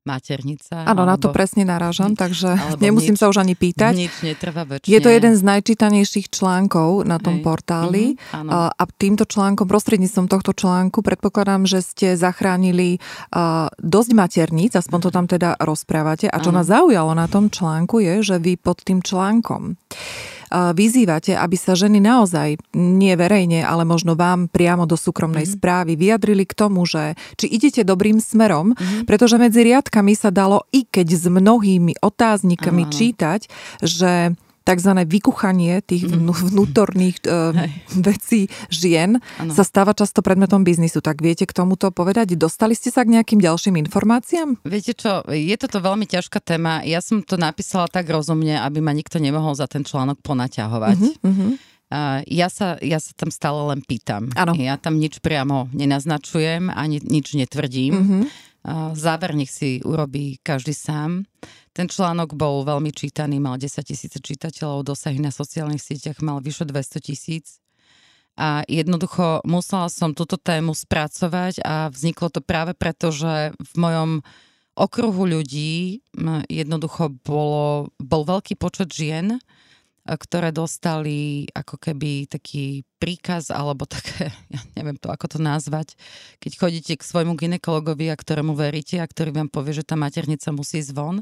Maternica. 0.08 0.88
Áno, 0.88 1.04
na 1.04 1.20
to 1.20 1.36
presne 1.36 1.68
narážam, 1.68 2.16
takže 2.16 2.56
nemusím 2.84 3.20
nič, 3.20 3.20
sa 3.20 3.28
už 3.28 3.44
ani 3.44 3.60
pýtať. 3.60 3.94
Nič 4.00 4.16
netrvá 4.24 4.64
väčšine. 4.64 4.92
Je 4.96 5.00
to 5.04 5.12
jeden 5.12 5.36
z 5.36 5.44
najčítanejších 5.44 6.32
článkov 6.32 7.04
na 7.04 7.20
tom 7.20 7.40
Hej. 7.40 7.44
portáli 7.44 8.06
mm-hmm, 8.16 8.50
a 8.72 8.84
týmto 8.96 9.28
článkom, 9.28 9.68
prostredníctvom 9.68 10.32
tohto 10.32 10.56
článku 10.56 11.04
predpokladám, 11.04 11.68
že 11.68 11.84
ste 11.84 12.08
zachránili 12.16 13.04
uh, 13.36 13.68
dosť 13.76 14.12
materníc, 14.16 14.72
aspoň 14.80 15.00
to 15.04 15.10
tam 15.12 15.26
teda 15.28 15.60
rozprávate. 15.60 16.32
A 16.32 16.40
čo 16.40 16.56
ano. 16.56 16.62
ma 16.62 16.64
zaujalo 16.64 17.12
na 17.12 17.28
tom 17.28 17.52
článku 17.52 18.00
je, 18.00 18.24
že 18.24 18.36
vy 18.40 18.56
pod 18.56 18.80
tým 18.88 19.04
článkom 19.04 19.76
vyzývate, 20.52 21.36
aby 21.36 21.56
sa 21.60 21.76
ženy 21.76 22.00
naozaj, 22.00 22.60
nie 22.78 23.14
verejne, 23.20 23.64
ale 23.64 23.84
možno 23.84 24.16
vám 24.16 24.48
priamo 24.48 24.88
do 24.88 24.96
súkromnej 24.96 25.44
mm-hmm. 25.44 25.60
správy 25.60 25.94
vyjadrili 26.00 26.48
k 26.48 26.54
tomu, 26.56 26.88
že 26.88 27.20
či 27.36 27.52
idete 27.52 27.84
dobrým 27.84 28.24
smerom, 28.24 28.74
mm-hmm. 28.74 29.04
pretože 29.04 29.36
medzi 29.36 29.64
riadkami 29.68 30.14
sa 30.16 30.32
dalo, 30.32 30.64
i 30.72 30.88
keď 30.88 31.08
s 31.14 31.26
mnohými 31.28 32.00
otáznikami 32.00 32.84
ano, 32.88 32.94
čítať, 32.94 33.42
že 33.84 34.36
tzv. 34.68 34.92
vykuchanie 35.08 35.80
tých 35.80 36.12
mhm. 36.12 36.52
vnútorných 36.52 37.24
uh, 37.28 37.56
vecí 37.96 38.52
žien 38.68 39.24
ano. 39.40 39.52
sa 39.56 39.64
stáva 39.64 39.96
často 39.96 40.20
predmetom 40.20 40.68
biznisu. 40.68 41.00
Tak 41.00 41.24
viete 41.24 41.48
k 41.48 41.56
tomuto 41.56 41.96
povedať? 41.96 42.36
Dostali 42.36 42.76
ste 42.76 42.92
sa 42.92 43.08
k 43.08 43.16
nejakým 43.16 43.40
ďalším 43.40 43.80
informáciám? 43.88 44.60
Viete 44.68 44.92
čo, 44.92 45.24
je 45.32 45.56
toto 45.56 45.80
veľmi 45.80 46.04
ťažká 46.04 46.44
téma. 46.44 46.84
Ja 46.84 47.00
som 47.00 47.24
to 47.24 47.40
napísala 47.40 47.88
tak 47.88 48.12
rozumne, 48.12 48.60
aby 48.60 48.84
ma 48.84 48.92
nikto 48.92 49.24
nemohol 49.24 49.56
za 49.56 49.72
ten 49.72 49.88
článok 49.88 50.20
ponaťahovať. 50.20 51.00
Uh-huh, 51.00 51.32
uh-huh. 51.32 51.52
Uh, 51.88 52.20
ja, 52.28 52.52
sa, 52.52 52.76
ja 52.84 53.00
sa 53.00 53.16
tam 53.16 53.32
stále 53.32 53.64
len 53.72 53.80
pýtam. 53.80 54.28
Ano. 54.36 54.52
Ja 54.60 54.76
tam 54.76 55.00
nič 55.00 55.24
priamo 55.24 55.72
nenaznačujem, 55.72 56.68
ani 56.68 57.00
nič 57.00 57.40
netvrdím. 57.40 58.28
Uh, 58.68 58.92
záver 58.92 59.32
nech 59.32 59.48
si 59.48 59.80
urobí 59.88 60.36
každý 60.44 60.76
sám. 60.76 61.24
Ten 61.78 61.86
článok 61.86 62.34
bol 62.34 62.66
veľmi 62.66 62.90
čítaný, 62.90 63.38
mal 63.38 63.62
10 63.62 63.86
tisíc 63.86 64.10
čitateľov, 64.18 64.82
dosahy 64.82 65.22
na 65.22 65.30
sociálnych 65.30 65.78
sieťach 65.78 66.26
mal 66.26 66.42
vyše 66.42 66.66
200 66.66 67.06
tisíc. 67.06 67.62
A 68.34 68.66
jednoducho 68.66 69.46
musela 69.46 69.86
som 69.86 70.18
túto 70.18 70.42
tému 70.42 70.74
spracovať 70.74 71.62
a 71.62 71.94
vzniklo 71.94 72.34
to 72.34 72.42
práve 72.42 72.74
preto, 72.74 73.14
že 73.14 73.54
v 73.54 73.74
mojom 73.78 74.26
okruhu 74.74 75.38
ľudí 75.38 76.02
jednoducho 76.50 77.14
bolo, 77.22 77.94
bol 78.02 78.26
veľký 78.26 78.58
počet 78.58 78.90
žien, 78.90 79.38
ktoré 80.16 80.56
dostali 80.56 81.44
ako 81.52 81.76
keby 81.76 82.32
taký 82.32 82.88
príkaz 82.96 83.52
alebo 83.52 83.84
také, 83.96 84.32
ja 84.48 84.62
neviem 84.80 84.96
to, 84.96 85.12
ako 85.12 85.36
to 85.36 85.40
nazvať, 85.44 86.00
keď 86.40 86.52
chodíte 86.56 86.94
k 86.96 87.04
svojmu 87.04 87.36
ginekologovi 87.36 88.08
a 88.08 88.16
ktorému 88.16 88.56
veríte 88.56 89.04
a 89.04 89.10
ktorý 89.10 89.36
vám 89.36 89.50
povie, 89.52 89.76
že 89.76 89.84
tá 89.84 90.00
maternica 90.00 90.54
musí 90.56 90.80
ísť 90.80 90.96
von, 90.96 91.20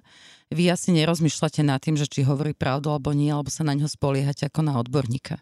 vy 0.54 0.70
asi 0.70 0.94
nerozmýšľate 0.94 1.66
nad 1.66 1.82
tým, 1.82 1.98
že 1.98 2.06
či 2.06 2.22
hovorí 2.22 2.54
pravdu 2.54 2.94
alebo 2.94 3.10
nie, 3.18 3.34
alebo 3.34 3.50
sa 3.50 3.66
na 3.66 3.74
ňo 3.74 3.90
spoliehate 3.90 4.46
ako 4.46 4.62
na 4.62 4.78
odborníka. 4.78 5.42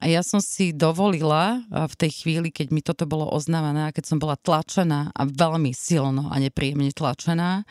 A 0.00 0.08
ja 0.08 0.24
som 0.24 0.40
si 0.40 0.72
dovolila 0.72 1.60
v 1.68 1.94
tej 2.00 2.24
chvíli, 2.24 2.48
keď 2.48 2.66
mi 2.72 2.80
toto 2.80 3.04
bolo 3.04 3.28
oznámené 3.28 3.84
a 3.84 3.92
keď 3.92 4.08
som 4.08 4.16
bola 4.16 4.32
tlačená 4.40 5.12
a 5.12 5.22
veľmi 5.28 5.76
silno 5.76 6.32
a 6.32 6.40
nepríjemne 6.40 6.88
tlačená, 6.96 7.68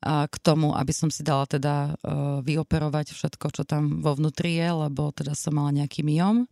k 0.00 0.34
tomu, 0.40 0.72
aby 0.72 0.92
som 0.96 1.12
si 1.12 1.20
dala 1.20 1.44
teda 1.44 1.92
e, 1.92 2.08
vyoperovať 2.40 3.12
všetko, 3.12 3.46
čo 3.52 3.62
tam 3.68 4.00
vo 4.00 4.16
vnútri 4.16 4.56
je, 4.56 4.68
lebo 4.88 5.12
teda 5.12 5.36
som 5.36 5.52
mala 5.52 5.76
nejaký 5.76 6.00
myom. 6.00 6.48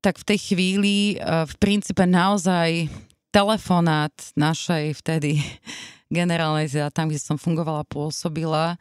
Tak 0.00 0.16
v 0.16 0.28
tej 0.32 0.38
chvíli 0.40 0.96
e, 1.14 1.16
v 1.20 1.54
princípe 1.60 2.00
naozaj 2.08 2.88
telefonát 3.28 4.16
našej 4.32 4.96
vtedy 4.96 5.44
generálnej 6.08 6.72
tam, 6.88 7.12
kde 7.12 7.20
som 7.20 7.36
fungovala, 7.36 7.84
pôsobila, 7.84 8.80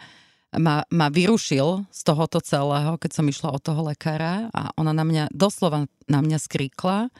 ma, 0.55 0.87
ma 0.87 1.07
vyrušil 1.11 1.91
z 1.91 2.01
tohoto 2.07 2.39
celého, 2.39 2.95
keď 2.95 3.11
som 3.19 3.27
išla 3.27 3.51
od 3.51 3.61
toho 3.61 3.83
lekára 3.83 4.47
a 4.55 4.71
ona 4.79 4.95
na 4.95 5.03
mňa, 5.03 5.23
doslova 5.35 5.91
na 6.07 6.19
mňa 6.23 6.39
skríkla, 6.39 7.11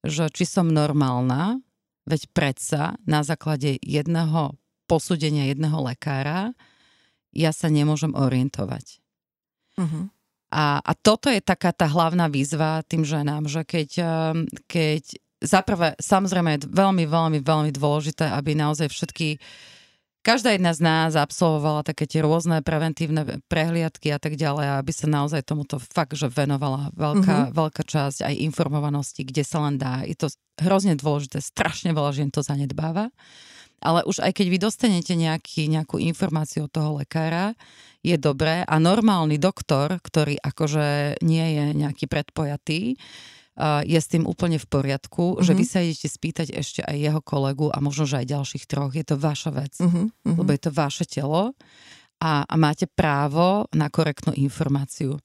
že 0.00 0.32
či 0.32 0.48
som 0.48 0.66
normálna, 0.66 1.60
veď 2.08 2.26
predsa 2.32 2.96
na 3.04 3.20
základe 3.20 3.76
jedného 3.84 4.56
posúdenia 4.86 5.50
jedného 5.50 5.78
lekára 5.82 6.52
ja 7.32 7.50
sa 7.50 7.72
nemôžem 7.72 8.12
orientovať. 8.12 9.00
Uh-huh. 9.80 10.12
A, 10.52 10.84
a 10.84 10.92
toto 10.92 11.32
je 11.32 11.40
taká 11.40 11.72
tá 11.72 11.88
hlavná 11.88 12.28
výzva 12.28 12.84
tým 12.84 13.08
ženám, 13.08 13.48
že 13.48 13.64
keď, 13.64 13.90
ehm, 14.04 14.44
keď 14.68 15.16
zaprvé, 15.40 15.96
samozrejme 15.96 16.60
je 16.60 16.68
veľmi, 16.68 17.08
veľmi, 17.08 17.38
veľmi 17.40 17.72
dôležité, 17.72 18.28
aby 18.28 18.52
naozaj 18.52 18.92
všetky 18.92 19.40
každá 20.22 20.54
jedna 20.54 20.70
z 20.70 20.80
nás 20.86 21.18
absolvovala 21.18 21.82
také 21.82 22.06
tie 22.06 22.22
rôzne 22.22 22.62
preventívne 22.62 23.42
prehliadky 23.50 24.14
a 24.14 24.22
tak 24.22 24.38
ďalej, 24.38 24.78
aby 24.78 24.92
sa 24.94 25.10
naozaj 25.10 25.42
tomuto 25.42 25.82
fakt, 25.82 26.14
že 26.14 26.30
venovala 26.30 26.94
veľká, 26.94 27.36
uh-huh. 27.48 27.56
veľká 27.56 27.82
časť 27.82 28.22
aj 28.22 28.34
informovanosti, 28.44 29.26
kde 29.26 29.42
sa 29.42 29.66
len 29.66 29.80
dá. 29.80 30.06
Je 30.06 30.14
to 30.14 30.30
hrozne 30.62 30.94
dôležité, 30.94 31.42
strašne 31.42 31.90
veľa 31.90 32.12
žien 32.14 32.30
to 32.30 32.44
zanedbáva 32.44 33.10
ale 33.82 34.06
už 34.06 34.22
aj 34.22 34.32
keď 34.38 34.46
vy 34.48 34.58
dostanete 34.62 35.12
nejaký, 35.18 35.66
nejakú 35.66 35.98
informáciu 35.98 36.70
od 36.70 36.72
toho 36.72 37.02
lekára, 37.02 37.58
je 38.02 38.14
dobré 38.18 38.66
a 38.66 38.74
normálny 38.82 39.38
doktor, 39.38 39.98
ktorý 40.02 40.38
akože 40.38 41.18
nie 41.22 41.46
je 41.54 41.64
nejaký 41.74 42.06
predpojatý, 42.10 42.98
je 43.84 43.98
s 44.00 44.08
tým 44.08 44.24
úplne 44.24 44.56
v 44.56 44.66
poriadku, 44.66 45.36
mm-hmm. 45.36 45.44
že 45.44 45.52
vy 45.52 45.64
mhm. 45.66 45.70
sa 45.70 45.78
idete 45.84 46.08
spýtať 46.08 46.46
ešte 46.56 46.80
aj 46.82 46.96
jeho 46.96 47.20
kolegu 47.20 47.68
a 47.68 47.78
možno, 47.84 48.08
že 48.08 48.24
aj 48.24 48.32
ďalších 48.32 48.64
troch. 48.64 48.96
Je 48.96 49.04
to 49.04 49.20
vaša 49.20 49.50
vec, 49.52 49.74
mm-hmm. 49.76 50.38
lebo 50.40 50.50
je 50.50 50.62
to 50.62 50.70
vaše 50.72 51.04
telo 51.04 51.52
a, 52.22 52.46
a 52.48 52.54
máte 52.56 52.88
právo 52.88 53.68
na 53.76 53.92
korektnú 53.92 54.32
informáciu. 54.38 55.20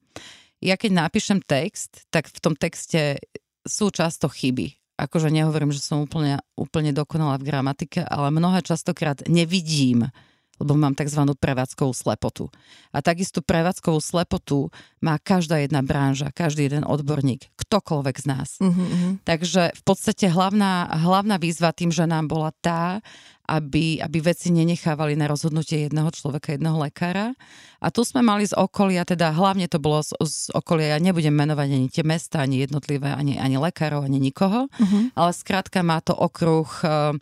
Ja 0.59 0.75
keď 0.75 1.07
napíšem 1.07 1.39
text, 1.45 2.09
tak 2.09 2.27
v 2.27 2.39
tom 2.41 2.53
texte 2.57 3.21
sú 3.63 3.93
často 3.93 4.27
chyby 4.27 4.86
akože 4.97 5.29
nehovorím, 5.29 5.69
že 5.69 5.79
som 5.85 6.03
úplne, 6.03 6.41
úplne 6.57 6.91
dokonalá 6.91 7.37
v 7.37 7.47
gramatike, 7.47 8.01
ale 8.01 8.33
mnohé 8.33 8.65
častokrát 8.65 9.21
nevidím, 9.29 10.09
lebo 10.57 10.73
mám 10.73 10.97
tzv. 10.97 11.21
prevádzkovú 11.37 11.93
slepotu. 11.93 12.49
A 12.89 13.05
takisto 13.05 13.45
prevádzkovú 13.45 14.01
slepotu 14.01 14.73
má 15.05 15.21
každá 15.21 15.61
jedna 15.61 15.85
branža, 15.85 16.33
každý 16.33 16.65
jeden 16.65 16.81
odborník, 16.81 17.53
ktokoľvek 17.53 18.15
z 18.17 18.25
nás. 18.25 18.49
Uh-huh. 18.57 19.21
Takže 19.21 19.77
v 19.77 19.81
podstate 19.85 20.25
hlavná, 20.33 20.89
hlavná 21.05 21.37
výzva 21.37 21.69
tým, 21.77 21.93
že 21.93 22.09
nám 22.09 22.25
bola 22.25 22.49
tá, 22.57 23.05
aby, 23.47 24.03
aby 24.03 24.17
veci 24.19 24.51
nenechávali 24.51 25.15
na 25.15 25.31
rozhodnutie 25.31 25.87
jedného 25.87 26.11
človeka, 26.11 26.51
jedného 26.51 26.75
lekára. 26.83 27.31
A 27.79 27.87
tu 27.87 28.03
sme 28.03 28.19
mali 28.19 28.43
z 28.43 28.51
okolia, 28.51 29.07
teda 29.07 29.31
hlavne 29.31 29.71
to 29.71 29.79
bolo 29.79 30.03
z, 30.03 30.11
z 30.19 30.51
okolia, 30.51 30.95
ja 30.95 30.99
nebudem 30.99 31.31
menovať 31.31 31.67
ani 31.71 31.87
tie 31.87 32.03
mesta, 32.03 32.43
ani 32.43 32.59
jednotlivé, 32.59 33.15
ani, 33.15 33.39
ani 33.39 33.55
lekárov, 33.55 34.03
ani 34.03 34.19
nikoho, 34.19 34.67
uh-huh. 34.67 35.03
ale 35.15 35.31
skrátka 35.31 35.79
má 35.79 36.03
to 36.03 36.11
okruh 36.11 36.67
uh, 36.83 37.15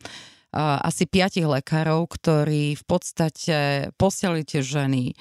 asi 0.82 1.05
piatich 1.05 1.45
lekárov, 1.45 2.09
ktorí 2.09 2.73
v 2.73 2.84
podstate 2.89 3.57
posiali 3.93 4.41
tie 4.41 4.65
ženy, 4.65 5.13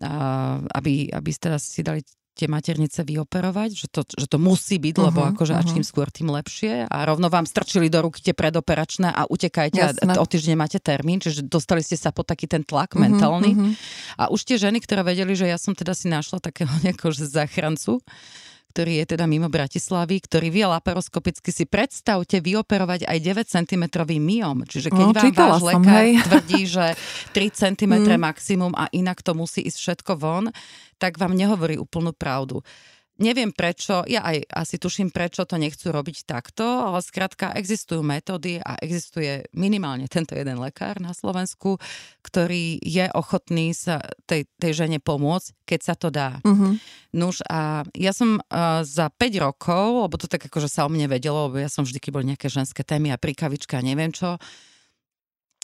uh, 0.00 0.64
aby, 0.72 1.12
aby 1.12 1.30
teda 1.36 1.60
si 1.60 1.84
dali 1.84 2.00
tie 2.40 2.48
maternice 2.48 3.04
vyoperovať, 3.04 3.70
že 3.76 3.86
to, 3.92 4.00
že 4.08 4.24
to 4.24 4.40
musí 4.40 4.80
byť, 4.80 4.96
uh-huh, 4.96 5.06
lebo 5.12 5.20
akože 5.36 5.52
uh-huh. 5.52 5.68
a 5.68 5.68
čím 5.68 5.84
skôr, 5.84 6.08
tým 6.08 6.32
lepšie. 6.32 6.88
A 6.88 6.96
rovno 7.04 7.28
vám 7.28 7.44
strčili 7.44 7.92
do 7.92 8.00
ruky 8.00 8.24
tie 8.24 8.32
predoperačné 8.32 9.12
a 9.12 9.28
utekajte 9.28 9.80
Jasne. 9.80 10.08
a 10.08 10.16
o 10.16 10.24
týždeň 10.24 10.56
máte 10.56 10.80
termín, 10.80 11.20
čiže 11.20 11.44
dostali 11.44 11.84
ste 11.84 12.00
sa 12.00 12.08
pod 12.08 12.24
taký 12.24 12.48
ten 12.48 12.64
tlak 12.64 12.96
uh-huh, 12.96 13.04
mentálny. 13.04 13.52
Uh-huh. 13.52 13.72
A 14.16 14.32
už 14.32 14.48
tie 14.48 14.56
ženy, 14.56 14.80
ktoré 14.80 15.04
vedeli, 15.04 15.36
že 15.36 15.44
ja 15.44 15.60
som 15.60 15.76
teda 15.76 15.92
si 15.92 16.08
našla 16.08 16.40
takého 16.40 16.72
nejakého 16.86 17.12
záchrancu, 17.12 18.00
ktorý 18.70 19.02
je 19.02 19.18
teda 19.18 19.26
mimo 19.26 19.50
Bratislavy, 19.50 20.22
ktorý 20.22 20.48
vie 20.54 20.62
laparoskopicky 20.70 21.50
si 21.50 21.66
predstavte 21.66 22.38
vyoperovať 22.38 23.10
aj 23.10 23.18
9 23.18 23.50
cm 23.50 23.84
myom. 24.06 24.62
Čiže 24.62 24.94
keď 24.94 25.06
no, 25.10 25.12
vám 25.12 25.34
váš 25.34 25.58
som, 25.58 25.66
lekár 25.66 26.02
hej. 26.06 26.10
tvrdí, 26.30 26.62
že 26.70 26.86
3 27.34 27.50
cm 27.50 27.92
mm. 28.06 28.20
maximum 28.22 28.72
a 28.78 28.86
inak 28.94 29.18
to 29.26 29.34
musí 29.34 29.66
ísť 29.66 29.78
všetko 29.82 30.12
von, 30.14 30.54
tak 31.02 31.18
vám 31.18 31.34
nehovorí 31.34 31.74
úplnú 31.74 32.14
pravdu. 32.14 32.62
Neviem 33.20 33.52
prečo, 33.52 34.00
ja 34.08 34.24
aj 34.24 34.48
asi 34.48 34.80
tuším, 34.80 35.12
prečo 35.12 35.44
to 35.44 35.60
nechcú 35.60 35.92
robiť 35.92 36.24
takto, 36.24 36.64
ale 36.64 37.04
skrátka 37.04 37.52
existujú 37.52 38.00
metódy 38.00 38.56
a 38.64 38.80
existuje 38.80 39.44
minimálne 39.52 40.08
tento 40.08 40.32
jeden 40.32 40.56
lekár 40.56 41.04
na 41.04 41.12
Slovensku, 41.12 41.76
ktorý 42.24 42.80
je 42.80 43.12
ochotný 43.12 43.76
sa 43.76 44.00
tej, 44.24 44.48
tej 44.56 44.72
žene 44.72 44.98
pomôcť, 45.04 45.68
keď 45.68 45.80
sa 45.84 45.94
to 46.00 46.08
dá. 46.08 46.40
Uh-huh. 46.40 46.80
Nuž 47.12 47.44
a 47.44 47.84
ja 47.92 48.16
som 48.16 48.40
uh, 48.40 48.80
za 48.88 49.12
5 49.12 49.44
rokov, 49.44 50.08
lebo 50.08 50.16
to 50.16 50.24
tak 50.24 50.48
akože 50.48 50.72
sa 50.72 50.88
o 50.88 50.90
mne 50.90 51.04
vedelo, 51.04 51.52
lebo 51.52 51.60
ja 51.60 51.68
som 51.68 51.84
vždy, 51.84 52.00
keď 52.00 52.10
boli 52.16 52.32
nejaké 52.32 52.48
ženské 52.48 52.80
témy 52.80 53.12
a 53.12 53.20
prikavička 53.20 53.78
a 53.78 53.84
neviem 53.84 54.16
čo, 54.16 54.40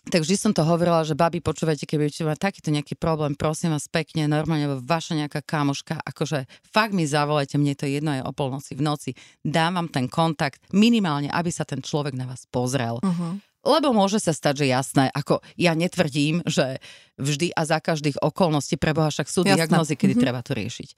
tak 0.06 0.22
vždy 0.22 0.36
som 0.38 0.52
to 0.54 0.62
hovorila, 0.62 1.02
že 1.02 1.18
babi, 1.18 1.42
počúvajte, 1.42 1.82
keď 1.82 1.96
budete 1.98 2.22
mať 2.22 2.38
takýto 2.38 2.70
nejaký 2.70 2.94
problém, 2.94 3.34
prosím 3.34 3.74
vás 3.74 3.90
pekne, 3.90 4.30
normálne 4.30 4.78
vaša 4.78 5.18
nejaká 5.18 5.42
kamoška, 5.42 5.98
akože 5.98 6.46
fakt 6.62 6.94
mi 6.94 7.02
zavolajte, 7.10 7.58
mne 7.58 7.74
to 7.74 7.90
jedno 7.90 8.14
je 8.14 8.22
o 8.22 8.30
polnoci 8.30 8.78
v 8.78 8.86
noci, 8.86 9.10
dám 9.42 9.82
vám 9.82 9.88
ten 9.90 10.06
kontakt, 10.06 10.62
minimálne, 10.70 11.26
aby 11.26 11.50
sa 11.50 11.66
ten 11.66 11.82
človek 11.82 12.14
na 12.14 12.30
vás 12.30 12.46
pozrel. 12.46 13.02
Uh-huh. 13.02 13.42
Lebo 13.66 13.90
môže 13.90 14.22
sa 14.22 14.30
stať, 14.30 14.62
že 14.62 14.66
jasné, 14.70 15.10
ako 15.10 15.42
ja 15.58 15.74
netvrdím, 15.74 16.46
že 16.46 16.78
vždy 17.18 17.50
a 17.50 17.66
za 17.66 17.82
každých 17.82 18.22
okolností 18.22 18.78
preboha 18.78 19.10
však 19.10 19.26
sú 19.26 19.42
diagnozy, 19.42 19.98
kedy 19.98 20.14
uh-huh. 20.14 20.22
treba 20.22 20.40
to 20.46 20.54
riešiť. 20.54 20.88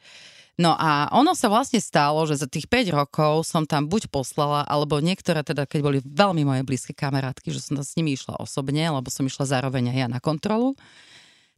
No 0.59 0.75
a 0.75 1.07
ono 1.15 1.39
sa 1.39 1.47
vlastne 1.47 1.79
stalo, 1.79 2.19
že 2.27 2.35
za 2.35 2.51
tých 2.51 2.67
5 2.67 2.91
rokov 2.91 3.47
som 3.47 3.63
tam 3.63 3.87
buď 3.87 4.11
poslala, 4.11 4.67
alebo 4.67 4.99
niektoré 4.99 5.47
teda, 5.47 5.71
keď 5.71 5.81
boli 5.87 5.99
veľmi 6.03 6.43
moje 6.43 6.67
blízke 6.67 6.99
kamarátky, 6.99 7.55
že 7.55 7.63
som 7.63 7.79
tam 7.79 7.87
s 7.87 7.95
nimi 7.95 8.19
išla 8.19 8.43
osobne, 8.43 8.91
lebo 8.91 9.07
som 9.07 9.23
išla 9.23 9.47
zároveň 9.47 9.95
aj 9.95 9.99
ja 10.03 10.07
na 10.11 10.19
kontrolu, 10.19 10.75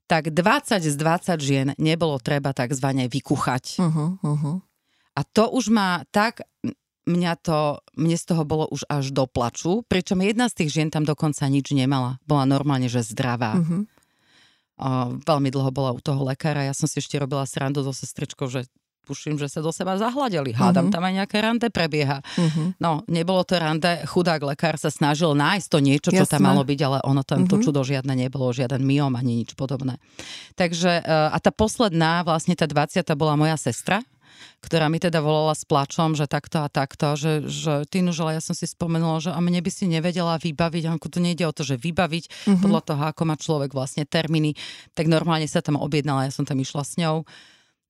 tak 0.04 0.28
20 0.28 0.84
z 0.84 0.96
20 1.00 1.40
žien 1.40 1.68
nebolo 1.80 2.20
treba 2.20 2.52
takzvané 2.52 3.08
vykuchať. 3.08 3.80
Uh-huh, 3.80 4.20
uh-huh. 4.20 4.56
A 5.16 5.20
to 5.24 5.48
už 5.48 5.72
má 5.72 6.04
tak, 6.12 6.44
mňa 7.08 7.40
to, 7.40 7.80
mne 7.96 8.20
z 8.20 8.24
toho 8.28 8.44
bolo 8.44 8.68
už 8.68 8.84
až 8.84 9.16
do 9.16 9.24
plaču, 9.24 9.80
pričom 9.88 10.20
jedna 10.20 10.52
z 10.52 10.60
tých 10.60 10.76
žien 10.76 10.92
tam 10.92 11.08
dokonca 11.08 11.48
nič 11.48 11.72
nemala. 11.72 12.20
Bola 12.28 12.44
normálne, 12.44 12.92
že 12.92 13.00
zdravá. 13.00 13.64
Uh-huh. 13.64 13.88
O, 14.76 15.16
veľmi 15.24 15.48
dlho 15.48 15.70
bola 15.72 15.96
u 15.96 16.00
toho 16.04 16.20
lekára. 16.20 16.68
Ja 16.68 16.76
som 16.76 16.84
si 16.84 17.00
ešte 17.00 17.16
robila 17.16 17.48
srandu 17.48 17.80
so 17.80 17.96
sestričkou, 17.96 18.44
že 18.50 18.68
tuším, 19.04 19.36
že 19.40 19.50
sa 19.50 19.64
do 19.64 19.72
seba 19.74 19.96
zahľadeli. 19.98 20.54
Hádam, 20.54 20.88
uh-huh. 20.88 20.94
tam 20.94 21.02
aj 21.02 21.14
nejaké 21.22 21.36
rande 21.42 21.68
prebieha. 21.72 22.22
Uh-huh. 22.22 22.76
No, 22.78 23.02
nebolo 23.10 23.42
to 23.42 23.58
rande, 23.58 24.04
chudák 24.06 24.40
lekár 24.44 24.76
sa 24.76 24.92
snažil 24.92 25.34
nájsť 25.34 25.66
to 25.66 25.78
niečo, 25.82 26.10
čo 26.14 26.24
Jasné. 26.24 26.38
tam 26.38 26.42
malo 26.46 26.62
byť, 26.62 26.80
ale 26.84 26.98
ono 27.02 27.22
tam 27.26 27.44
uh-huh. 27.44 27.58
to 27.58 27.64
čudo 27.64 27.82
žiadne 27.82 28.12
nebolo, 28.14 28.52
žiaden 28.54 28.84
myom 28.84 29.16
ani 29.16 29.44
nič 29.44 29.58
podobné. 29.58 29.98
Takže, 30.54 31.00
e, 31.00 31.12
a 31.32 31.36
tá 31.42 31.50
posledná, 31.50 32.22
vlastne 32.22 32.54
tá 32.54 32.68
20. 32.68 33.02
bola 33.16 33.34
moja 33.34 33.56
sestra, 33.58 34.04
ktorá 34.60 34.88
mi 34.92 35.00
teda 35.00 35.20
volala 35.24 35.56
s 35.56 35.64
plačom, 35.64 36.16
že 36.16 36.28
takto 36.28 36.64
a 36.64 36.68
takto, 36.68 37.16
že, 37.16 37.44
že 37.48 37.84
ty 37.88 38.04
nužela, 38.04 38.36
ja 38.36 38.42
som 38.44 38.52
si 38.52 38.68
spomenula, 38.68 39.20
že 39.20 39.30
a 39.32 39.40
mne 39.40 39.60
by 39.60 39.70
si 39.72 39.88
nevedela 39.88 40.36
vybaviť, 40.36 40.84
ako 40.86 41.06
to 41.08 41.18
nejde 41.18 41.44
o 41.48 41.52
to, 41.52 41.64
že 41.64 41.80
vybaviť 41.80 42.24
uh-huh. 42.28 42.60
podľa 42.60 42.80
toho, 42.84 43.02
ako 43.08 43.22
má 43.24 43.36
človek 43.36 43.72
vlastne 43.72 44.04
termíny, 44.04 44.56
tak 44.92 45.08
normálne 45.08 45.48
sa 45.48 45.64
tam 45.64 45.80
objednala, 45.80 46.28
ja 46.28 46.32
som 46.32 46.44
tam 46.44 46.60
išla 46.60 46.82
s 46.84 46.94
ňou. 47.00 47.24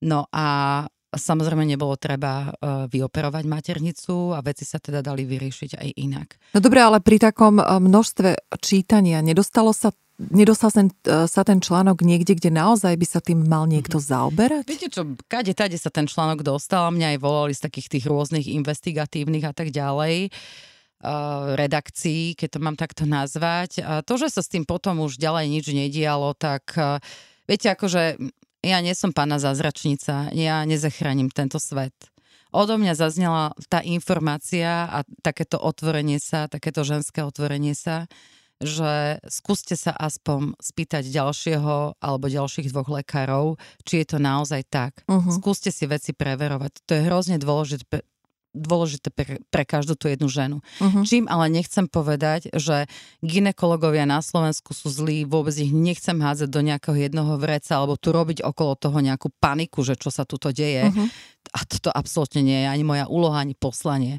No 0.00 0.24
a 0.32 0.46
Samozrejme 1.10 1.66
nebolo 1.66 1.98
treba 1.98 2.46
uh, 2.46 2.86
vyoperovať 2.86 3.44
maternicu 3.50 4.30
a 4.30 4.38
veci 4.46 4.62
sa 4.62 4.78
teda 4.78 5.02
dali 5.02 5.26
vyriešiť 5.26 5.70
aj 5.74 5.88
inak. 5.98 6.28
No 6.54 6.62
dobre, 6.62 6.78
ale 6.78 7.02
pri 7.02 7.18
takom 7.18 7.58
e, 7.58 7.64
množstve 7.66 8.58
čítania 8.62 9.18
nedostalo 9.18 9.74
sa 9.74 9.90
Nedostal 10.20 10.68
ten, 10.68 10.92
e, 11.08 11.24
sa 11.24 11.48
ten 11.48 11.64
článok 11.64 12.04
niekde, 12.04 12.36
kde 12.36 12.52
naozaj 12.52 12.92
by 12.92 13.06
sa 13.08 13.24
tým 13.24 13.40
mal 13.48 13.64
niekto 13.64 13.96
mhm. 13.96 14.04
zaoberať? 14.04 14.64
Viete 14.68 14.92
čo, 14.92 15.16
kade 15.24 15.56
tade 15.56 15.80
sa 15.80 15.88
ten 15.88 16.04
článok 16.04 16.44
dostal, 16.44 16.92
mňa 16.92 17.16
aj 17.16 17.18
volali 17.24 17.56
z 17.56 17.64
takých 17.64 17.88
tých 17.88 18.04
rôznych 18.04 18.44
investigatívnych 18.52 19.48
a 19.48 19.56
tak 19.56 19.72
ďalej 19.72 20.28
redakcií, 21.56 22.36
keď 22.36 22.48
to 22.52 22.60
mám 22.60 22.76
takto 22.76 23.08
nazvať. 23.08 23.80
A 23.80 24.04
to, 24.04 24.20
že 24.20 24.28
sa 24.36 24.44
s 24.44 24.52
tým 24.52 24.68
potom 24.68 25.00
už 25.00 25.16
ďalej 25.16 25.48
nič 25.48 25.66
nedialo, 25.72 26.36
tak 26.36 26.76
viete, 27.48 27.72
akože 27.72 28.20
ja 28.60 28.78
nie 28.84 28.92
som 28.92 29.12
pána 29.12 29.40
zázračnica, 29.40 30.32
ja 30.36 30.64
nezachránim 30.68 31.32
tento 31.32 31.56
svet. 31.56 31.94
Odo 32.50 32.76
mňa 32.76 32.98
zaznela 32.98 33.54
tá 33.70 33.78
informácia 33.80 34.90
a 34.90 35.06
takéto 35.22 35.54
otvorenie 35.56 36.18
sa, 36.18 36.50
takéto 36.50 36.82
ženské 36.82 37.22
otvorenie 37.22 37.78
sa, 37.78 38.10
že 38.60 39.22
skúste 39.24 39.72
sa 39.78 39.96
aspoň 39.96 40.58
spýtať 40.60 41.08
ďalšieho 41.08 41.96
alebo 41.96 42.26
ďalších 42.28 42.68
dvoch 42.68 42.92
lekárov, 42.92 43.56
či 43.88 44.04
je 44.04 44.06
to 44.12 44.18
naozaj 44.20 44.60
tak. 44.68 45.00
Uh-huh. 45.08 45.32
Skúste 45.32 45.72
si 45.72 45.88
veci 45.88 46.12
preverovať. 46.12 46.84
To 46.84 46.92
je 46.92 47.06
hrozne 47.08 47.40
dôležité, 47.40 48.04
dôležité 48.50 49.14
pre, 49.14 49.38
pre 49.48 49.62
každú 49.62 49.94
tú 49.94 50.10
jednu 50.10 50.26
ženu. 50.26 50.58
Uh-huh. 50.82 51.06
Čím 51.06 51.30
ale 51.30 51.46
nechcem 51.50 51.86
povedať, 51.86 52.50
že 52.50 52.90
ginekologovia 53.22 54.06
na 54.06 54.18
Slovensku 54.18 54.74
sú 54.74 54.90
zlí, 54.90 55.22
vôbec 55.22 55.54
ich 55.54 55.70
nechcem 55.70 56.18
hádzať 56.18 56.48
do 56.50 56.60
nejakého 56.62 56.98
jednoho 56.98 57.38
vreca 57.38 57.78
alebo 57.78 57.94
tu 57.94 58.10
robiť 58.10 58.42
okolo 58.42 58.74
toho 58.74 58.98
nejakú 58.98 59.30
paniku, 59.38 59.86
že 59.86 59.94
čo 59.94 60.10
sa 60.10 60.26
tuto 60.26 60.50
deje. 60.50 60.90
Uh-huh. 60.90 61.06
A 61.54 61.62
toto 61.66 61.90
absolútne 61.94 62.42
nie 62.42 62.58
je 62.62 62.68
ani 62.68 62.84
moja 62.86 63.04
úloha, 63.06 63.42
ani 63.42 63.54
poslanie. 63.54 64.18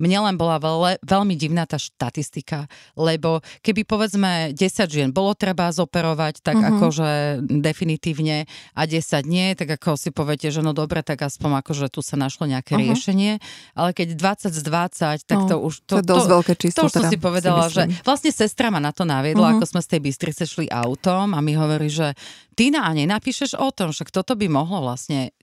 Mne 0.00 0.18
len 0.24 0.34
bola 0.40 0.56
veľ, 0.56 1.04
veľmi 1.04 1.36
divná 1.36 1.68
tá 1.68 1.76
štatistika, 1.76 2.66
lebo 2.96 3.44
keby 3.60 3.84
povedzme 3.84 4.56
10 4.56 4.88
žien 4.88 5.08
bolo 5.12 5.36
treba 5.36 5.68
zoperovať, 5.68 6.40
tak 6.40 6.56
uh-huh. 6.56 6.80
akože 6.80 7.10
definitívne 7.44 8.48
a 8.72 8.82
10 8.88 9.28
nie, 9.28 9.52
tak 9.52 9.76
ako 9.76 10.00
si 10.00 10.08
poviete, 10.08 10.48
že 10.48 10.64
no 10.64 10.72
dobre, 10.72 11.04
tak 11.04 11.20
aspoň 11.20 11.60
akože 11.60 11.92
tu 11.92 12.00
sa 12.00 12.16
našlo 12.16 12.48
nejaké 12.48 12.74
uh-huh. 12.74 12.86
riešenie, 12.88 13.32
ale 13.76 13.92
keď 13.92 14.16
20 14.16 14.56
z 14.56 14.62
20, 14.64 15.28
tak 15.28 15.38
no, 15.44 15.48
to 15.52 15.56
už... 15.60 15.74
To, 15.84 15.94
to 15.94 16.02
je 16.02 16.08
dosť 16.08 16.26
to, 16.26 16.32
veľké 16.32 16.52
číslo. 16.56 16.78
To 16.80 16.84
už 16.88 16.94
teda, 16.96 17.08
si 17.12 17.16
povedala, 17.20 17.64
si 17.68 17.74
že 17.76 17.82
vlastne 18.02 18.32
sestra 18.32 18.72
ma 18.72 18.80
na 18.80 18.96
to 18.96 19.04
naviedla, 19.04 19.52
uh-huh. 19.52 19.60
ako 19.60 19.64
sme 19.68 19.80
z 19.84 19.88
tej 19.92 20.00
Bystrice 20.00 20.44
šli 20.48 20.66
autom 20.72 21.36
a 21.36 21.44
mi 21.44 21.52
hovorí, 21.52 21.92
že 21.92 22.16
Tina, 22.56 22.88
a 22.88 22.96
nenapíšeš 22.96 23.60
o 23.60 23.68
tom, 23.68 23.92
že 23.92 24.08
toto 24.08 24.32
by 24.32 24.48
mohlo 24.48 24.80
vlastne 24.80 25.36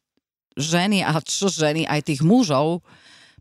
ženy 0.57 1.05
a 1.05 1.21
čo 1.21 1.47
ženy, 1.53 1.85
aj 1.85 2.09
tých 2.09 2.21
mužov 2.25 2.81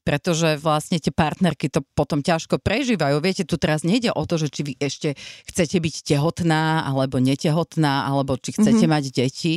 pretože 0.06 0.54
vlastne 0.62 1.02
tie 1.02 1.10
partnerky 1.10 1.66
to 1.66 1.82
potom 1.98 2.22
ťažko 2.22 2.62
prežívajú. 2.62 3.18
Viete, 3.18 3.42
tu 3.42 3.58
teraz 3.58 3.82
nejde 3.82 4.14
o 4.14 4.22
to, 4.22 4.38
že 4.38 4.54
či 4.54 4.62
vy 4.62 4.72
ešte 4.78 5.18
chcete 5.50 5.82
byť 5.82 5.94
tehotná 6.06 6.86
alebo 6.86 7.18
netehotná, 7.18 8.06
alebo 8.06 8.38
či 8.38 8.54
chcete 8.54 8.86
mm-hmm. 8.86 8.94
mať 8.94 9.04
deti. 9.10 9.54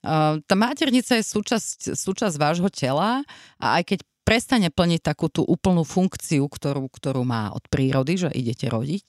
Uh, 0.00 0.40
tá 0.48 0.56
maternica 0.56 1.20
je 1.20 1.24
súčasť, 1.24 1.92
súčasť 1.92 2.34
vášho 2.40 2.72
tela 2.72 3.20
a 3.60 3.66
aj 3.76 3.92
keď 3.92 3.98
prestane 4.24 4.72
plniť 4.72 5.00
takú 5.04 5.28
tú 5.28 5.44
úplnú 5.44 5.84
funkciu, 5.84 6.48
ktorú, 6.48 6.88
ktorú 6.88 7.20
má 7.28 7.52
od 7.52 7.64
prírody, 7.68 8.16
že 8.16 8.32
idete 8.32 8.72
rodiť, 8.72 9.04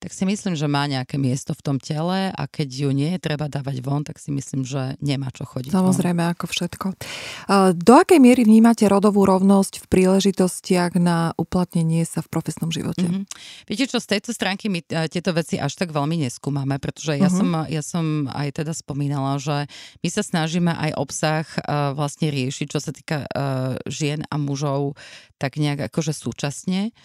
tak 0.00 0.16
si 0.16 0.24
myslím, 0.24 0.56
že 0.56 0.64
má 0.64 0.88
nejaké 0.88 1.20
miesto 1.20 1.52
v 1.52 1.60
tom 1.60 1.76
tele 1.76 2.32
a 2.32 2.42
keď 2.48 2.68
ju 2.72 2.90
nie 2.96 3.12
je 3.14 3.20
treba 3.20 3.52
dávať 3.52 3.84
von, 3.84 4.00
tak 4.00 4.16
si 4.16 4.32
myslím, 4.32 4.64
že 4.64 4.96
nemá 5.04 5.28
čo 5.28 5.44
chodiť 5.44 5.76
Samozrejme, 5.76 6.24
von. 6.24 6.32
ako 6.32 6.44
všetko. 6.48 6.86
Do 7.76 7.92
akej 8.00 8.16
miery 8.16 8.48
vnímate 8.48 8.88
rodovú 8.88 9.28
rovnosť 9.28 9.84
v 9.84 9.86
príležitostiach 9.92 10.96
na 10.96 11.36
uplatnenie 11.36 12.08
sa 12.08 12.24
v 12.24 12.32
profesnom 12.32 12.72
živote? 12.72 13.04
Mm-hmm. 13.04 13.24
Viete 13.68 13.84
čo, 13.92 14.00
z 14.00 14.16
tejto 14.16 14.32
stránky 14.32 14.72
my 14.72 14.80
e, 14.80 15.12
tieto 15.12 15.36
veci 15.36 15.60
až 15.60 15.76
tak 15.76 15.92
veľmi 15.92 16.16
neskúmame, 16.24 16.80
pretože 16.80 17.20
ja, 17.20 17.28
mm-hmm. 17.28 17.36
som, 17.36 17.48
ja 17.68 17.82
som 17.84 18.04
aj 18.32 18.64
teda 18.64 18.72
spomínala, 18.72 19.36
že 19.36 19.68
my 20.00 20.08
sa 20.08 20.24
snažíme 20.24 20.72
aj 20.72 20.90
obsah 20.96 21.44
uh, 21.44 21.92
vlastne 21.92 22.32
riešiť, 22.32 22.66
čo 22.72 22.80
sa 22.80 22.96
týka 22.96 23.28
uh, 23.28 23.76
žien 23.84 24.24
a 24.32 24.40
mužov, 24.40 24.96
tak 25.36 25.60
nejak 25.60 25.92
akože 25.92 26.16
súčasne. 26.16 26.96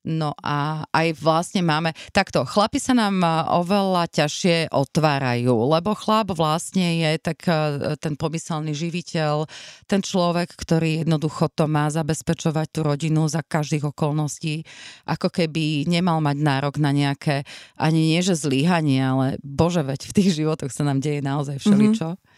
No 0.00 0.32
a 0.40 0.88
aj 0.96 1.12
vlastne 1.20 1.60
máme, 1.60 1.92
takto, 2.16 2.48
chlapi 2.48 2.80
sa 2.80 2.96
nám 2.96 3.20
oveľa 3.60 4.08
ťažšie 4.08 4.72
otvárajú, 4.72 5.52
lebo 5.52 5.92
chlap 5.92 6.32
vlastne 6.32 7.04
je 7.04 7.10
tak 7.20 7.44
e, 7.44 7.52
ten 8.00 8.16
pomyselný 8.16 8.72
živiteľ, 8.72 9.44
ten 9.84 10.00
človek, 10.00 10.56
ktorý 10.56 11.04
jednoducho 11.04 11.52
to 11.52 11.68
má 11.68 11.92
zabezpečovať 11.92 12.66
tú 12.72 12.80
rodinu 12.80 13.28
za 13.28 13.44
každých 13.44 13.92
okolností, 13.92 14.64
ako 15.04 15.28
keby 15.28 15.84
nemal 15.84 16.24
mať 16.24 16.36
nárok 16.40 16.80
na 16.80 16.96
nejaké, 16.96 17.44
ani 17.76 18.16
nie 18.16 18.20
že 18.24 18.40
zlíhanie, 18.40 19.04
ale 19.04 19.26
bože 19.44 19.84
veď 19.84 20.00
v 20.08 20.16
tých 20.16 20.30
životoch 20.40 20.72
sa 20.72 20.88
nám 20.88 21.04
deje 21.04 21.20
naozaj 21.20 21.60
všeličo. 21.60 22.16
Mm-hmm 22.16 22.29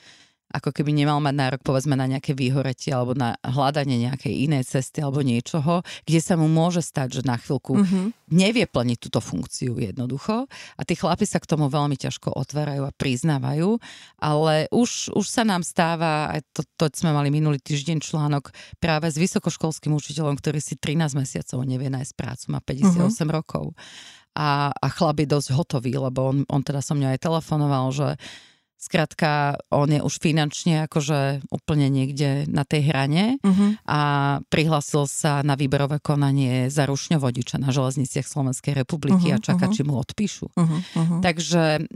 ako 0.53 0.70
keby 0.70 0.92
nemal 0.92 1.18
mať 1.18 1.34
nárok 1.34 1.61
povedzme 1.64 1.96
na 1.96 2.05
nejaké 2.05 2.36
výhoretie 2.36 2.92
alebo 2.92 3.16
na 3.16 3.34
hľadanie 3.40 4.07
nejakej 4.09 4.46
inej 4.46 4.68
cesty 4.68 5.00
alebo 5.00 5.24
niečoho, 5.24 5.80
kde 6.05 6.20
sa 6.20 6.36
mu 6.36 6.46
môže 6.46 6.84
stať, 6.84 7.20
že 7.20 7.22
na 7.24 7.40
chvíľku 7.40 7.80
mm-hmm. 7.80 8.07
nevie 8.30 8.68
plniť 8.68 8.98
túto 9.00 9.24
funkciu 9.24 9.80
jednoducho 9.80 10.46
a 10.76 10.80
tí 10.84 10.94
chlapi 10.94 11.24
sa 11.24 11.40
k 11.40 11.48
tomu 11.48 11.72
veľmi 11.72 11.96
ťažko 11.96 12.36
otvárajú 12.36 12.84
a 12.84 12.92
priznávajú, 12.94 13.80
ale 14.20 14.68
už, 14.70 15.16
už 15.16 15.26
sa 15.26 15.42
nám 15.42 15.64
stáva, 15.64 16.30
aj 16.36 16.44
to, 16.53 16.62
to 16.76 16.84
sme 16.92 17.16
mali 17.16 17.32
minulý 17.32 17.57
týždeň 17.59 17.98
článok 18.05 18.53
práve 18.76 19.09
s 19.09 19.16
vysokoškolským 19.16 19.96
učiteľom, 19.96 20.36
ktorý 20.36 20.61
si 20.61 20.76
13 20.76 21.16
mesiacov 21.16 21.64
nevie 21.64 21.88
nájsť 21.88 22.12
prácu, 22.12 22.44
má 22.53 22.61
58 22.61 23.00
mm-hmm. 23.00 23.30
rokov 23.32 23.72
a, 24.32 24.72
a 24.72 24.86
chlap 24.88 25.20
je 25.20 25.28
dosť 25.28 25.48
hotový, 25.53 25.92
lebo 26.00 26.32
on, 26.32 26.36
on 26.48 26.61
teda 26.64 26.80
som 26.80 26.96
mňa 26.96 27.16
aj 27.16 27.20
telefonoval, 27.20 27.86
že 27.92 28.09
Skrátka, 28.83 29.62
on 29.70 29.95
je 29.95 30.03
už 30.03 30.18
finančne 30.18 30.91
akože 30.91 31.47
úplne 31.55 31.87
niekde 31.87 32.51
na 32.51 32.66
tej 32.66 32.91
hrane 32.91 33.39
uh-huh. 33.39 33.78
a 33.87 34.01
prihlásil 34.51 35.07
sa 35.07 35.47
na 35.47 35.55
výberové 35.55 36.03
konanie 36.03 36.66
za 36.66 36.91
rušňovodiča 36.91 37.62
na 37.62 37.70
železniciach 37.70 38.26
Slovenskej 38.26 38.74
republiky 38.74 39.30
uh-huh, 39.30 39.39
a 39.39 39.45
čaká, 39.47 39.70
uh-huh. 39.70 39.76
či 39.78 39.87
mu 39.87 40.03
odpíšu. 40.03 40.51
Uh-huh, 40.51 40.83
uh-huh. 40.99 41.22
Takže 41.22 41.87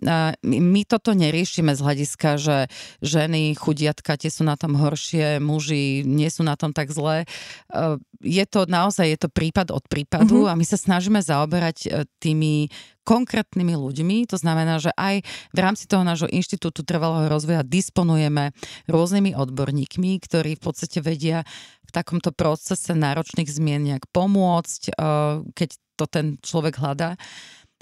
my 0.47 0.81
toto 0.87 1.11
neriešime 1.11 1.75
z 1.75 1.81
hľadiska, 1.83 2.39
že 2.39 2.71
ženy, 3.03 3.59
chudiatka, 3.59 4.15
tie 4.15 4.31
sú 4.31 4.47
na 4.47 4.55
tom 4.55 4.79
horšie, 4.79 5.43
muži 5.43 6.07
nie 6.07 6.31
sú 6.31 6.47
na 6.47 6.55
tom 6.55 6.71
tak 6.71 6.95
zlé. 6.95 7.27
Je 8.23 8.47
to 8.47 8.71
naozaj, 8.71 9.11
je 9.11 9.19
to 9.19 9.29
prípad 9.29 9.75
od 9.75 9.83
prípadu 9.91 10.47
uh-huh. 10.47 10.55
a 10.55 10.59
my 10.59 10.63
sa 10.63 10.79
snažíme 10.79 11.19
zaoberať 11.19 11.77
e, 11.85 11.89
tými 12.23 12.71
konkrétnymi 13.07 13.79
ľuďmi. 13.79 14.27
To 14.35 14.37
znamená, 14.37 14.83
že 14.83 14.91
aj 14.99 15.23
v 15.55 15.59
rámci 15.63 15.87
toho 15.87 16.03
nášho 16.03 16.27
inštitútu 16.27 16.83
trvalého 16.83 17.31
rozvoja 17.31 17.63
disponujeme 17.63 18.51
rôznymi 18.91 19.39
odborníkmi, 19.39 20.19
ktorí 20.19 20.59
v 20.59 20.63
podstate 20.63 20.99
vedia 20.99 21.47
v 21.87 21.91
takomto 21.95 22.35
procese 22.35 22.91
náročných 22.91 23.47
zmien 23.47 23.87
nejak 23.87 24.11
pomôcť, 24.11 24.83
eh, 24.91 24.95
keď 25.55 25.69
to 25.95 26.05
ten 26.11 26.27
človek 26.43 26.83
hľadá. 26.83 27.15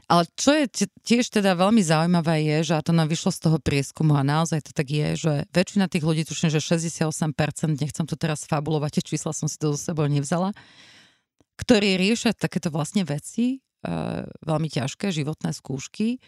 Ale 0.04 0.28
čo 0.36 0.52
je 0.52 0.84
tiež 1.00 1.32
teda 1.32 1.56
veľmi 1.56 1.80
zaujímavé 1.80 2.44
je, 2.44 2.72
že 2.72 2.74
a 2.76 2.84
to 2.84 2.92
nám 2.92 3.08
vyšlo 3.08 3.32
z 3.32 3.40
toho 3.48 3.56
prieskumu 3.56 4.12
a 4.20 4.26
naozaj 4.26 4.60
to 4.68 4.72
tak 4.76 4.92
je, 4.92 5.16
že 5.16 5.32
väčšina 5.48 5.88
tých 5.88 6.04
ľudí, 6.04 6.28
tuším, 6.28 6.52
že 6.52 6.60
68%, 6.60 7.80
nechcem 7.80 8.04
to 8.04 8.12
teraz 8.12 8.44
fabulovať, 8.44 9.00
tie 9.00 9.16
čísla 9.16 9.32
som 9.32 9.48
si 9.48 9.56
to 9.56 9.72
zo 9.72 9.80
sebou 9.80 10.04
nevzala, 10.04 10.52
ktorí 11.56 11.96
riešia 11.96 12.36
takéto 12.36 12.68
vlastne 12.68 13.08
veci, 13.08 13.64
veľmi 14.44 14.68
ťažké 14.72 15.12
životné 15.12 15.52
skúšky, 15.52 16.18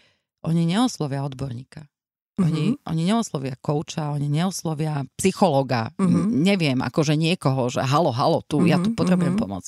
oni 0.45 0.63
neoslovia 0.69 1.25
odborníka. 1.25 1.89
Oni, 2.37 2.77
uh-huh. 2.77 2.93
oni 2.93 3.01
neoslovia 3.09 3.57
kouča, 3.57 4.13
oni 4.13 4.29
neoslovia 4.29 5.09
psychologa, 5.17 5.89
uh-huh. 5.97 6.29
neviem, 6.29 6.77
akože 6.85 7.17
niekoho, 7.17 7.73
že 7.73 7.81
halo, 7.81 8.13
halo, 8.13 8.45
tu, 8.45 8.61
uh-huh. 8.61 8.69
ja 8.69 8.77
tu 8.77 8.93
potrebujem 8.93 9.33
uh-huh. 9.33 9.49
pomoc. 9.49 9.65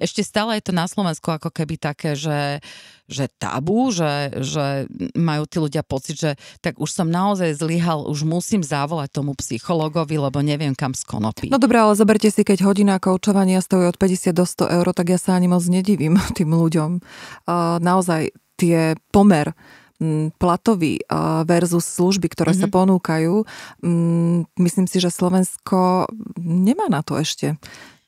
Ešte 0.00 0.24
stále 0.24 0.56
je 0.56 0.64
to 0.64 0.72
na 0.72 0.88
Slovensku 0.88 1.28
ako 1.28 1.52
keby 1.52 1.76
také, 1.76 2.16
že, 2.16 2.64
že 3.04 3.28
tabu, 3.36 3.92
že, 3.92 4.32
že 4.40 4.88
majú 5.12 5.44
tí 5.44 5.60
ľudia 5.60 5.84
pocit, 5.84 6.16
že 6.16 6.30
tak 6.64 6.80
už 6.80 6.88
som 6.88 7.04
naozaj 7.04 7.52
zlyhal, 7.60 8.08
už 8.08 8.24
musím 8.24 8.64
zavolať 8.64 9.12
tomu 9.12 9.36
psychologovi, 9.36 10.16
lebo 10.16 10.40
neviem 10.40 10.72
kam 10.72 10.96
skonopí. 10.96 11.52
No 11.52 11.60
dobré, 11.60 11.84
ale 11.84 12.00
zoberte 12.00 12.32
si, 12.32 12.48
keď 12.48 12.64
hodina 12.64 12.96
koučovania 12.96 13.60
stojí 13.60 13.92
od 13.92 14.00
50 14.00 14.32
do 14.32 14.48
100 14.48 14.72
eur, 14.72 14.86
tak 14.96 15.12
ja 15.12 15.20
sa 15.20 15.36
ani 15.36 15.52
moc 15.52 15.60
nedivím 15.68 16.16
tým 16.38 16.48
ľuďom. 16.48 16.90
Uh, 17.44 17.76
naozaj 17.84 18.32
tie 18.56 18.96
pomer 19.12 19.52
platový 20.36 21.00
versus 21.48 21.88
služby, 21.88 22.28
ktoré 22.28 22.52
mm-hmm. 22.52 22.64
sa 22.64 22.68
mhm. 22.68 22.74
ponúkajú, 22.74 23.34
myslím 24.60 24.86
si, 24.88 25.00
že 25.00 25.08
Slovensko 25.08 26.10
nemá 26.40 26.92
na 26.92 27.00
to 27.00 27.16
ešte. 27.16 27.56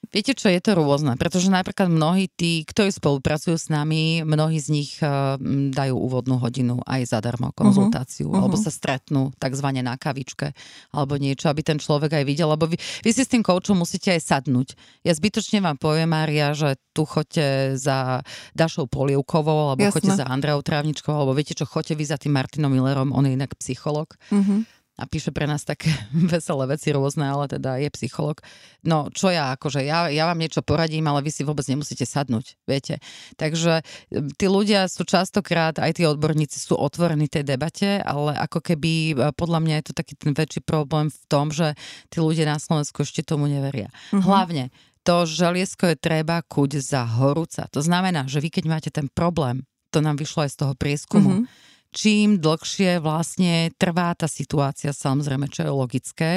Viete 0.08 0.32
čo, 0.32 0.48
je 0.48 0.60
to 0.60 0.72
rôzne, 0.72 1.12
pretože 1.20 1.52
napríklad 1.52 1.92
mnohí 1.92 2.32
tí, 2.32 2.64
ktorí 2.64 2.88
spolupracujú 2.88 3.56
s 3.60 3.68
nami, 3.68 4.24
mnohí 4.24 4.56
z 4.56 4.68
nich 4.72 4.90
uh, 5.04 5.36
dajú 5.72 5.94
úvodnú 6.00 6.40
hodinu 6.40 6.80
aj 6.88 7.12
zadarmo 7.12 7.52
konzultáciu, 7.52 8.32
uh-huh. 8.32 8.40
alebo 8.40 8.56
sa 8.56 8.72
stretnú 8.72 9.36
takzvané 9.36 9.84
na 9.84 10.00
kavičke, 10.00 10.56
alebo 10.96 11.20
niečo, 11.20 11.52
aby 11.52 11.60
ten 11.60 11.76
človek 11.76 12.16
aj 12.16 12.24
videl, 12.24 12.48
lebo 12.48 12.64
vy, 12.64 12.80
vy 13.04 13.10
si 13.12 13.20
s 13.20 13.28
tým 13.28 13.44
koučom 13.44 13.76
musíte 13.76 14.08
aj 14.08 14.24
sadnúť. 14.24 14.72
Ja 15.04 15.12
zbytočne 15.12 15.60
vám 15.60 15.76
poviem, 15.76 16.08
Mária, 16.08 16.56
že 16.56 16.80
tu 16.96 17.04
choďte 17.04 17.76
za 17.76 18.24
Dašou 18.56 18.88
Polievkovou, 18.88 19.76
alebo 19.76 19.84
Jasne. 19.84 19.94
choďte 20.00 20.12
za 20.24 20.26
Andreou 20.26 20.64
Trávničkovou, 20.64 21.28
alebo 21.28 21.36
viete 21.36 21.52
čo, 21.52 21.68
choďte 21.68 22.00
vy 22.00 22.04
za 22.08 22.16
tým 22.16 22.32
Martinom 22.32 22.72
Millerom, 22.72 23.12
on 23.12 23.28
je 23.28 23.36
inak 23.36 23.52
psycholog. 23.60 24.16
Uh-huh 24.32 24.64
a 24.98 25.06
píše 25.06 25.30
pre 25.30 25.46
nás 25.46 25.62
také 25.62 25.94
veselé 26.34 26.66
veci 26.66 26.90
rôzne, 26.90 27.30
ale 27.30 27.46
teda 27.46 27.78
je 27.78 27.88
psycholog. 27.94 28.42
No 28.82 29.08
čo 29.14 29.30
ja, 29.30 29.54
akože 29.54 29.86
ja, 29.86 30.10
ja 30.10 30.26
vám 30.26 30.42
niečo 30.42 30.66
poradím, 30.66 31.06
ale 31.06 31.22
vy 31.22 31.30
si 31.30 31.46
vôbec 31.46 31.62
nemusíte 31.70 32.02
sadnúť, 32.02 32.58
viete. 32.66 32.98
Takže 33.38 33.86
tí 34.34 34.46
ľudia 34.50 34.90
sú 34.90 35.06
častokrát, 35.06 35.78
aj 35.78 36.02
tí 36.02 36.02
odborníci 36.02 36.58
sú 36.58 36.74
otvorení 36.74 37.30
tej 37.30 37.46
debate, 37.46 38.02
ale 38.02 38.34
ako 38.34 38.58
keby 38.58 38.92
e, 38.92 39.30
podľa 39.38 39.60
mňa 39.62 39.74
je 39.78 39.84
to 39.86 39.94
taký 39.94 40.18
ten 40.18 40.34
väčší 40.34 40.66
problém 40.66 41.14
v 41.14 41.22
tom, 41.30 41.54
že 41.54 41.78
tí 42.10 42.18
ľudia 42.18 42.50
na 42.50 42.58
Slovensku 42.58 43.06
ešte 43.06 43.22
tomu 43.22 43.46
neveria. 43.46 43.94
Mm-hmm. 44.10 44.26
Hlavne 44.26 44.64
to 45.06 45.24
želiesko 45.24 45.94
je 45.94 45.96
treba 45.96 46.42
kuť 46.42 46.82
za 46.82 47.06
horúca. 47.06 47.70
To 47.70 47.80
znamená, 47.80 48.26
že 48.26 48.42
vy 48.42 48.50
keď 48.50 48.64
máte 48.66 48.90
ten 48.90 49.06
problém, 49.08 49.62
to 49.88 50.04
nám 50.04 50.20
vyšlo 50.20 50.44
aj 50.44 50.50
z 50.52 50.58
toho 50.66 50.74
prieskumu, 50.74 51.32
mm-hmm 51.42 51.67
čím 51.92 52.38
dlhšie 52.38 53.00
vlastne 53.00 53.72
trvá 53.76 54.12
tá 54.14 54.28
situácia, 54.28 54.92
samozrejme, 54.92 55.48
čo 55.48 55.66
je 55.66 55.72
logické, 55.72 56.32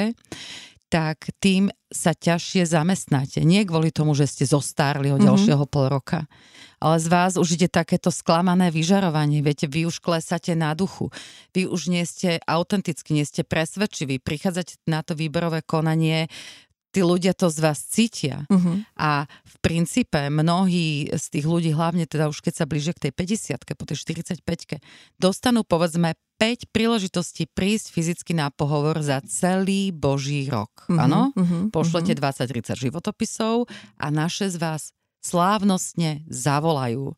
tak 0.92 1.32
tým 1.40 1.72
sa 1.88 2.12
ťažšie 2.12 2.68
zamestnáte. 2.68 3.40
Nie 3.40 3.64
kvôli 3.64 3.88
tomu, 3.88 4.12
že 4.12 4.28
ste 4.28 4.44
zostárli 4.44 5.08
o 5.08 5.16
mhm. 5.16 5.24
ďalšieho 5.24 5.64
mm-hmm. 5.64 5.72
pol 5.72 5.86
roka, 5.88 6.28
ale 6.76 7.00
z 7.00 7.08
vás 7.08 7.32
už 7.40 7.56
ide 7.56 7.72
takéto 7.72 8.12
sklamané 8.12 8.68
vyžarovanie. 8.68 9.40
Viete, 9.40 9.64
vy 9.64 9.88
už 9.88 10.04
klesáte 10.04 10.52
na 10.52 10.76
duchu. 10.76 11.08
Vy 11.56 11.64
už 11.64 11.88
nie 11.88 12.04
ste 12.04 12.42
autenticky, 12.44 13.16
nie 13.16 13.24
ste 13.24 13.40
presvedčiví. 13.40 14.20
Prichádzate 14.20 14.84
na 14.84 15.00
to 15.00 15.16
výberové 15.16 15.64
konanie 15.64 16.28
tí 16.92 17.00
ľudia 17.00 17.32
to 17.32 17.48
z 17.48 17.58
vás 17.64 17.80
cítia. 17.88 18.44
Uh-huh. 18.52 18.84
A 19.00 19.24
v 19.48 19.54
princípe 19.64 20.28
mnohí 20.28 21.08
z 21.08 21.24
tých 21.32 21.46
ľudí, 21.48 21.72
hlavne 21.72 22.04
teda 22.04 22.28
už 22.28 22.44
keď 22.44 22.62
sa 22.62 22.64
blíže 22.68 22.92
k 22.92 23.08
tej 23.08 23.12
50 23.56 23.80
po 23.80 23.84
tej 23.88 23.96
45 23.96 24.44
dostanú 25.16 25.64
povedzme 25.64 26.14
5 26.36 26.68
príležitostí 26.68 27.48
prísť 27.48 27.96
fyzicky 27.96 28.36
na 28.36 28.52
pohovor 28.52 29.00
za 29.00 29.24
celý 29.24 29.90
boží 29.90 30.46
rok. 30.52 30.86
Mhm, 30.92 30.98
Áno? 31.00 31.20
Uh-huh, 31.32 31.42
uh-huh, 31.42 31.62
Pošlete 31.72 32.12
uh-huh. 32.12 32.52
20-30 32.52 32.92
životopisov 32.92 33.66
a 33.96 34.06
naše 34.12 34.52
z 34.52 34.60
vás 34.60 34.92
slávnostne 35.22 36.26
zavolajú. 36.28 37.14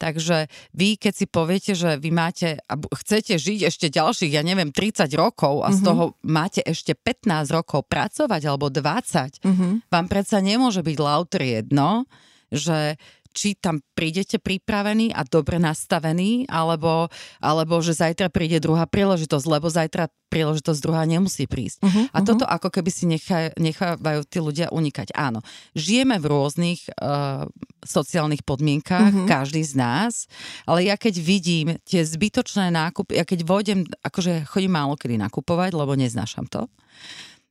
Takže 0.00 0.48
vy, 0.72 0.96
keď 0.96 1.12
si 1.12 1.26
poviete, 1.28 1.76
že 1.76 2.00
vy 2.00 2.08
máte, 2.08 2.56
chcete 2.72 3.36
žiť 3.36 3.68
ešte 3.68 3.86
ďalších, 3.92 4.32
ja 4.32 4.40
neviem, 4.40 4.72
30 4.72 5.04
rokov 5.12 5.60
a 5.60 5.68
mm-hmm. 5.68 5.76
z 5.76 5.80
mhm. 5.84 5.86
toho 5.86 6.04
máte 6.24 6.60
ešte 6.64 6.96
15 6.96 7.52
rokov 7.52 7.84
pracovať 7.84 8.42
alebo 8.48 8.72
20, 8.72 9.44
mm-hmm. 9.44 9.72
vám 9.92 10.06
predsa 10.08 10.40
nemôže 10.40 10.80
byť 10.80 10.96
lauter 10.96 11.42
jedno, 11.44 12.08
že 12.48 12.96
či 13.30 13.54
tam 13.54 13.78
prídete 13.94 14.42
pripravení 14.42 15.14
a 15.14 15.22
dobre 15.22 15.62
nastavení, 15.62 16.50
alebo, 16.50 17.06
alebo 17.38 17.78
že 17.78 17.94
zajtra 17.94 18.28
príde 18.28 18.58
druhá 18.58 18.90
príležitosť, 18.90 19.46
lebo 19.46 19.70
zajtra 19.70 20.10
príležitosť 20.30 20.78
druhá 20.78 21.02
nemusí 21.06 21.50
prísť. 21.50 21.82
Uh-huh, 21.82 22.06
a 22.10 22.22
uh-huh. 22.22 22.26
toto 22.26 22.44
ako 22.46 22.70
keby 22.70 22.90
si 22.90 23.04
nechaj, 23.10 23.58
nechávajú 23.58 24.20
tí 24.30 24.38
ľudia 24.38 24.70
unikať. 24.70 25.10
Áno, 25.18 25.42
žijeme 25.74 26.22
v 26.22 26.30
rôznych 26.30 26.86
uh, 26.94 27.50
sociálnych 27.82 28.46
podmienkách, 28.46 29.10
uh-huh. 29.10 29.26
každý 29.26 29.66
z 29.66 29.74
nás, 29.74 30.30
ale 30.66 30.86
ja 30.86 30.94
keď 30.94 31.14
vidím 31.18 31.68
tie 31.82 32.06
zbytočné 32.06 32.70
nákupy, 32.70 33.18
ja 33.18 33.26
keď 33.26 33.42
vojdem, 33.42 33.82
akože 34.06 34.46
chodím 34.46 34.78
málo 34.78 34.94
kedy 34.94 35.18
nakupovať, 35.18 35.74
lebo 35.74 35.98
neznášam 35.98 36.46
to, 36.46 36.70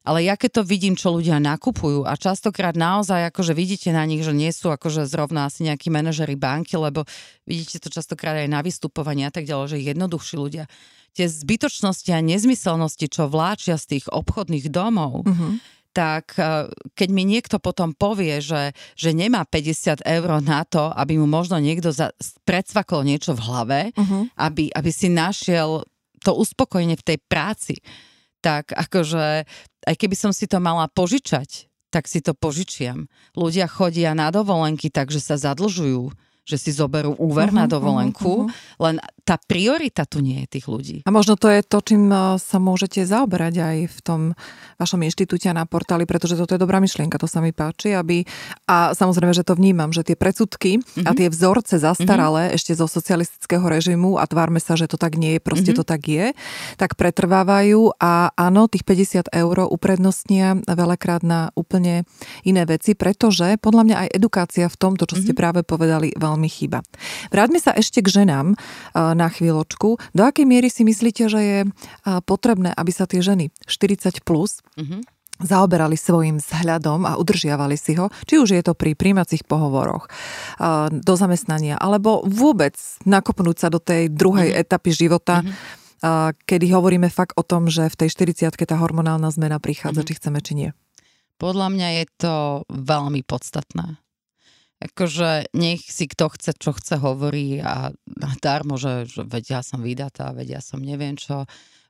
ale 0.10 0.26
ja 0.26 0.34
keď 0.34 0.62
to 0.62 0.64
vidím, 0.66 0.98
čo 0.98 1.14
ľudia 1.14 1.38
nakupujú 1.38 2.02
a 2.02 2.18
častokrát 2.18 2.74
naozaj 2.74 3.30
akože 3.30 3.54
vidíte 3.54 3.94
na 3.94 4.02
nich, 4.10 4.26
že 4.26 4.34
nie 4.34 4.50
sú 4.50 4.74
akože 4.74 5.06
zrovna 5.06 5.46
asi 5.46 5.70
nejakí 5.70 5.94
manažery 5.94 6.34
banky, 6.34 6.82
lebo 6.82 7.06
vidíte 7.46 7.78
to 7.78 7.94
častokrát 7.94 8.42
aj 8.42 8.50
na 8.50 8.66
vystupovaní 8.66 9.22
a 9.22 9.30
tak 9.30 9.46
ďalej, 9.46 9.78
že 9.78 9.86
jednoduchší 9.86 10.36
ľudia. 10.42 10.66
Tie 11.14 11.30
zbytočnosti 11.30 12.10
a 12.10 12.26
nezmyselnosti, 12.26 13.06
čo 13.06 13.30
vláčia 13.30 13.78
z 13.78 13.98
tých 13.98 14.06
obchodných 14.10 14.74
domov, 14.74 15.30
uh-huh 15.30 15.78
tak 15.90 16.38
e, 16.38 16.70
keď 16.94 17.10
mi 17.10 17.26
niekto 17.26 17.58
potom 17.58 17.98
povie, 17.98 18.46
že, 18.46 18.78
že 18.94 19.10
nemá 19.10 19.42
50 19.42 20.06
eur 20.06 20.30
na 20.38 20.62
to, 20.62 20.94
aby 20.94 21.18
mu 21.18 21.26
možno 21.26 21.58
niekto 21.58 21.90
za, 21.90 22.14
predsvaklo 22.46 23.02
niečo 23.02 23.34
v 23.34 23.42
hlave, 23.42 23.80
uh-huh. 23.98 24.30
aby, 24.38 24.70
aby 24.70 24.92
si 24.94 25.10
našiel 25.10 25.82
to 26.22 26.38
uspokojenie 26.38 26.94
v 26.94 27.08
tej 27.10 27.18
práci, 27.26 27.82
tak 28.40 28.72
akože 28.72 29.46
aj 29.88 29.96
keby 29.96 30.16
som 30.16 30.32
si 30.36 30.46
to 30.46 30.60
mala 30.60 30.88
požičať, 30.92 31.70
tak 31.90 32.06
si 32.06 32.22
to 32.22 32.38
požičiam. 32.38 33.10
Ľudia 33.34 33.66
chodia 33.66 34.14
na 34.14 34.30
dovolenky, 34.30 34.94
takže 34.94 35.20
sa 35.20 35.36
zadlžujú 35.36 36.14
že 36.50 36.58
si 36.58 36.74
zoberú 36.74 37.14
úver 37.22 37.54
uh-huh, 37.54 37.62
na 37.62 37.66
dovolenku, 37.70 38.50
uh-huh. 38.50 38.82
len 38.82 38.98
tá 39.30 39.38
priorita 39.38 40.10
tu 40.10 40.26
nie 40.26 40.42
je 40.44 40.58
tých 40.58 40.66
ľudí. 40.66 40.98
A 41.06 41.14
možno 41.14 41.38
to 41.38 41.54
je 41.54 41.62
to, 41.62 41.86
čím 41.86 42.10
e, 42.10 42.42
sa 42.42 42.58
môžete 42.58 43.06
zaoberať 43.06 43.62
aj 43.62 43.78
v 43.86 44.00
tom 44.02 44.22
vašom 44.82 45.06
inštitúte 45.06 45.46
na 45.54 45.70
portáli, 45.70 46.10
pretože 46.10 46.34
toto 46.34 46.58
je 46.58 46.62
dobrá 46.62 46.82
myšlienka, 46.82 47.22
to 47.22 47.30
sa 47.30 47.38
mi 47.38 47.54
páči, 47.54 47.94
aby 47.94 48.26
a 48.66 48.98
samozrejme, 48.98 49.38
že 49.38 49.46
to 49.46 49.54
vnímam, 49.54 49.94
že 49.94 50.02
tie 50.02 50.18
predsudky 50.18 50.82
uh-huh. 50.82 51.06
a 51.06 51.14
tie 51.14 51.30
vzorce 51.30 51.78
zastaralé 51.78 52.50
uh-huh. 52.50 52.58
ešte 52.58 52.74
zo 52.74 52.90
socialistického 52.90 53.62
režimu 53.62 54.18
a 54.18 54.26
tvárme 54.26 54.58
sa, 54.58 54.74
že 54.74 54.90
to 54.90 54.98
tak 54.98 55.14
nie 55.14 55.38
je, 55.38 55.40
proste 55.46 55.78
uh-huh. 55.78 55.86
to 55.86 55.94
tak 55.94 56.10
je, 56.10 56.34
tak 56.82 56.98
pretrvávajú 56.98 58.02
a 58.02 58.34
áno, 58.34 58.66
tých 58.66 58.82
50 58.82 59.30
eur 59.30 59.70
uprednostnia 59.70 60.58
veľakrát 60.66 61.22
na 61.22 61.54
úplne 61.54 62.10
iné 62.42 62.66
veci, 62.66 62.98
pretože 62.98 63.62
podľa 63.62 63.84
mňa 63.86 63.96
aj 64.08 64.10
edukácia 64.18 64.66
v 64.66 64.80
tomto, 64.80 65.06
čo 65.06 65.22
ste 65.22 65.38
uh-huh. 65.38 65.38
práve 65.38 65.62
povedali, 65.62 66.18
veľmi 66.18 66.40
veľmi 66.40 66.48
chýba. 66.48 66.80
Vráťme 67.36 67.60
sa 67.60 67.76
ešte 67.76 68.00
k 68.00 68.24
ženám 68.24 68.56
e, 68.56 68.56
na 69.20 69.28
chvíľočku. 69.28 70.00
Do 70.16 70.22
akej 70.24 70.48
miery 70.48 70.72
si 70.72 70.88
myslíte, 70.88 71.28
že 71.28 71.40
je 71.44 71.60
potrebné, 72.24 72.72
aby 72.72 72.96
sa 72.96 73.04
tie 73.04 73.20
ženy 73.20 73.52
40 73.68 74.24
plus 74.24 74.64
mm-hmm 74.80 75.20
zaoberali 75.40 75.96
svojim 75.96 76.36
vzhľadom 76.44 77.08
a 77.08 77.16
udržiavali 77.16 77.80
si 77.80 77.96
ho, 77.96 78.12
či 78.28 78.44
už 78.44 78.60
je 78.60 78.60
to 78.60 78.76
pri 78.76 78.92
príjmacích 78.92 79.48
pohovoroch 79.48 80.12
do 80.92 81.14
zamestnania, 81.16 81.80
alebo 81.80 82.28
vôbec 82.28 82.76
nakopnúť 83.08 83.56
sa 83.56 83.72
do 83.72 83.80
tej 83.80 84.12
druhej 84.12 84.52
mm-hmm. 84.52 84.64
etapy 84.68 84.92
života, 84.92 85.40
mm-hmm. 85.40 86.44
kedy 86.44 86.76
hovoríme 86.76 87.08
fakt 87.08 87.40
o 87.40 87.48
tom, 87.48 87.72
že 87.72 87.88
v 87.88 87.96
tej 87.96 88.36
40 88.36 88.52
tá 88.68 88.76
hormonálna 88.76 89.32
zmena 89.32 89.64
prichádza, 89.64 90.04
mm-hmm. 90.04 90.12
či 90.12 90.20
chceme, 90.20 90.40
či 90.44 90.54
nie. 90.60 90.70
Podľa 91.40 91.72
mňa 91.72 91.88
je 92.04 92.06
to 92.20 92.36
veľmi 92.68 93.24
podstatné 93.24 93.96
akože 94.80 95.52
nech 95.52 95.84
si 95.84 96.08
kto 96.08 96.32
chce, 96.32 96.56
čo 96.56 96.72
chce, 96.72 96.96
hovorí 97.04 97.60
a 97.60 97.92
darmo, 98.40 98.80
že, 98.80 99.06
že 99.12 99.28
veď 99.28 99.60
ja 99.60 99.62
som 99.62 99.84
vydatá, 99.84 100.32
veď 100.32 100.60
ja 100.60 100.62
som 100.64 100.80
neviem 100.80 101.20
čo. 101.20 101.44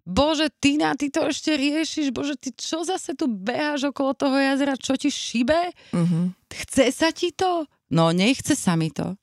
Bože, 0.09 0.49
ty 0.57 0.81
na 0.81 0.97
ty 0.97 1.13
to 1.13 1.29
ešte 1.29 1.53
riešiš, 1.53 2.09
bože, 2.09 2.33
ty 2.41 2.49
čo 2.57 2.81
zase 2.81 3.13
tu 3.13 3.29
beháš 3.29 3.93
okolo 3.93 4.17
toho 4.17 4.41
jazera, 4.41 4.73
čo 4.73 4.97
ti 4.97 5.13
šibe? 5.13 5.69
Mm-hmm. 5.93 6.23
Chce 6.65 6.85
sa 6.89 7.13
ti 7.13 7.29
to? 7.29 7.69
No, 7.93 8.09
nechce 8.09 8.57
sa 8.57 8.73
mi 8.73 8.89
to. 8.89 9.13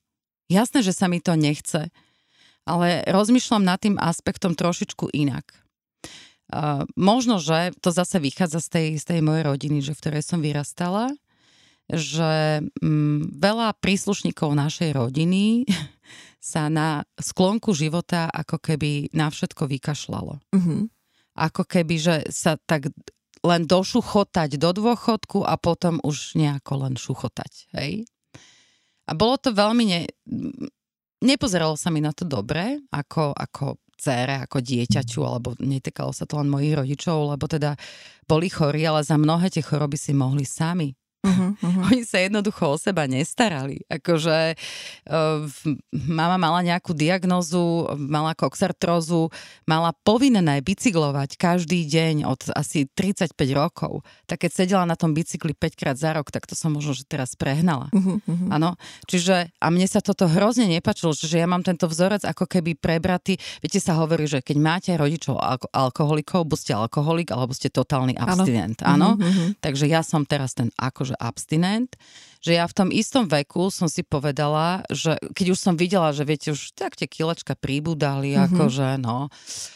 Jasné, 0.47 0.87
že 0.87 0.95
sa 0.95 1.11
mi 1.11 1.19
to 1.19 1.35
nechce. 1.35 1.91
Ale 2.67 3.03
rozmýšľam 3.11 3.67
nad 3.67 3.83
tým 3.83 3.99
aspektom 3.99 4.55
trošičku 4.55 5.11
inak. 5.11 5.43
Uh, 6.47 6.87
možno, 6.95 7.43
že 7.43 7.75
to 7.83 7.91
zase 7.91 8.23
vychádza 8.23 8.62
z 8.62 8.69
tej, 8.71 8.89
z 9.03 9.05
tej 9.11 9.21
mojej 9.27 9.43
rodiny, 9.43 9.83
že 9.83 9.99
v 9.99 10.01
ktorej 10.07 10.23
som 10.23 10.39
vyrastala 10.39 11.11
že 11.87 12.62
mm, 12.82 13.39
veľa 13.39 13.78
príslušníkov 13.78 14.59
našej 14.59 14.91
rodiny 14.95 15.66
sa 16.43 16.66
na 16.66 17.07
sklonku 17.18 17.74
života 17.74 18.26
ako 18.30 18.59
keby 18.59 19.14
na 19.14 19.30
všetko 19.30 19.66
vykašľalo. 19.70 20.34
Mm-hmm. 20.55 20.80
ako 21.37 21.62
keby, 21.68 21.95
že 22.01 22.16
sa 22.32 22.57
tak 22.57 22.89
len 23.45 23.62
došuchotať 23.68 24.59
do 24.59 24.70
dôchodku 24.74 25.47
a 25.47 25.55
potom 25.61 26.03
už 26.03 26.34
nejako 26.34 26.89
len 26.89 26.95
šuchotať, 26.99 27.70
hej? 27.78 28.09
A 29.07 29.14
bolo 29.14 29.39
to 29.39 29.55
veľmi... 29.55 29.84
Ne... 29.87 30.03
Nepozeralo 31.16 31.78
sa 31.78 31.89
mi 31.89 32.03
na 32.03 32.12
to 32.12 32.28
dobre, 32.28 32.82
ako, 32.93 33.32
ako 33.32 33.80
dcere, 33.97 34.45
ako 34.45 34.61
dieťaťu, 34.61 35.20
alebo 35.24 35.57
netýkalo 35.57 36.12
sa 36.12 36.28
to 36.28 36.37
len 36.37 36.53
mojich 36.53 36.76
rodičov, 36.76 37.32
lebo 37.32 37.49
teda 37.49 37.72
boli 38.28 38.53
chorí, 38.53 38.84
ale 38.84 39.01
za 39.01 39.16
mnohé 39.16 39.49
tie 39.49 39.64
choroby 39.64 39.97
si 39.97 40.12
mohli 40.12 40.45
sami 40.45 40.93
Uh-huh, 41.27 41.59
uh-huh. 41.59 41.83
Oni 41.91 42.07
sa 42.07 42.22
jednoducho 42.22 42.64
o 42.70 42.77
seba 42.79 43.11
nestarali. 43.11 43.83
Akože 43.91 44.55
uh, 44.55 45.43
mama 45.91 46.39
mala 46.39 46.62
nejakú 46.62 46.95
diagnozu, 46.95 47.91
mala 47.99 48.39
koxartrózu, 48.39 49.35
mala 49.66 49.91
povinné 50.07 50.62
bicyklovať 50.62 51.35
každý 51.35 51.83
deň 51.91 52.22
od 52.31 52.55
asi 52.55 52.87
35 52.87 53.35
rokov. 53.51 54.07
Tak 54.31 54.47
keď 54.47 54.51
sedela 54.55 54.85
na 54.87 54.95
tom 54.95 55.11
bicykli 55.11 55.53
5 55.53 55.74
krát 55.74 55.97
za 55.99 56.14
rok, 56.14 56.31
tak 56.31 56.47
to 56.47 56.55
som 56.55 56.70
možno, 56.79 56.95
že 56.95 57.03
teraz 57.03 57.35
prehnala. 57.35 57.91
Uh-huh, 57.91 58.22
uh-huh. 58.22 58.74
Čiže, 59.11 59.51
a 59.59 59.66
mne 59.72 59.91
sa 59.91 59.99
toto 59.99 60.31
hrozne 60.31 60.70
nepačilo, 60.70 61.11
že 61.16 61.43
ja 61.43 61.49
mám 61.51 61.66
tento 61.66 61.91
vzorec 61.91 62.22
ako 62.22 62.47
keby 62.47 62.79
prebratý. 62.79 63.41
Viete, 63.59 63.83
sa 63.83 63.99
hovorí, 63.99 64.31
že 64.31 64.45
keď 64.45 64.57
máte 64.61 64.91
rodičov 64.95 65.41
alko- 65.41 65.70
alkoholikov, 65.72 66.47
buď 66.47 66.59
ste 66.59 66.72
alkoholik, 66.77 67.29
alebo 67.35 67.51
ste 67.57 67.72
totálny 67.72 68.14
abstinent. 68.14 68.85
Áno. 68.87 69.18
Uh-huh. 69.18 69.57
Takže 69.59 69.91
ja 69.91 70.07
som 70.07 70.22
teraz 70.29 70.55
ten 70.55 70.70
akože 70.77 71.16
abstinent, 71.19 71.97
že 72.45 72.55
ja 72.55 72.64
v 72.69 72.77
tom 72.77 72.89
istom 72.95 73.27
veku 73.27 73.73
som 73.75 73.91
si 73.91 74.07
povedala, 74.07 74.87
že 74.93 75.19
keď 75.35 75.47
už 75.53 75.59
som 75.59 75.75
videla, 75.75 76.14
že 76.14 76.23
viete, 76.23 76.55
už 76.55 76.77
tak 76.79 76.95
tie 76.95 77.11
kilečka 77.11 77.59
pribudali, 77.59 78.37
mm-hmm. 78.37 78.47
akože 78.53 78.89
no, 79.03 79.33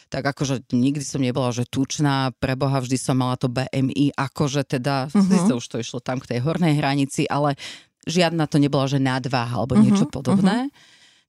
tak 0.07 0.23
akože 0.23 0.71
nikdy 0.71 1.03
som 1.03 1.25
nebola, 1.25 1.51
že 1.51 1.67
tučná, 1.67 2.31
preboha 2.39 2.79
vždy 2.79 2.97
som 3.01 3.19
mala 3.19 3.35
to 3.35 3.51
BMI, 3.51 4.15
akože 4.15 4.63
teda, 4.79 5.11
mm-hmm. 5.11 5.57
už 5.57 5.67
to 5.67 5.83
išlo 5.83 5.99
tam 5.99 6.23
k 6.23 6.37
tej 6.37 6.47
hornej 6.47 6.79
hranici, 6.79 7.27
ale 7.27 7.59
žiadna 8.07 8.47
to 8.47 8.63
nebola, 8.63 8.87
že 8.87 9.03
nadváha 9.03 9.53
alebo 9.53 9.75
niečo 9.75 10.07
mm-hmm. 10.07 10.15
podobné. 10.15 10.59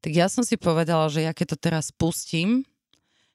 Tak 0.01 0.11
ja 0.13 0.29
som 0.29 0.41
si 0.41 0.57
povedala, 0.57 1.09
že 1.13 1.25
ja 1.25 1.33
keď 1.33 1.53
to 1.53 1.57
teraz 1.57 1.93
pustím, 1.93 2.65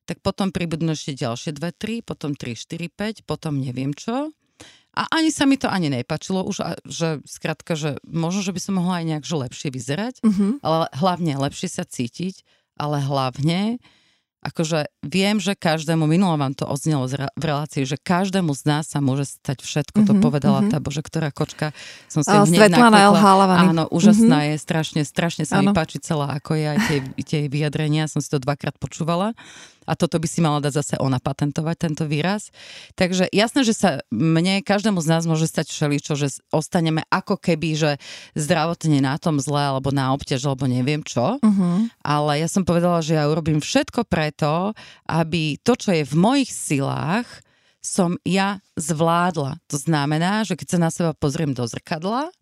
tak 0.06 0.22
potom 0.22 0.54
pribudnú 0.54 0.94
ešte 0.94 1.18
ďalšie 1.18 1.50
dve, 1.58 1.74
tri, 1.74 1.98
potom 1.98 2.38
3, 2.38 2.54
4, 2.54 3.26
5, 3.26 3.26
potom 3.26 3.58
neviem 3.58 3.90
čo. 3.90 4.30
A 4.96 5.04
ani 5.12 5.28
sa 5.28 5.44
mi 5.44 5.60
to 5.60 5.68
ani 5.68 5.92
nepačilo 5.92 6.40
už, 6.40 6.64
že 6.88 7.20
skrátka, 7.28 7.76
že 7.76 8.00
možno, 8.08 8.40
že 8.40 8.56
by 8.56 8.60
som 8.64 8.80
mohla 8.80 9.04
aj 9.04 9.06
nejak 9.12 9.24
že 9.28 9.36
lepšie 9.36 9.68
vyzerať, 9.68 10.14
mm-hmm. 10.24 10.64
ale 10.64 10.88
hlavne 10.96 11.32
lepšie 11.36 11.68
sa 11.68 11.84
cítiť, 11.84 12.40
ale 12.80 13.04
hlavne 13.04 13.76
akože 14.46 14.86
viem, 15.02 15.42
že 15.42 15.58
každému, 15.58 16.06
minulo 16.06 16.38
vám 16.38 16.54
to 16.54 16.70
odznelo 16.70 17.10
v 17.10 17.44
relácii, 17.44 17.82
že 17.82 17.98
každému 17.98 18.54
z 18.54 18.62
nás 18.62 18.84
sa 18.86 19.02
môže 19.02 19.26
stať 19.26 19.66
všetko, 19.66 20.06
mm-hmm, 20.06 20.08
to 20.08 20.14
mhm, 20.14 20.22
povedala 20.22 20.58
mm-hmm. 20.62 20.72
tá, 20.72 20.78
bože, 20.78 21.02
ktorá 21.02 21.34
kočka, 21.34 21.74
som 22.06 22.22
si 22.22 22.30
hneď 22.30 22.70
Svetlana 22.70 23.10
Áno, 23.74 23.84
úžasná 23.90 24.46
mm-hmm. 24.46 24.54
je, 24.54 24.62
strašne, 24.62 25.00
strašne 25.02 25.44
sa 25.48 25.58
ano. 25.58 25.74
mi 25.74 25.76
páči 25.76 25.98
celá, 25.98 26.38
ako 26.38 26.54
je 26.54 26.64
aj 26.70 26.78
tie, 26.86 26.98
tie 27.26 27.40
vyjadrenia, 27.50 28.06
som 28.06 28.22
si 28.22 28.30
to 28.30 28.38
dvakrát 28.38 28.78
počúvala 28.78 29.34
a 29.86 29.92
toto 29.94 30.18
by 30.18 30.28
si 30.28 30.42
mala 30.42 30.58
dať 30.60 30.72
zase 30.74 30.94
ona 30.98 31.22
patentovať, 31.22 31.76
tento 31.78 32.04
výraz. 32.04 32.50
Takže 32.98 33.30
jasné, 33.30 33.62
že 33.62 33.72
sa 33.72 33.90
mne, 34.10 34.60
každému 34.66 34.98
z 34.98 35.08
nás 35.08 35.24
môže 35.24 35.46
stať 35.46 35.70
všeličo, 35.70 36.18
že 36.18 36.42
ostaneme 36.50 37.06
ako 37.08 37.38
keby, 37.38 37.78
že 37.78 37.90
zdravotne 38.34 38.98
na 39.00 39.16
tom 39.16 39.38
zle, 39.38 39.72
alebo 39.72 39.94
na 39.94 40.12
obťaž, 40.12 40.42
alebo 40.50 40.66
neviem 40.66 41.00
čo. 41.06 41.38
Uh-huh. 41.38 41.86
Ale 42.02 42.42
ja 42.42 42.48
som 42.50 42.66
povedala, 42.66 43.00
že 43.00 43.16
ja 43.16 43.30
urobím 43.30 43.62
všetko 43.62 44.04
preto, 44.10 44.74
aby 45.06 45.56
to, 45.62 45.78
čo 45.78 45.94
je 45.94 46.02
v 46.02 46.14
mojich 46.18 46.50
silách, 46.50 47.26
som 47.86 48.18
ja 48.26 48.58
zvládla. 48.74 49.62
To 49.70 49.76
znamená, 49.78 50.42
že 50.42 50.58
keď 50.58 50.68
sa 50.74 50.78
na 50.82 50.90
seba 50.90 51.14
pozriem 51.14 51.54
do 51.54 51.62
zrkadla, 51.62 52.34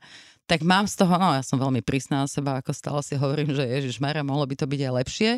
tak 0.45 0.61
mám 0.61 0.85
z 0.85 1.01
toho, 1.01 1.17
no 1.17 1.33
ja 1.33 1.41
som 1.41 1.57
veľmi 1.57 1.81
prísna 1.81 2.25
na 2.25 2.29
seba, 2.29 2.61
ako 2.61 2.77
stále 2.77 3.01
si 3.01 3.17
hovorím, 3.17 3.57
že 3.57 3.65
Ježiš 3.65 3.97
Maria, 3.97 4.21
mohlo 4.21 4.45
by 4.45 4.55
to 4.61 4.69
byť 4.69 4.81
aj 4.85 4.93
lepšie, 5.01 5.31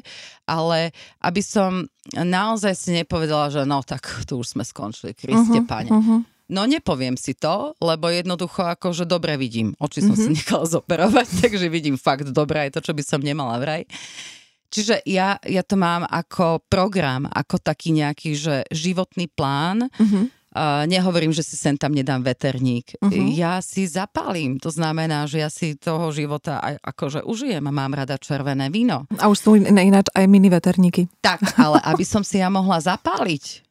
ale 0.50 0.90
aby 1.22 1.42
som 1.42 1.86
naozaj 2.10 2.74
si 2.74 2.90
nepovedala, 2.90 3.54
že 3.54 3.62
no 3.62 3.86
tak 3.86 4.02
tu 4.26 4.42
už 4.42 4.58
sme 4.58 4.66
skončili, 4.66 5.14
Kriste 5.14 5.62
uh-huh, 5.62 5.70
pane. 5.70 5.90
Uh-huh. 5.90 6.20
No 6.46 6.62
nepoviem 6.66 7.18
si 7.18 7.34
to, 7.34 7.74
lebo 7.82 8.06
jednoducho 8.06 8.66
akože 8.78 9.02
dobre 9.02 9.34
vidím. 9.34 9.74
Oči 9.82 10.02
som 10.02 10.14
mm-hmm. 10.14 10.30
si 10.30 10.36
nechala 10.42 10.66
zoperovať, 10.66 11.26
takže 11.42 11.66
vidím 11.66 11.98
fakt 11.98 12.30
dobre 12.30 12.66
aj 12.66 12.78
to, 12.78 12.80
čo 12.82 12.92
by 12.94 13.02
som 13.02 13.22
nemala 13.22 13.58
vraj. 13.58 13.82
Čiže 14.66 15.06
ja, 15.06 15.38
ja 15.46 15.62
to 15.62 15.78
mám 15.78 16.02
ako 16.06 16.62
program, 16.66 17.30
ako 17.30 17.62
taký 17.62 17.94
nejaký 17.94 18.34
že 18.34 18.56
životný 18.74 19.30
plán, 19.30 19.86
mm-hmm. 19.90 20.35
Uh, 20.56 20.88
nehovorím, 20.88 21.36
že 21.36 21.44
si 21.44 21.52
sem 21.52 21.76
tam 21.76 21.92
nedám 21.92 22.24
veterník. 22.24 22.96
Uh-huh. 22.96 23.28
Ja 23.36 23.60
si 23.60 23.84
zapalím. 23.84 24.56
To 24.64 24.72
znamená, 24.72 25.28
že 25.28 25.44
ja 25.44 25.52
si 25.52 25.76
toho 25.76 26.08
života 26.16 26.64
aj, 26.64 26.80
akože 26.80 27.20
užijem 27.28 27.60
a 27.60 27.76
mám 27.76 27.92
rada 27.92 28.16
červené 28.16 28.72
víno. 28.72 29.04
A 29.20 29.28
už 29.28 29.36
sú 29.36 29.50
ináč 29.60 30.08
aj 30.16 30.24
mini 30.24 30.48
veterníky. 30.48 31.12
Tak, 31.20 31.60
ale 31.60 31.76
aby 31.84 32.08
som 32.08 32.24
si 32.24 32.40
ja 32.40 32.48
mohla 32.48 32.80
zapáliť, 32.80 33.68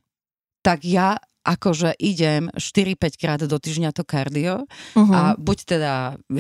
tak 0.62 0.86
ja 0.86 1.18
akože 1.46 1.94
idem 2.02 2.50
4-5 2.58 3.22
krát 3.22 3.40
do 3.46 3.58
týždňa 3.62 3.94
to 3.94 4.02
kardio 4.02 4.66
uh-huh. 4.66 5.14
a 5.14 5.20
buď 5.38 5.58
teda 5.78 5.94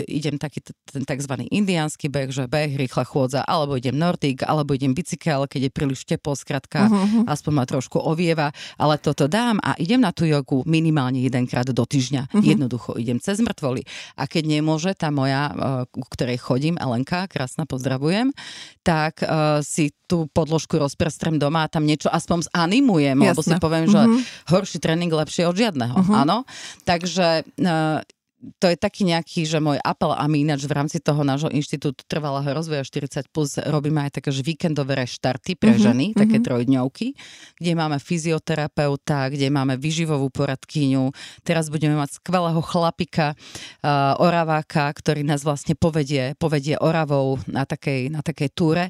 idem 0.10 0.42
taký 0.42 0.66
ten 0.66 1.06
tzv. 1.06 1.46
indiánsky 1.54 2.10
beh, 2.10 2.34
že 2.34 2.50
beh, 2.50 2.74
rýchla 2.74 3.06
chôdza, 3.06 3.46
alebo 3.46 3.78
idem 3.78 3.94
nordic, 3.94 4.42
alebo 4.42 4.74
idem 4.74 4.98
bicykel, 4.98 5.46
keď 5.46 5.70
je 5.70 5.72
príliš 5.72 6.02
teplo, 6.10 6.34
skratka, 6.34 6.90
uh-huh. 6.90 7.30
aspoň 7.30 7.52
ma 7.54 7.64
trošku 7.70 8.02
ovieva, 8.02 8.50
ale 8.82 8.98
toto 8.98 9.30
dám 9.30 9.62
a 9.62 9.78
idem 9.78 10.02
na 10.02 10.10
tú 10.10 10.26
jogu 10.26 10.66
minimálne 10.66 11.22
jedenkrát 11.22 11.70
do 11.70 11.86
týždňa. 11.86 12.34
Uh-huh. 12.34 12.42
Jednoducho 12.42 12.98
idem 12.98 13.22
cez 13.22 13.38
mŕtvoly. 13.40 13.86
A 14.18 14.26
keď 14.26 14.44
nemôže 14.50 14.92
tá 14.98 15.14
moja, 15.14 15.54
eh, 15.54 15.86
ku 15.94 16.10
ktorej 16.10 16.42
chodím, 16.42 16.82
Elenka, 16.82 17.30
krásna, 17.30 17.70
pozdravujem, 17.70 18.34
tak 18.86 19.26
uh, 19.26 19.66
si 19.66 19.90
tú 20.06 20.30
podložku 20.30 20.78
rozprestrem 20.78 21.42
doma 21.42 21.66
a 21.66 21.72
tam 21.72 21.90
niečo 21.90 22.06
aspoň 22.14 22.46
zanimujem, 22.54 23.18
Jasne. 23.18 23.30
lebo 23.34 23.42
si 23.42 23.56
poviem, 23.58 23.86
že 23.90 23.98
uh-huh. 23.98 24.22
horší 24.54 24.78
tréning 24.96 25.12
lepšie 25.12 25.44
od 25.44 25.60
žiadneho. 25.60 25.92
Uh-huh. 25.92 26.24
Áno. 26.24 26.48
Takže 26.88 27.44
uh, 27.44 28.00
to 28.64 28.72
je 28.72 28.78
taký 28.80 29.04
nejaký, 29.04 29.44
že 29.44 29.60
môj 29.60 29.76
apel 29.84 30.16
a 30.16 30.24
my 30.32 30.48
ináč 30.48 30.64
v 30.70 30.78
rámci 30.78 31.04
toho 31.04 31.28
nášho 31.28 31.52
inštitútu 31.52 32.06
trvalého 32.08 32.48
rozvoja 32.48 32.86
40 32.88 33.28
plus 33.28 33.60
robíme 33.60 34.08
aj 34.08 34.22
také, 34.22 34.32
že 34.32 34.46
víkendové 34.46 34.96
reštarty 35.04 35.60
pre 35.60 35.76
uh-huh, 35.76 35.92
ženy, 35.92 36.06
uh-huh. 36.16 36.22
také 36.24 36.40
trojdňovky, 36.40 37.08
kde 37.60 37.72
máme 37.76 38.00
fyzioterapeuta, 38.00 39.28
kde 39.28 39.52
máme 39.52 39.76
vyživovú 39.76 40.32
poradkyňu. 40.32 41.12
Teraz 41.44 41.68
budeme 41.68 42.00
mať 42.00 42.24
skvelého 42.24 42.64
chlapika, 42.64 43.36
uh, 43.36 44.16
oraváka, 44.24 44.88
ktorý 44.96 45.28
nás 45.28 45.44
vlastne 45.44 45.76
povedie, 45.76 46.40
povedie 46.40 46.80
oravou 46.80 47.36
na 47.52 47.68
takej, 47.68 48.08
na 48.08 48.24
takej 48.24 48.50
túre 48.56 48.88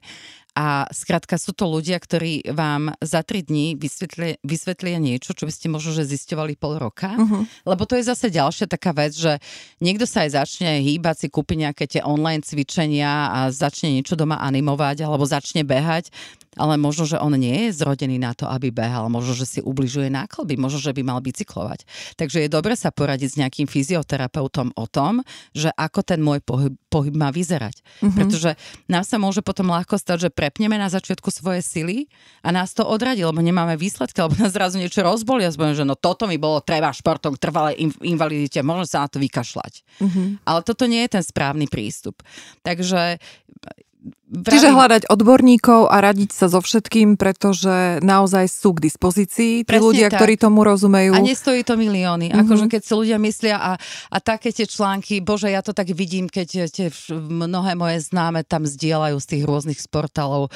a 0.56 0.88
skrátka 0.88 1.36
sú 1.36 1.52
to 1.52 1.68
ľudia, 1.68 2.00
ktorí 2.00 2.48
vám 2.56 2.96
za 3.04 3.28
tri 3.28 3.44
dní 3.44 3.76
vysvetlia, 3.76 4.40
vysvetlia 4.40 5.04
niečo, 5.04 5.36
čo 5.36 5.44
by 5.44 5.52
ste 5.52 5.68
možno 5.68 5.92
že 5.92 6.08
zisťovali 6.08 6.56
pol 6.56 6.80
roka. 6.80 7.12
Uh-huh. 7.12 7.44
Lebo 7.68 7.84
to 7.84 8.00
je 8.00 8.08
zase 8.08 8.32
ďalšia 8.32 8.72
taká 8.72 8.96
vec, 8.96 9.12
že 9.12 9.44
niekto 9.84 10.08
sa 10.08 10.24
aj 10.24 10.40
začne 10.40 10.80
hýbať, 10.80 11.16
si 11.22 11.28
kúpi 11.28 11.60
nejaké 11.60 11.92
tie 11.92 12.02
online 12.08 12.40
cvičenia 12.40 13.36
a 13.36 13.40
začne 13.52 14.00
niečo 14.00 14.16
doma 14.16 14.40
animovať 14.40 15.04
alebo 15.04 15.28
začne 15.28 15.68
behať 15.68 16.08
ale 16.56 16.80
možno, 16.80 17.08
že 17.08 17.20
on 17.20 17.36
nie 17.36 17.68
je 17.68 17.76
zrodený 17.76 18.20
na 18.20 18.32
to, 18.32 18.48
aby 18.48 18.72
behal, 18.72 19.12
možno, 19.12 19.36
že 19.36 19.46
si 19.48 19.60
ubližuje 19.60 20.08
náklby, 20.12 20.56
možno, 20.56 20.80
že 20.80 20.96
by 20.96 21.02
mal 21.04 21.20
bicyklovať. 21.20 21.84
Takže 22.16 22.48
je 22.48 22.50
dobre 22.50 22.74
sa 22.80 22.92
poradiť 22.92 23.30
s 23.36 23.40
nejakým 23.40 23.68
fyzioterapeutom 23.68 24.76
o 24.76 24.86
tom, 24.88 25.22
že 25.52 25.72
ako 25.76 26.00
ten 26.02 26.20
môj 26.24 26.40
pohyb, 26.42 26.74
pohyb 26.88 27.16
má 27.16 27.30
vyzerať. 27.30 27.84
Mm-hmm. 27.84 28.16
Pretože 28.16 28.52
nás 28.88 29.08
sa 29.08 29.20
môže 29.20 29.44
potom 29.44 29.72
ľahko 29.72 30.00
stať, 30.00 30.28
že 30.28 30.30
prepneme 30.32 30.80
na 30.80 30.88
začiatku 30.88 31.28
svoje 31.30 31.60
sily 31.62 32.08
a 32.42 32.56
nás 32.56 32.72
to 32.72 32.88
odradí, 32.88 33.24
lebo 33.24 33.44
nemáme 33.44 33.76
výsledky, 33.76 34.24
alebo 34.24 34.40
nás 34.40 34.56
zrazu 34.56 34.80
niečo 34.80 35.04
rozbolí 35.04 35.44
a 35.44 35.52
zbojím, 35.52 35.76
že 35.76 35.88
no 35.88 36.00
toto 36.00 36.26
mi 36.26 36.40
bolo 36.40 36.64
treba 36.64 36.96
športom 36.96 37.36
k 37.36 37.44
trvalej 37.44 37.76
invalidite, 38.02 38.64
možno 38.64 38.88
sa 38.88 39.04
na 39.04 39.12
to 39.12 39.20
vykašľať. 39.20 39.74
Mm-hmm. 40.00 40.28
Ale 40.48 40.60
toto 40.64 40.88
nie 40.88 41.04
je 41.04 41.20
ten 41.20 41.24
správny 41.24 41.68
prístup. 41.68 42.24
Takže 42.64 43.20
Vravím. 44.26 44.52
Čiže 44.52 44.70
hľadať 44.74 45.04
odborníkov 45.10 45.90
a 45.90 45.98
radiť 46.02 46.30
sa 46.34 46.46
so 46.50 46.62
všetkým, 46.62 47.18
pretože 47.18 48.02
naozaj 48.06 48.46
sú 48.50 48.78
k 48.78 48.90
dispozícii 48.90 49.66
tí 49.66 49.66
Presne 49.66 49.86
ľudia, 49.86 50.08
tak. 50.10 50.22
ktorí 50.22 50.34
tomu 50.38 50.62
rozumejú. 50.62 51.14
A 51.14 51.22
nestojí 51.22 51.66
to 51.66 51.78
milióny. 51.78 52.30
Mm-hmm. 52.30 52.42
Akože 52.46 52.66
keď 52.70 52.82
si 52.82 52.94
ľudia 52.94 53.18
myslia 53.22 53.58
a, 53.58 53.72
a 54.10 54.18
také 54.22 54.54
tie 54.54 54.66
články, 54.70 55.22
bože, 55.22 55.50
ja 55.50 55.66
to 55.66 55.74
tak 55.74 55.90
vidím, 55.94 56.30
keď 56.30 56.70
tie 56.70 56.88
mnohé 57.16 57.74
moje 57.74 58.06
známe 58.06 58.46
tam 58.46 58.66
zdieľajú 58.66 59.18
z 59.22 59.28
tých 59.30 59.44
rôznych 59.46 59.80
sportálov. 59.82 60.54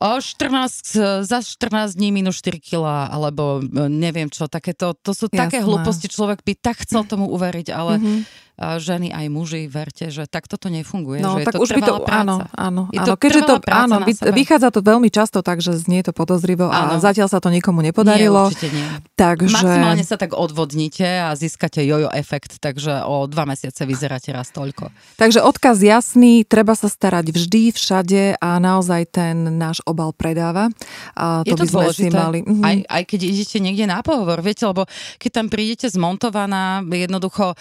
O 0.00 0.12
14, 0.16 1.28
za 1.28 1.38
14 1.44 1.92
dní 1.92 2.08
minus 2.08 2.40
4 2.40 2.56
kg, 2.56 3.12
alebo 3.12 3.60
e, 3.60 3.84
neviem 3.92 4.32
čo, 4.32 4.48
takéto, 4.48 4.96
to 4.96 5.12
sú 5.12 5.28
Jasné. 5.28 5.36
také 5.36 5.58
hlúposti, 5.60 6.08
človek 6.08 6.40
by 6.40 6.56
tak 6.56 6.88
chcel 6.88 7.04
tomu 7.04 7.28
uveriť, 7.28 7.68
ale 7.68 8.00
mm-hmm 8.00 8.48
ženy 8.60 9.08
aj 9.08 9.26
muži, 9.32 9.64
verte, 9.66 10.12
že 10.12 10.28
takto 10.28 10.60
to 10.60 10.68
nefunguje. 10.68 11.24
No, 11.24 11.40
že 11.40 11.48
tak 11.48 11.56
to 11.56 11.64
už 11.64 11.70
by 11.76 11.82
to, 11.82 11.94
práca. 12.04 12.20
áno, 12.20 12.36
áno, 12.52 12.82
Je 12.92 13.00
áno. 13.00 13.06
to 13.08 13.14
Keďže 13.16 13.40
to, 13.48 13.54
áno, 13.64 13.96
vy, 14.04 14.12
vychádza 14.36 14.68
to 14.68 14.80
veľmi 14.84 15.08
často, 15.08 15.40
takže 15.40 15.80
znie 15.80 16.04
to 16.04 16.12
podozrivo 16.12 16.68
a 16.68 16.92
Áno. 16.92 17.00
zatiaľ 17.00 17.32
sa 17.32 17.40
to 17.40 17.48
nikomu 17.48 17.80
Nie, 17.80 17.88
nepodarilo. 17.88 18.52
určite 18.52 18.68
nie. 18.68 18.84
takže... 19.16 19.56
Maximálne 19.64 20.04
sa 20.04 20.20
tak 20.20 20.36
odvodnite 20.36 21.08
a 21.24 21.32
získate 21.32 21.80
jojo 21.88 22.12
efekt, 22.12 22.60
takže 22.60 23.00
o 23.08 23.24
dva 23.24 23.48
mesiace 23.48 23.88
vyzeráte 23.88 24.28
raz 24.28 24.52
toľko. 24.52 24.92
Takže 25.16 25.40
odkaz 25.40 25.80
jasný, 25.80 26.44
treba 26.44 26.76
sa 26.76 26.92
starať 26.92 27.32
vždy, 27.32 27.72
všade 27.72 28.36
a 28.36 28.60
naozaj 28.60 29.08
ten 29.08 29.56
náš 29.56 29.80
obal 29.88 30.12
predáva. 30.12 30.68
A 31.16 31.40
to 31.48 31.56
Je 31.56 31.56
to 31.56 31.64
by 31.64 31.66
sme 31.66 31.68
si 31.68 31.72
dôležité, 31.72 32.16
mali. 32.20 32.38
Mhm. 32.44 32.60
aj, 32.60 32.76
aj 32.92 33.02
keď 33.08 33.20
idete 33.24 33.56
niekde 33.56 33.84
na 33.88 34.04
pohovor, 34.04 34.44
viete, 34.44 34.68
lebo 34.68 34.84
keď 35.16 35.30
tam 35.32 35.46
prídete 35.48 35.88
zmontovaná, 35.88 36.84
jednoducho 36.84 37.56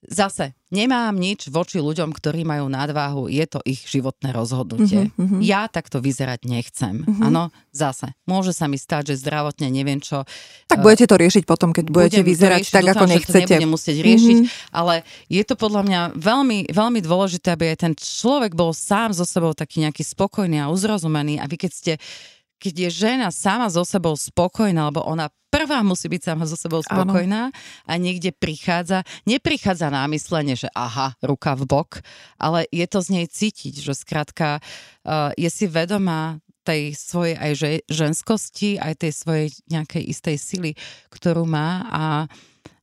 zase 0.00 0.56
nemám 0.72 1.12
nič 1.12 1.52
voči 1.52 1.76
ľuďom, 1.76 2.14
ktorí 2.14 2.46
majú 2.46 2.72
nadváhu, 2.72 3.28
je 3.28 3.44
to 3.44 3.60
ich 3.68 3.84
životné 3.84 4.32
rozhodnutie. 4.32 5.12
Mhm, 5.12 5.18
mhm. 5.18 5.38
Ja 5.44 5.68
takto 5.68 6.00
vyzerať 6.00 6.46
nechcem. 6.48 7.04
Mhm. 7.04 7.22
Áno, 7.26 7.52
zase. 7.70 8.16
Môže 8.24 8.56
sa 8.56 8.64
mi 8.70 8.80
stať, 8.80 9.12
že 9.12 9.20
zdravotne 9.20 9.68
neviem 9.68 10.00
čo. 10.00 10.24
Tak 10.72 10.80
eh, 10.80 10.84
budete 10.84 11.06
to 11.10 11.16
riešiť 11.20 11.44
potom, 11.44 11.74
keď 11.76 11.84
budete 11.92 12.22
budem 12.22 12.30
vyzerať 12.32 12.62
riešiť, 12.64 12.72
tak, 12.72 12.82
dúfam, 12.86 12.96
ako 12.96 13.06
nechcete. 13.12 13.34
To 13.34 13.40
nebudem 13.54 13.70
musieť 13.70 13.96
riešiť, 14.00 14.36
Mhm. 14.40 14.46
ale 14.72 14.94
je 15.28 15.42
to 15.44 15.54
podľa 15.54 15.82
mňa 15.84 16.00
veľmi, 16.16 16.58
veľmi 16.72 17.00
dôležité, 17.04 17.52
aby 17.52 17.64
aj 17.76 17.78
ten 17.84 17.92
človek 17.94 18.56
bol 18.56 18.72
sám 18.72 19.12
so 19.12 19.28
sebou 19.28 19.52
taký 19.52 19.84
nejaký 19.84 20.02
spokojný 20.06 20.64
a 20.64 20.72
uzrozumený. 20.72 21.38
A 21.42 21.44
vy 21.44 21.56
keď 21.60 21.70
ste 21.76 21.92
keď 22.60 22.74
je 22.86 22.90
žena 23.08 23.32
sama 23.32 23.72
so 23.72 23.82
sebou 23.88 24.12
spokojná, 24.12 24.92
lebo 24.92 25.00
ona 25.00 25.32
prvá 25.48 25.80
musí 25.80 26.06
byť 26.06 26.22
sama 26.22 26.44
so 26.44 26.54
sebou 26.54 26.84
spokojná 26.84 27.50
a 27.88 27.92
niekde 27.96 28.30
prichádza, 28.30 29.02
neprichádza 29.24 29.88
na 29.88 30.04
myslenie, 30.12 30.54
že 30.54 30.68
aha, 30.76 31.16
ruka 31.24 31.56
v 31.56 31.64
bok, 31.66 31.90
ale 32.36 32.68
je 32.70 32.86
to 32.86 33.00
z 33.00 33.08
nej 33.16 33.26
cítiť, 33.26 33.80
že 33.80 33.96
skrátka 33.96 34.60
uh, 34.60 35.34
je 35.34 35.48
si 35.48 35.66
vedomá 35.66 36.38
tej 36.60 36.92
svojej 36.94 37.34
aj 37.40 37.52
že, 37.56 37.70
ženskosti, 37.88 38.76
aj 38.76 39.02
tej 39.02 39.12
svojej 39.16 39.46
nejakej 39.72 40.02
istej 40.06 40.36
sily, 40.36 40.70
ktorú 41.10 41.48
má 41.48 41.88
a 41.88 42.02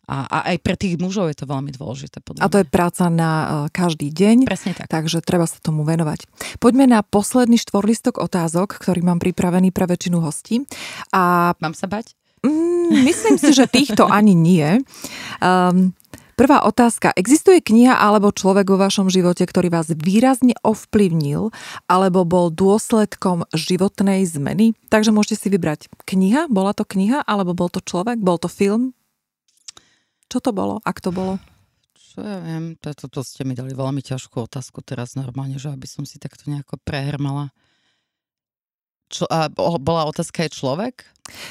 a, 0.08 0.24
a 0.24 0.38
aj 0.56 0.58
pre 0.64 0.80
tých 0.80 0.96
mužov 0.96 1.28
je 1.28 1.44
to 1.44 1.46
veľmi 1.46 1.76
dôležité. 1.76 2.24
Podľa 2.24 2.40
A 2.40 2.48
to 2.48 2.64
je 2.64 2.68
práca 2.68 3.12
na 3.12 3.32
uh, 3.32 3.48
každý 3.68 4.08
deň. 4.08 4.48
Presne 4.48 4.72
tak. 4.72 4.88
Takže 4.88 5.20
treba 5.20 5.44
sa 5.44 5.60
tomu 5.60 5.84
venovať. 5.84 6.24
Poďme 6.64 6.88
na 6.88 7.04
posledný 7.04 7.60
štvorlistok 7.60 8.16
otázok, 8.24 8.80
ktorý 8.80 9.04
mám 9.04 9.20
pripravený 9.20 9.76
pre 9.76 9.84
väčšinu 9.84 10.24
hostí. 10.24 10.64
A 11.12 11.52
Mám 11.60 11.76
sa 11.76 11.92
bať? 11.92 12.16
mm, 12.48 13.04
myslím 13.04 13.36
si, 13.36 13.52
že 13.52 13.68
týchto 13.68 14.08
ani 14.08 14.32
nie. 14.32 14.80
Um, 15.44 15.92
Prvá 16.38 16.62
otázka. 16.70 17.18
Existuje 17.18 17.66
kniha 17.66 17.98
alebo 17.98 18.30
človek 18.30 18.70
vo 18.70 18.78
vašom 18.78 19.10
živote, 19.10 19.42
ktorý 19.42 19.74
vás 19.74 19.90
výrazne 19.90 20.54
ovplyvnil 20.62 21.50
alebo 21.90 22.30
bol 22.30 22.54
dôsledkom 22.54 23.50
životnej 23.58 24.22
zmeny? 24.30 24.78
Takže 24.94 25.10
môžete 25.10 25.36
si 25.42 25.48
vybrať 25.50 25.90
kniha, 26.06 26.46
bola 26.46 26.78
to 26.78 26.86
kniha, 26.86 27.26
alebo 27.26 27.58
bol 27.58 27.74
to 27.74 27.82
človek, 27.82 28.22
bol 28.22 28.38
to 28.38 28.54
film? 28.54 28.94
Čo 30.28 30.44
to 30.44 30.52
bolo, 30.52 30.84
ak 30.84 31.00
to 31.00 31.10
bolo? 31.12 31.40
Čo 31.96 32.20
ja 32.20 32.38
viem, 32.44 32.76
to, 32.80 32.92
to, 32.94 33.22
ste 33.24 33.48
mi 33.48 33.56
dali 33.56 33.72
veľmi 33.72 34.04
ťažkú 34.04 34.44
otázku 34.44 34.84
teraz 34.84 35.16
normálne, 35.16 35.56
že 35.56 35.72
aby 35.72 35.88
som 35.88 36.04
si 36.04 36.20
takto 36.20 36.48
nejako 36.52 36.76
prehrmala. 36.84 37.52
Čo, 39.08 39.24
a 39.32 39.48
bo- 39.48 39.80
bola 39.80 40.04
otázka 40.04 40.44
je 40.44 40.52
človek? 40.52 41.08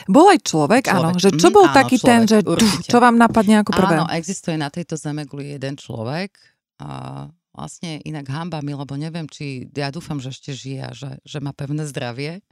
Bol 0.09 0.29
aj 0.29 0.41
človek, 0.45 0.93
áno. 0.93 1.17
Človek. 1.17 1.23
Že 1.25 1.31
čo 1.41 1.49
Mhm, 1.49 1.55
bol 1.57 1.65
áno, 1.65 1.77
taký 1.77 1.97
ten, 1.97 2.21
človek, 2.25 2.29
že 2.29 2.39
určite. 2.45 2.89
čo 2.93 2.99
vám 3.01 3.17
napadne 3.17 3.55
ako 3.65 3.71
prvé? 3.73 3.95
Áno, 3.97 4.05
existuje 4.13 4.57
na 4.61 4.69
tejto 4.69 4.95
zemeguli 5.01 5.57
jeden 5.57 5.75
človek 5.81 6.37
a 6.85 7.25
vlastne 7.57 8.05
inak 8.05 8.29
hamba 8.29 8.61
mi, 8.61 8.77
lebo 8.77 8.93
neviem, 9.01 9.25
či, 9.25 9.65
ja 9.73 9.89
dúfam, 9.89 10.21
že 10.21 10.29
ešte 10.29 10.53
žije 10.53 10.81
a 10.85 10.93
že, 10.93 11.11
že 11.25 11.39
má 11.41 11.57
pevné 11.57 11.89
zdravie. 11.89 12.45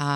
A 0.00 0.08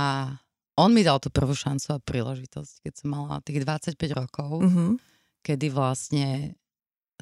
on 0.77 0.93
mi 0.93 1.01
dal 1.03 1.19
tú 1.19 1.33
prvú 1.33 1.57
šancu 1.57 1.97
a 1.97 1.99
príležitosť, 1.99 2.85
keď 2.85 2.93
som 2.95 3.09
mala 3.13 3.41
tých 3.41 3.65
25 3.65 3.97
rokov. 4.13 4.63
Mhm. 4.63 5.01
kedy 5.47 5.71
vlastne 5.71 6.59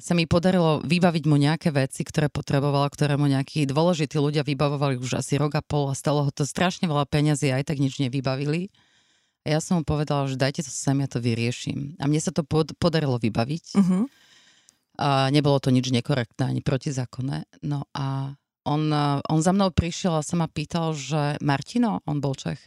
sa 0.01 0.17
mi 0.17 0.25
podarilo 0.25 0.81
vybaviť 0.83 1.23
mu 1.29 1.37
nejaké 1.37 1.69
veci, 1.71 2.03
ktoré 2.03 2.27
potreboval, 2.27 2.89
ktoré 2.91 3.15
mu 3.15 3.29
nejakí 3.29 3.63
dôležití 3.69 4.17
ľudia 4.19 4.43
vybavovali 4.43 4.99
už 4.99 5.21
asi 5.21 5.37
rok 5.39 5.55
a 5.55 5.63
pol 5.63 5.87
a 5.87 5.95
stalo 5.95 6.25
ho 6.25 6.31
to 6.33 6.43
strašne 6.43 6.89
veľa 6.89 7.05
peňazí 7.07 7.53
a 7.53 7.61
aj 7.61 7.69
tak 7.71 7.77
nič 7.79 8.01
nevybavili. 8.01 8.73
A 9.45 9.55
ja 9.55 9.59
som 9.61 9.79
mu 9.79 9.83
povedala, 9.85 10.25
že 10.25 10.41
dajte 10.41 10.65
to 10.65 10.73
sem, 10.73 10.97
ja 10.99 11.07
to 11.07 11.21
vyrieším. 11.21 11.95
A 12.01 12.09
mne 12.09 12.17
sa 12.17 12.33
to 12.33 12.41
pod- 12.41 12.73
podarilo 12.75 13.21
vybaviť. 13.21 13.77
Mhm. 13.77 13.97
A 14.95 15.29
nebolo 15.29 15.61
to 15.61 15.69
nič 15.69 15.93
nekorektné 15.93 16.49
ani 16.49 16.65
protizákonné. 16.65 17.45
No 17.61 17.85
a 17.93 18.33
on, 18.65 18.89
on 19.21 19.39
za 19.39 19.53
mnou 19.53 19.69
prišiel 19.69 20.17
a 20.17 20.25
sa 20.25 20.33
ma 20.33 20.49
pýtal, 20.49 20.97
že 20.97 21.37
Martino, 21.45 22.01
on 22.09 22.17
bol 22.19 22.33
Čech, 22.33 22.59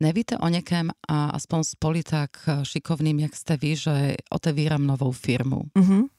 nevíte 0.00 0.36
o 0.38 0.48
niekém 0.48 0.92
a 1.08 1.32
aspoň 1.36 1.60
spoli 1.64 2.00
tak 2.04 2.42
eh, 2.46 2.64
šikovným, 2.64 3.24
jak 3.28 3.34
ste 3.36 3.54
vy, 3.56 3.72
že 3.76 3.94
otevíram 4.30 4.84
novou 4.84 5.12
firmu. 5.12 5.68
Mhm. 5.76 6.12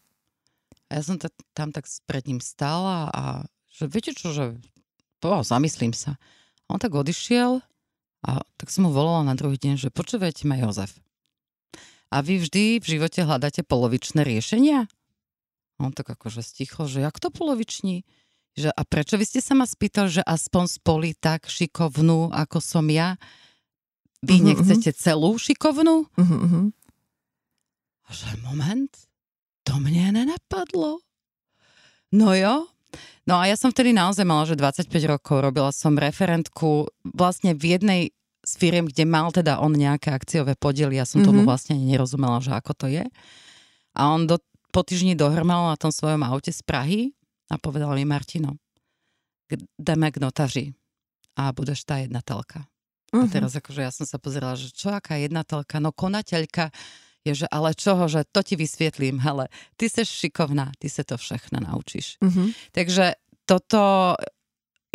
A 0.88 0.91
ja 0.95 1.03
som 1.03 1.19
ta, 1.19 1.28
tam 1.51 1.75
tak 1.75 1.84
pred 2.07 2.23
ním 2.32 2.39
stála 2.39 3.11
a 3.11 3.23
že 3.67 3.91
viete 3.91 4.15
čo, 4.15 4.32
že 4.32 4.55
po, 5.19 5.43
zamyslím 5.43 5.91
sa. 5.91 6.15
A 6.65 6.67
on 6.73 6.80
tak 6.80 6.95
odišiel 6.95 7.59
a 8.23 8.32
tak 8.55 8.71
som 8.71 8.88
mu 8.88 8.95
volala 8.95 9.28
na 9.28 9.36
druhý 9.36 9.59
deň, 9.59 9.75
že 9.78 9.93
počúvajte 9.93 10.47
ma 10.47 10.55
Jozef. 10.57 10.95
A 12.07 12.23
vy 12.23 12.39
vždy 12.39 12.80
v 12.80 12.86
živote 12.88 13.19
hľadáte 13.19 13.67
polovičné 13.67 14.23
riešenia? 14.23 14.88
A 15.78 15.80
on 15.84 15.91
tak 15.91 16.07
akože 16.07 16.39
stichol, 16.39 16.88
že 16.88 17.03
jak 17.03 17.19
to 17.19 17.30
poloviční? 17.30 18.07
Že, 18.57 18.73
a 18.73 18.82
prečo 18.88 19.19
vy 19.19 19.25
ste 19.28 19.43
sa 19.43 19.53
ma 19.53 19.67
spýtal, 19.67 20.09
že 20.09 20.25
aspoň 20.25 20.63
spoli 20.82 21.13
tak 21.13 21.45
šikovnú, 21.45 22.34
ako 22.34 22.57
som 22.63 22.88
ja? 22.89 23.19
Vy 24.26 24.41
mhm. 24.41 24.45
nechcete 24.49 24.91
celú 24.97 25.38
šikovnú? 25.38 26.09
Mhm, 26.18 26.38
mhm. 26.38 26.61
Že 28.07 28.39
moment, 28.39 28.91
to 29.68 29.84
mne 29.84 30.15
nenapadlo. 30.15 31.03
No 32.15 32.32
jo. 32.32 32.72
No 33.28 33.36
a 33.36 33.51
ja 33.51 33.59
som 33.59 33.68
vtedy 33.68 33.91
naozaj 33.91 34.24
mala, 34.24 34.47
že 34.47 34.55
25 34.55 34.88
rokov, 35.11 35.43
robila 35.43 35.76
som 35.76 35.99
referentku 35.99 36.88
vlastne 37.03 37.51
v 37.51 37.76
jednej 37.76 38.01
z 38.47 38.53
firiem, 38.55 38.88
kde 38.88 39.03
mal 39.03 39.28
teda 39.36 39.59
on 39.59 39.76
nejaké 39.76 40.07
akciové 40.15 40.55
podiely, 40.55 40.95
ja 40.95 41.03
som 41.03 41.20
tomu 41.20 41.43
Mhm. 41.43 41.47
vlastne 41.51 41.76
ani 41.76 41.91
nerozumela, 41.91 42.39
že 42.39 42.55
ako 42.55 42.72
to 42.80 42.88
je. 42.88 43.03
A 43.91 44.01
on 44.07 44.24
do, 44.24 44.39
po 44.72 44.88
týždni 44.88 45.20
dohrmal 45.20 45.68
na 45.68 45.76
tom 45.76 45.91
svojom 45.91 46.24
aute 46.24 46.55
z 46.55 46.63
Prahy 46.63 47.11
a 47.51 47.59
povedal 47.59 47.91
mi, 47.99 48.07
Martino, 48.07 48.55
jdeme 49.76 50.11
k 50.11 50.18
notaři 50.24 50.72
a 51.36 51.51
budeš 51.51 51.84
tá 51.84 51.99
jednatelka. 53.08 53.16
A 53.16 53.26
Mhm. 53.26 53.32
teraz 53.32 53.51
akože 53.55 53.82
ja 53.82 53.91
som 53.91 54.03
sa 54.03 54.18
pozerala, 54.18 54.53
že 54.53 54.70
čo 54.70 54.91
aká 54.91 55.16
jednatelka, 55.16 55.80
no 55.80 55.91
konateľka 55.91 56.72
je, 57.24 57.43
že 57.43 57.47
ale 57.47 57.72
čoho, 57.72 58.08
že 58.08 58.24
to 58.26 58.39
ti 58.39 58.55
vysvietlím, 58.55 59.20
hele, 59.20 59.47
ty 59.76 59.88
seš 59.88 60.08
šikovná, 60.08 60.72
ty 60.80 60.88
sa 60.88 61.03
to 61.03 61.16
všechno 61.16 61.60
naučíš. 61.60 62.20
Mhm. 62.20 62.51
Takže 62.72 63.16
toto 63.43 64.16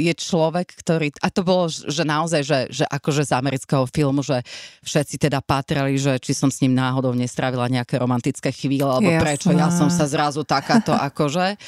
je 0.00 0.08
človek, 0.08 0.72
ktorý, 0.72 1.12
a 1.20 1.28
to 1.28 1.44
bolo, 1.44 1.68
že 1.68 2.00
naozaj, 2.02 2.40
že, 2.42 2.58
že 2.72 2.84
akože 2.88 3.28
z 3.28 3.32
amerického 3.36 3.84
filmu, 3.84 4.24
že 4.24 4.40
všetci 4.82 5.20
teda 5.20 5.44
patrali, 5.44 6.00
že 6.00 6.16
či 6.16 6.32
som 6.32 6.48
s 6.48 6.64
ním 6.64 6.72
náhodou 6.72 7.12
nestrávila 7.12 7.68
nejaké 7.68 8.00
romantické 8.00 8.48
chvíle, 8.50 8.88
alebo 8.88 9.12
Jasné. 9.12 9.20
prečo 9.20 9.48
ja 9.52 9.68
som 9.68 9.92
sa 9.92 10.08
zrazu 10.08 10.42
takáto 10.42 10.96
akože. 11.12 11.60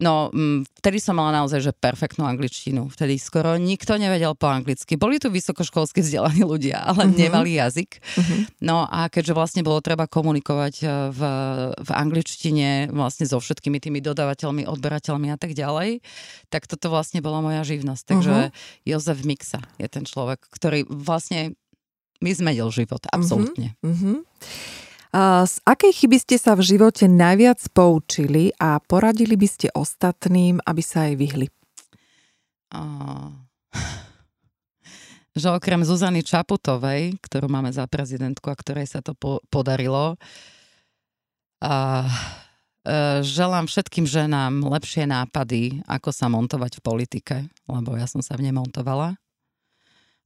No, 0.00 0.32
mm, 0.32 0.64
vtedy 0.80 0.96
som 0.96 1.20
mala 1.20 1.44
naozaj, 1.44 1.60
že 1.60 1.72
perfektnú 1.76 2.24
angličtinu. 2.24 2.88
Vtedy 2.88 3.20
skoro 3.20 3.60
nikto 3.60 4.00
nevedel 4.00 4.32
po 4.32 4.48
anglicky. 4.48 4.96
Boli 4.96 5.20
tu 5.20 5.28
vysokoškolsky 5.28 6.00
vzdelaní 6.00 6.40
ľudia, 6.40 6.80
ale 6.80 7.04
Mhm. 7.04 7.14
nemali 7.20 7.60
jazyk. 7.60 8.00
Mhm. 8.16 8.34
No 8.64 8.88
a 8.88 9.12
keďže 9.12 9.36
vlastne 9.36 9.60
bolo 9.60 9.84
treba 9.84 10.08
komunikovať 10.08 10.74
e, 10.80 10.86
v, 11.12 11.20
v 11.76 11.90
angličtine 11.92 12.88
vlastne 12.90 13.28
so 13.28 13.36
všetkými 13.36 13.76
tými 13.76 14.00
dodávateľmi, 14.00 14.64
odberateľmi 14.64 15.28
a 15.28 15.36
tak 15.36 15.52
ďalej, 15.52 16.00
tak 16.48 16.64
toto 16.64 16.88
vlastne 16.88 17.20
bola 17.20 17.44
moja 17.44 17.60
živnosť. 17.60 18.02
Takže 18.08 18.36
Jozef 18.88 19.20
Mixa 19.28 19.60
je 19.76 19.84
ten 19.86 20.08
človek, 20.08 20.40
ktorý 20.48 20.88
vlastne 20.88 21.52
mi 22.20 22.32
zmenil 22.32 22.72
život, 22.72 23.04
absolútne. 23.12 23.76
Mhm. 23.84 24.24
A 24.24 24.79
Z 25.10 25.54
akej 25.66 25.90
chyby 25.90 26.22
ste 26.22 26.36
sa 26.38 26.54
v 26.54 26.62
živote 26.62 27.10
najviac 27.10 27.58
poučili 27.74 28.54
a 28.62 28.78
poradili 28.78 29.34
by 29.34 29.48
ste 29.50 29.66
ostatným, 29.74 30.62
aby 30.62 30.82
sa 30.86 31.10
jej 31.10 31.18
vyhli? 31.18 31.50
A... 32.70 32.80
že 35.34 35.50
okrem 35.50 35.82
Zuzany 35.82 36.22
Čaputovej, 36.22 37.18
ktorú 37.26 37.50
máme 37.50 37.74
za 37.74 37.90
prezidentku 37.90 38.46
a 38.50 38.58
ktorej 38.58 38.86
sa 38.86 39.02
to 39.02 39.18
po- 39.18 39.42
podarilo, 39.50 40.14
a, 41.58 42.06
e, 42.86 43.26
želám 43.26 43.66
všetkým 43.66 44.06
ženám 44.06 44.62
lepšie 44.62 45.10
nápady, 45.10 45.82
ako 45.90 46.14
sa 46.14 46.30
montovať 46.30 46.78
v 46.78 46.84
politike, 46.86 47.36
lebo 47.66 47.98
ja 47.98 48.06
som 48.06 48.22
sa 48.22 48.38
v 48.38 48.46
nej 48.46 48.54
montovala. 48.54 49.18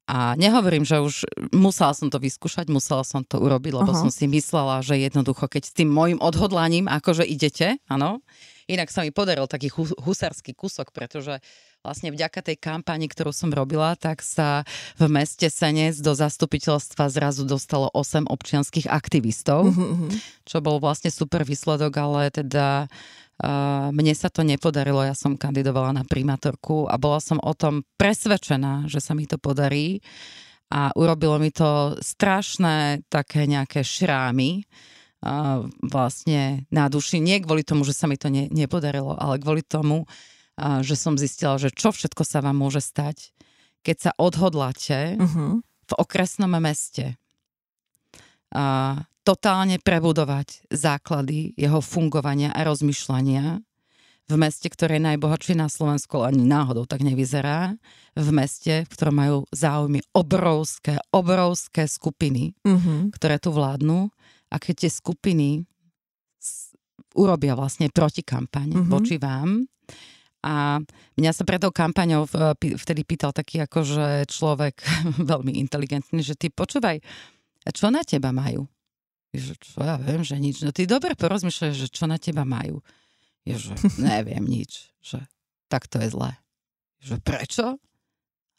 A 0.05 0.37
nehovorím, 0.37 0.85
že 0.85 1.01
už 1.01 1.25
musela 1.57 1.97
som 1.97 2.13
to 2.13 2.21
vyskúšať, 2.21 2.69
musela 2.69 3.01
som 3.09 3.25
to 3.25 3.41
urobiť, 3.41 3.73
lebo 3.73 3.89
uh-huh. 3.89 4.05
som 4.05 4.11
si 4.13 4.29
myslela, 4.29 4.85
že 4.85 5.01
jednoducho, 5.01 5.49
keď 5.49 5.63
s 5.65 5.73
tým 5.73 5.89
môjim 5.89 6.21
odhodlaním, 6.21 6.93
akože 6.93 7.25
idete, 7.25 7.81
áno, 7.89 8.21
inak 8.69 8.93
sa 8.93 9.01
mi 9.01 9.13
podaril 9.13 9.49
taký 9.49 9.73
husarský 9.73 10.53
kúsok, 10.53 10.93
pretože 10.93 11.41
vlastne 11.85 12.13
vďaka 12.13 12.41
tej 12.41 12.57
kampani, 12.57 13.09
ktorú 13.09 13.33
som 13.33 13.53
robila, 13.53 13.93
tak 13.97 14.25
sa 14.25 14.65
v 14.97 15.09
meste 15.09 15.49
Senec 15.53 15.97
do 16.01 16.17
zastupiteľstva 16.17 17.13
zrazu 17.13 17.45
dostalo 17.45 17.93
8 17.93 18.29
občianských 18.29 18.89
aktivistov, 18.89 19.73
uh-huh. 19.73 20.13
čo 20.45 20.61
bol 20.65 20.81
vlastne 20.81 21.13
super 21.13 21.45
výsledok, 21.45 21.93
ale 21.97 22.33
teda 22.33 22.89
mne 23.93 24.15
sa 24.17 24.33
to 24.33 24.41
nepodarilo, 24.41 25.05
ja 25.05 25.13
som 25.13 25.37
kandidovala 25.37 25.93
na 25.93 26.05
primátorku 26.07 26.89
a 26.89 26.97
bola 26.97 27.21
som 27.21 27.37
o 27.43 27.53
tom 27.53 27.85
presvedčená, 28.01 28.89
že 28.89 29.05
sa 29.05 29.13
mi 29.13 29.29
to 29.29 29.37
podarí 29.37 30.01
a 30.73 30.89
urobilo 30.97 31.37
mi 31.37 31.53
to 31.53 31.93
strašné 32.01 33.05
také 33.13 33.45
nejaké 33.45 33.85
šrámy 33.85 34.65
vlastne 35.85 36.69
na 36.69 36.89
duši. 36.89 37.21
Nie 37.21 37.41
kvôli 37.41 37.65
tomu, 37.65 37.85
že 37.85 37.97
sa 37.97 38.09
mi 38.09 38.17
to 38.17 38.33
ne, 38.33 38.49
nepodarilo, 38.49 39.17
ale 39.17 39.41
kvôli 39.41 39.61
tomu, 39.65 40.09
že 40.57 40.97
som 40.97 41.17
zistila, 41.21 41.61
že 41.61 41.73
čo 41.73 41.93
všetko 41.93 42.25
sa 42.25 42.41
vám 42.45 42.57
môže 42.57 42.81
stať, 42.81 43.33
keď 43.85 43.97
sa 44.01 44.11
odhodláte 44.17 45.21
uh-huh. 45.21 45.61
v 45.65 45.93
okresnom 46.01 46.53
meste 46.61 47.21
totálne 49.25 49.81
prebudovať 49.81 50.69
základy 50.69 51.57
jeho 51.57 51.81
fungovania 51.81 52.53
a 52.53 52.61
rozmýšľania 52.69 53.65
v 54.25 54.35
meste, 54.41 54.73
ktoré 54.73 54.97
je 54.97 55.09
najbohatšie 55.13 55.55
na 55.57 55.69
Slovensku, 55.69 56.25
ani 56.25 56.49
náhodou 56.49 56.89
tak 56.89 57.05
nevyzerá, 57.05 57.77
v 58.17 58.29
meste, 58.33 58.89
v 58.89 58.93
ktorom 58.97 59.17
majú 59.17 59.37
záujmy 59.53 60.01
obrovské, 60.17 60.97
obrovské 61.13 61.85
skupiny, 61.85 62.57
mm-hmm. 62.65 63.13
ktoré 63.13 63.37
tu 63.37 63.53
vládnu 63.53 64.09
a 64.49 64.57
keď 64.57 64.89
tie 64.89 64.91
skupiny 64.93 65.69
urobia 67.21 67.53
vlastne 67.53 67.93
protikampaň 67.93 68.73
mm-hmm. 68.73 68.93
voči 68.93 69.17
vám, 69.21 69.69
a 70.45 70.77
mňa 71.17 71.33
sa 71.33 71.49
pred 71.49 71.57
tou 71.57 71.73
kampaňou 71.73 72.29
vtedy 72.61 73.01
pýtal 73.09 73.33
taký 73.33 73.65
akože 73.65 74.29
človek 74.29 74.77
veľmi 75.33 75.57
inteligentný, 75.57 76.21
že 76.21 76.37
ty 76.37 76.53
počúvaj, 76.53 77.01
čo 77.73 77.89
na 77.89 78.05
teba 78.05 78.29
majú? 78.29 78.69
Že 79.39 79.55
čo 79.59 79.83
ja 79.83 79.99
viem, 79.99 80.23
že 80.23 80.37
nič. 80.39 80.63
No 80.63 80.71
ty 80.71 80.87
dobre 80.89 81.15
porozmýšľaj, 81.19 81.73
že 81.75 81.87
čo 81.91 82.05
na 82.07 82.19
teba 82.19 82.43
majú. 82.47 82.83
Je, 83.45 83.57
že 83.59 83.75
neviem 84.01 84.43
nič. 84.45 84.95
Že 85.05 85.25
tak 85.69 85.91
to 85.91 86.01
je 86.01 86.09
zlé. 86.13 86.33
Že 87.05 87.21
prečo? 87.21 87.67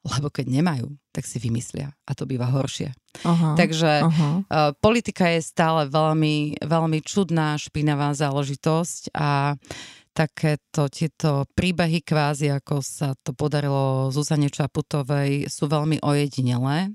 Lebo 0.05 0.29
keď 0.29 0.45
nemajú, 0.53 0.93
tak 1.09 1.25
si 1.25 1.41
vymyslia. 1.41 1.89
A 2.05 2.13
to 2.13 2.29
býva 2.29 2.45
horšie. 2.45 2.93
Aha, 3.25 3.57
Takže 3.57 3.91
aha. 4.05 4.29
Uh, 4.45 4.69
politika 4.77 5.33
je 5.33 5.41
stále 5.41 5.89
veľmi, 5.89 6.61
veľmi 6.61 7.01
čudná, 7.01 7.57
špinavá 7.57 8.13
záležitosť 8.13 9.17
a 9.17 9.57
takéto 10.15 10.87
tieto 10.93 11.49
príbehy 11.57 12.05
kvázi, 12.05 12.53
ako 12.53 12.79
sa 12.85 13.17
to 13.19 13.33
podarilo 13.33 14.13
Zuzane 14.13 14.47
Čaputovej, 14.47 15.51
sú 15.51 15.67
veľmi 15.67 15.99
ojedinelé. 16.05 16.93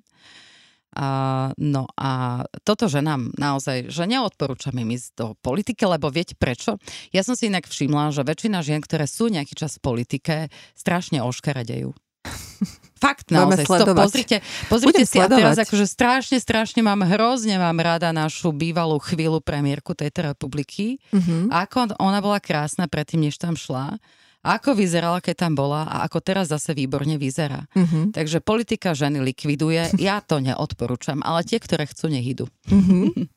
A, 0.90 1.08
no 1.54 1.86
a 1.94 2.42
toto, 2.66 2.90
že 2.90 2.98
nám 2.98 3.30
naozaj, 3.38 3.94
že 3.94 4.10
neodporúčam 4.10 4.74
im 4.74 4.90
ísť 4.98 5.08
do 5.14 5.26
politiky, 5.38 5.86
lebo 5.86 6.10
viete 6.10 6.34
prečo? 6.34 6.82
Ja 7.14 7.22
som 7.22 7.38
si 7.38 7.46
inak 7.46 7.70
všimla, 7.70 8.10
že 8.10 8.26
väčšina 8.26 8.58
žien, 8.66 8.82
ktoré 8.82 9.06
sú 9.06 9.30
nejaký 9.30 9.54
čas 9.54 9.78
v 9.78 9.86
politike, 9.86 10.34
strašne 10.74 11.22
oškaradejú. 11.22 11.94
Fakt, 13.04 13.32
naozaj. 13.32 13.64
Stop, 13.64 13.96
pozrite, 13.96 14.44
pozrite 14.68 15.08
si 15.08 15.16
sledovať. 15.16 15.40
a 15.40 15.40
teraz 15.40 15.56
akože 15.64 15.86
strašne, 15.88 16.36
strašne 16.36 16.84
mám, 16.84 17.00
hrozne 17.00 17.56
mám 17.56 17.80
rada 17.80 18.12
našu 18.12 18.52
bývalú 18.52 19.00
chvíľu 19.00 19.40
premiérku 19.40 19.96
tejto 19.96 20.28
republiky. 20.28 21.00
Mm-hmm. 21.08 21.48
Ako 21.48 21.96
ona 21.96 22.20
bola 22.20 22.36
krásna 22.42 22.92
predtým, 22.92 23.24
než 23.24 23.40
tam 23.40 23.56
šla 23.56 23.96
ako 24.40 24.72
vyzerala, 24.72 25.20
keď 25.20 25.48
tam 25.48 25.52
bola 25.52 25.84
a 25.84 26.08
ako 26.08 26.24
teraz 26.24 26.48
zase 26.48 26.72
výborne 26.72 27.20
vyzerá. 27.20 27.68
Mm-hmm. 27.76 28.16
Takže 28.16 28.40
politika 28.40 28.96
ženy 28.96 29.20
likviduje, 29.20 29.92
ja 30.00 30.24
to 30.24 30.40
neodporúčam, 30.40 31.20
ale 31.20 31.44
tie, 31.44 31.60
ktoré 31.60 31.84
chcú, 31.84 32.08
nech 32.08 32.24
idú. 32.24 32.48
Mm-hmm. 32.72 33.28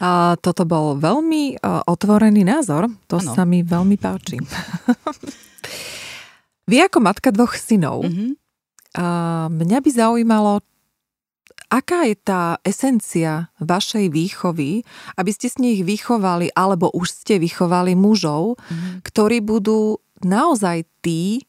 A 0.00 0.40
toto 0.40 0.64
bol 0.64 0.96
veľmi 0.96 1.60
uh, 1.60 1.84
otvorený 1.84 2.40
názor, 2.40 2.88
to 3.04 3.20
ano. 3.20 3.32
sa 3.36 3.44
mi 3.44 3.60
veľmi 3.60 4.00
páči. 4.00 4.40
Vy 6.70 6.76
ako 6.88 6.98
matka 7.04 7.28
dvoch 7.28 7.52
synov, 7.52 8.08
mm-hmm. 8.08 8.30
uh, 8.96 9.46
mňa 9.52 9.78
by 9.84 9.90
zaujímalo, 9.92 10.64
aká 11.68 12.08
je 12.08 12.16
tá 12.16 12.56
esencia 12.64 13.52
vašej 13.60 14.08
výchovy, 14.08 14.82
aby 15.20 15.30
ste 15.36 15.52
s 15.52 15.60
nich 15.60 15.84
vychovali, 15.84 16.48
alebo 16.56 16.88
už 16.96 17.12
ste 17.22 17.36
vychovali 17.36 17.92
mužov, 17.92 18.56
mm-hmm. 18.56 19.04
ktorí 19.04 19.44
budú 19.44 20.00
naozaj 20.24 20.88
tí, 21.04 21.44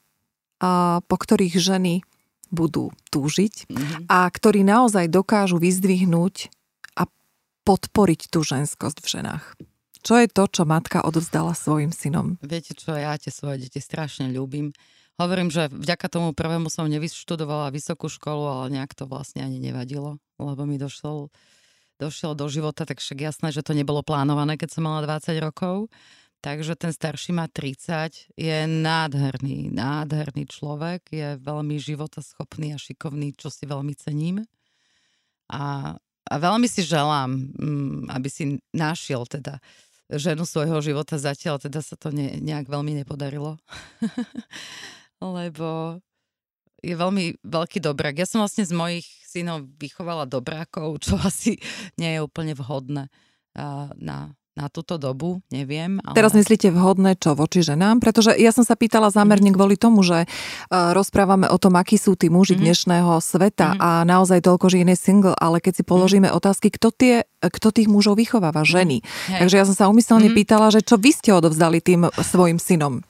po 1.01 1.15
ktorých 1.17 1.57
ženy 1.57 2.05
budú 2.51 2.91
túžiť 3.09 3.65
mm-hmm. 3.72 4.01
a 4.11 4.28
ktorí 4.28 4.67
naozaj 4.67 5.07
dokážu 5.07 5.55
vyzdvihnúť 5.57 6.51
a 6.99 7.07
podporiť 7.63 8.28
tú 8.28 8.43
ženskosť 8.43 8.97
v 8.99 9.07
ženách. 9.07 9.45
Čo 10.01 10.17
je 10.19 10.28
to, 10.28 10.43
čo 10.49 10.63
matka 10.65 10.99
odvzdala 10.99 11.55
svojim 11.55 11.95
synom? 11.95 12.36
Viete 12.43 12.74
čo, 12.76 12.91
ja 12.97 13.15
tie 13.15 13.30
svoje 13.30 13.69
deti 13.69 13.80
strašne 13.80 14.34
ľúbim. 14.34 14.74
Hovorím, 15.22 15.53
že 15.53 15.69
vďaka 15.69 16.09
tomu 16.09 16.34
prvému 16.34 16.74
som 16.74 16.89
nevyštudovala 16.89 17.69
vysokú 17.69 18.09
školu, 18.09 18.43
ale 18.49 18.65
nejak 18.82 18.97
to 18.97 19.05
vlastne 19.05 19.45
ani 19.45 19.61
nevadilo, 19.61 20.17
lebo 20.41 20.65
mi 20.65 20.82
došiel, 20.82 21.30
došiel 22.01 22.34
do 22.34 22.49
života, 22.49 22.89
tak 22.89 22.97
však 22.97 23.22
jasné, 23.22 23.53
že 23.53 23.61
to 23.61 23.78
nebolo 23.78 24.01
plánované, 24.01 24.57
keď 24.57 24.74
som 24.74 24.89
mala 24.89 25.05
20 25.05 25.38
rokov. 25.38 25.93
Takže 26.41 26.73
ten 26.73 26.89
starší 26.89 27.37
má 27.37 27.45
30, 27.45 28.33
je 28.33 28.57
nádherný, 28.65 29.69
nádherný 29.69 30.49
človek, 30.49 31.13
je 31.13 31.37
veľmi 31.37 31.77
životaschopný 31.77 32.73
a 32.73 32.81
šikovný, 32.81 33.37
čo 33.37 33.53
si 33.53 33.69
veľmi 33.69 33.93
cením. 33.93 34.41
A, 35.53 35.93
a 36.01 36.35
veľmi 36.41 36.65
si 36.65 36.81
želám, 36.81 37.29
mm, 37.37 38.09
aby 38.09 38.29
si 38.33 38.57
našiel 38.73 39.29
teda 39.29 39.61
ženu 40.09 40.49
svojho 40.49 40.81
života 40.81 41.21
zatiaľ, 41.21 41.61
teda 41.61 41.85
sa 41.85 41.93
to 41.93 42.09
ne, 42.09 42.41
nejak 42.41 42.65
veľmi 42.65 42.97
nepodarilo. 43.05 43.61
Lebo 45.21 46.01
je 46.81 46.97
veľmi 46.97 47.37
veľký 47.45 47.85
dobrák. 47.85 48.17
Ja 48.17 48.25
som 48.25 48.41
vlastne 48.41 48.65
z 48.65 48.73
mojich 48.73 49.05
synov 49.29 49.69
vychovala 49.77 50.25
dobrákov, 50.25 51.05
čo 51.05 51.21
asi 51.29 51.61
nie 52.01 52.17
je 52.17 52.25
úplne 52.25 52.57
vhodné 52.57 53.13
na 54.01 54.33
na 54.51 54.67
túto 54.67 54.99
dobu, 54.99 55.39
neviem. 55.47 56.03
Ale... 56.03 56.11
Teraz 56.11 56.35
myslíte 56.35 56.75
vhodné 56.75 57.15
čo 57.15 57.39
voči 57.39 57.63
ženám? 57.63 58.03
Pretože 58.03 58.35
ja 58.35 58.51
som 58.51 58.67
sa 58.67 58.75
pýtala 58.75 59.07
zámerne 59.07 59.47
mm-hmm. 59.47 59.55
kvôli 59.55 59.75
tomu, 59.79 60.03
že 60.03 60.27
uh, 60.27 60.91
rozprávame 60.91 61.47
o 61.47 61.55
tom, 61.55 61.79
akí 61.79 61.95
sú 61.95 62.19
tí 62.19 62.27
muži 62.27 62.59
mm-hmm. 62.59 62.67
dnešného 62.67 63.11
sveta 63.23 63.79
mm-hmm. 63.79 63.83
a 63.83 63.89
naozaj 64.03 64.43
toľko 64.43 64.67
žien 64.67 64.91
je 64.91 64.99
single, 64.99 65.35
ale 65.39 65.63
keď 65.63 65.79
si 65.79 65.83
položíme 65.87 66.27
mm-hmm. 66.27 66.39
otázky, 66.43 66.67
kto, 66.67 66.91
tie, 66.91 67.23
kto 67.39 67.71
tých 67.71 67.87
mužov 67.87 68.19
vychováva? 68.19 68.67
Ženy. 68.67 68.99
Mm-hmm. 68.99 69.39
Takže 69.39 69.55
ja 69.55 69.63
som 69.63 69.75
sa 69.75 69.87
umyselne 69.87 70.27
mm-hmm. 70.27 70.39
pýtala, 70.43 70.67
že 70.67 70.83
čo 70.83 70.99
vy 70.99 71.15
ste 71.15 71.31
odovzdali 71.31 71.79
tým 71.79 72.11
svojim 72.19 72.59
synom? 72.59 73.07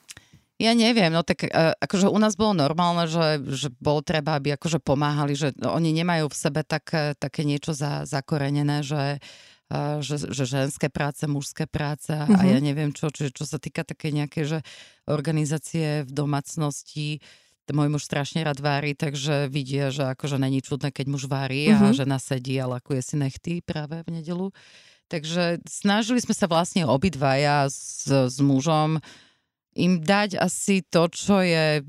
Ja 0.61 0.77
neviem, 0.77 1.09
no 1.09 1.25
tak 1.25 1.49
uh, 1.49 1.73
akože 1.73 2.05
u 2.05 2.21
nás 2.21 2.37
bolo 2.37 2.53
normálne, 2.53 3.09
že, 3.09 3.41
že 3.49 3.73
bolo 3.81 4.05
treba, 4.05 4.37
aby 4.37 4.53
akože 4.53 4.77
pomáhali, 4.77 5.33
že 5.33 5.57
oni 5.57 5.89
nemajú 5.89 6.29
v 6.29 6.37
sebe 6.37 6.61
tak, 6.61 7.17
také 7.17 7.41
niečo 7.49 7.73
za, 7.73 8.05
zakorenené, 8.05 8.85
že 8.85 9.17
že, 10.03 10.27
že 10.31 10.43
ženské 10.43 10.91
práce, 10.91 11.23
mužské 11.27 11.63
práce 11.63 12.11
mm-hmm. 12.11 12.37
a 12.37 12.41
ja 12.43 12.57
mhm. 12.59 12.65
neviem 12.65 12.91
čo, 12.91 13.07
čiže 13.07 13.31
čo 13.31 13.45
sa 13.47 13.57
týka 13.57 13.87
také 13.87 14.11
nejaké, 14.11 14.43
že 14.43 14.59
organizácie 15.07 16.03
v 16.03 16.11
domácnosti, 16.11 17.23
môj 17.71 17.87
muž 17.87 18.03
strašne 18.03 18.43
rád 18.43 18.59
vári, 18.59 18.91
takže 18.91 19.47
vidia, 19.47 19.95
že 19.95 20.11
akože 20.11 20.35
není 20.35 20.59
čudné, 20.59 20.91
keď 20.91 21.05
muž 21.07 21.31
vári 21.31 21.71
mm-hmm. 21.71 21.87
a 21.87 21.95
žena 21.95 22.19
sedí 22.19 22.59
a 22.59 22.67
lakuje 22.67 22.99
si 22.99 23.15
nechty 23.15 23.63
práve 23.63 24.03
v 24.03 24.19
nedelu. 24.19 24.51
Takže 25.07 25.63
snažili 25.67 26.19
sme 26.23 26.35
sa 26.35 26.47
vlastne 26.47 26.87
obidvaja 26.87 27.67
s, 27.67 28.07
s 28.07 28.37
mužom 28.39 28.99
im 29.75 30.03
dať 30.03 30.35
asi 30.35 30.83
to 30.83 31.07
čo, 31.07 31.39
je, 31.39 31.79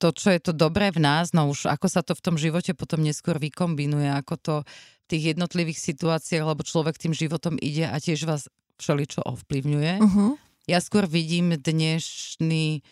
to, 0.00 0.08
čo 0.12 0.32
je 0.32 0.40
to 0.40 0.52
dobré 0.56 0.88
v 0.88 1.04
nás, 1.04 1.36
no 1.36 1.52
už 1.52 1.68
ako 1.68 1.86
sa 1.88 2.00
to 2.00 2.16
v 2.16 2.24
tom 2.24 2.36
živote 2.40 2.72
potom 2.72 3.04
neskôr 3.04 3.36
vykombinuje, 3.36 4.08
ako 4.08 4.34
to 4.40 4.54
tých 5.06 5.36
jednotlivých 5.36 5.76
situáciách, 5.76 6.44
lebo 6.48 6.66
človek 6.66 6.96
tým 6.96 7.12
životom 7.12 7.60
ide 7.60 7.86
a 7.86 7.96
tiež 8.00 8.24
vás 8.24 8.48
všeličo 8.80 9.22
ovplyvňuje. 9.24 9.92
Uh-huh. 10.02 10.34
Ja 10.66 10.82
skôr 10.82 11.06
vidím 11.06 11.54
dnešný 11.54 12.82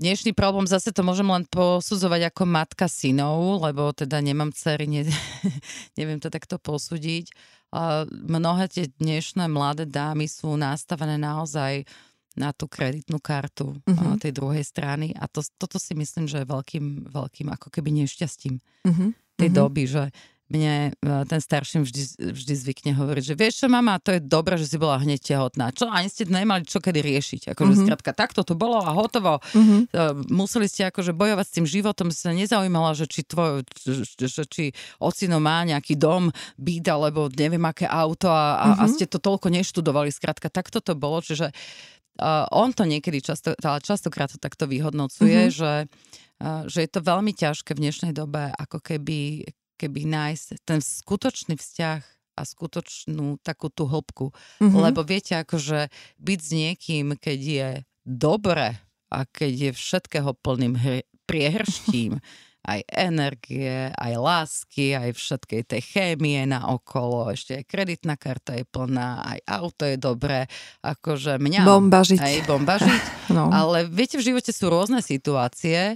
Dnešný 0.00 0.32
problém, 0.32 0.64
zase 0.64 0.96
to 0.96 1.04
môžem 1.04 1.28
len 1.28 1.44
posudzovať 1.44 2.32
ako 2.32 2.48
matka 2.48 2.88
synov, 2.88 3.60
lebo 3.60 3.92
teda 3.92 4.16
nemám 4.24 4.48
dcery, 4.48 4.88
ne, 4.88 5.04
neviem 6.00 6.16
to 6.16 6.32
takto 6.32 6.56
posúdiť. 6.56 7.28
A 7.68 8.08
mnohé 8.08 8.72
tie 8.72 8.88
dnešné 8.88 9.44
mladé 9.52 9.84
dámy 9.84 10.24
sú 10.24 10.56
nastavené 10.56 11.20
naozaj 11.20 11.84
na 12.38 12.54
tú 12.54 12.70
kreditnú 12.70 13.18
kartu 13.18 13.74
uh-huh. 13.74 14.18
tej 14.22 14.30
druhej 14.30 14.62
strany 14.62 15.10
a 15.18 15.26
to, 15.26 15.42
toto 15.58 15.82
si 15.82 15.98
myslím, 15.98 16.30
že 16.30 16.42
je 16.42 16.46
veľkým, 16.46 17.10
veľkým 17.10 17.50
ako 17.50 17.68
keby 17.74 17.90
nešťastím. 18.04 18.62
Uh-huh 18.86 19.10
tej 19.40 19.48
mm-hmm. 19.48 19.60
doby, 19.64 19.84
že 19.88 20.04
mne 20.50 20.90
e, 20.90 21.12
ten 21.30 21.38
starší 21.38 21.86
vždy, 21.86 22.34
vždy 22.34 22.54
zvykne 22.58 22.92
hovoriť, 22.98 23.22
že 23.22 23.34
vieš 23.38 23.62
čo, 23.62 23.66
mama, 23.70 24.02
to 24.02 24.18
je 24.18 24.20
dobré, 24.20 24.58
že 24.58 24.66
si 24.66 24.82
bola 24.82 24.98
hneď 24.98 25.22
tehotná. 25.22 25.70
Čo, 25.70 25.86
ani 25.86 26.10
ste 26.10 26.26
nemali 26.26 26.66
čo 26.66 26.82
kedy 26.82 26.98
riešiť. 26.98 27.54
Akože 27.54 27.70
mm-hmm. 27.70 27.86
skrátka, 27.86 28.10
takto 28.10 28.42
to 28.42 28.58
bolo 28.58 28.82
a 28.82 28.90
hotovo. 28.90 29.38
Mm-hmm. 29.54 30.26
Museli 30.26 30.66
ste 30.66 30.90
akože 30.90 31.14
bojovať 31.14 31.46
s 31.46 31.54
tým 31.54 31.66
životom, 31.70 32.10
sa 32.10 32.34
nezaujímala, 32.34 32.98
že 32.98 33.06
či 33.06 33.22
tvoj, 33.22 33.62
že, 34.18 34.42
či 34.50 34.74
ocino 34.98 35.38
má 35.38 35.62
nejaký 35.62 35.94
dom, 35.94 36.34
byt, 36.58 36.86
alebo 36.90 37.30
neviem 37.30 37.62
aké 37.62 37.86
auto 37.86 38.26
a, 38.26 38.58
a, 38.58 38.66
mm-hmm. 38.74 38.82
a 38.82 38.84
ste 38.90 39.06
to 39.06 39.22
toľko 39.22 39.54
neštudovali. 39.54 40.10
Skrátka, 40.10 40.50
takto 40.50 40.82
to 40.82 40.98
bolo, 40.98 41.22
čiže 41.22 41.54
uh, 42.20 42.44
on 42.52 42.76
to 42.76 42.84
niekedy 42.84 43.24
často, 43.24 43.56
častokrát 43.58 44.28
to 44.28 44.38
takto 44.38 44.68
vyhodnocuje, 44.68 45.48
mm-hmm. 45.48 45.56
že 45.56 45.72
že 46.40 46.88
je 46.88 46.88
to 46.88 47.04
veľmi 47.04 47.36
ťažké 47.36 47.76
v 47.76 47.84
dnešnej 47.84 48.16
dobe 48.16 48.48
ako 48.56 48.80
keby 48.80 49.44
keby 49.80 50.04
nájsť 50.04 50.60
ten 50.68 50.84
skutočný 50.84 51.56
vzťah 51.56 52.00
a 52.36 52.42
skutočnú 52.44 53.40
takú 53.40 53.72
tú 53.72 53.88
hĺbku. 53.88 54.32
Mm-hmm. 54.60 54.80
Lebo 54.80 55.00
viete, 55.04 55.40
akože 55.40 55.88
byť 56.20 56.38
s 56.40 56.50
niekým, 56.52 57.16
keď 57.16 57.38
je 57.40 57.68
dobre 58.04 58.76
a 59.08 59.18
keď 59.24 59.52
je 59.52 59.70
všetkého 59.72 60.36
plným 60.36 60.76
hr- 60.76 61.08
priehrštím, 61.24 62.20
aj 62.66 62.80
energie, 62.92 63.88
aj 63.96 64.12
lásky, 64.20 64.92
aj 64.92 65.16
všetkej 65.16 65.62
tej 65.64 65.82
chémie 65.82 66.44
na 66.44 66.68
okolo, 66.68 67.32
ešte 67.32 67.56
aj 67.56 67.64
kreditná 67.64 68.20
karta 68.20 68.52
je 68.56 68.68
plná, 68.68 69.24
aj 69.24 69.38
auto 69.48 69.88
je 69.88 69.96
dobré, 69.96 70.44
akože 70.84 71.40
mňa... 71.40 71.62
Bombažiť. 71.64 72.20
Aj 72.20 72.36
bombažiť. 72.44 73.02
No. 73.30 73.46
Ale 73.46 73.86
viete, 73.86 74.18
v 74.18 74.26
živote 74.26 74.50
sú 74.50 74.66
rôzne 74.66 74.98
situácie, 75.06 75.94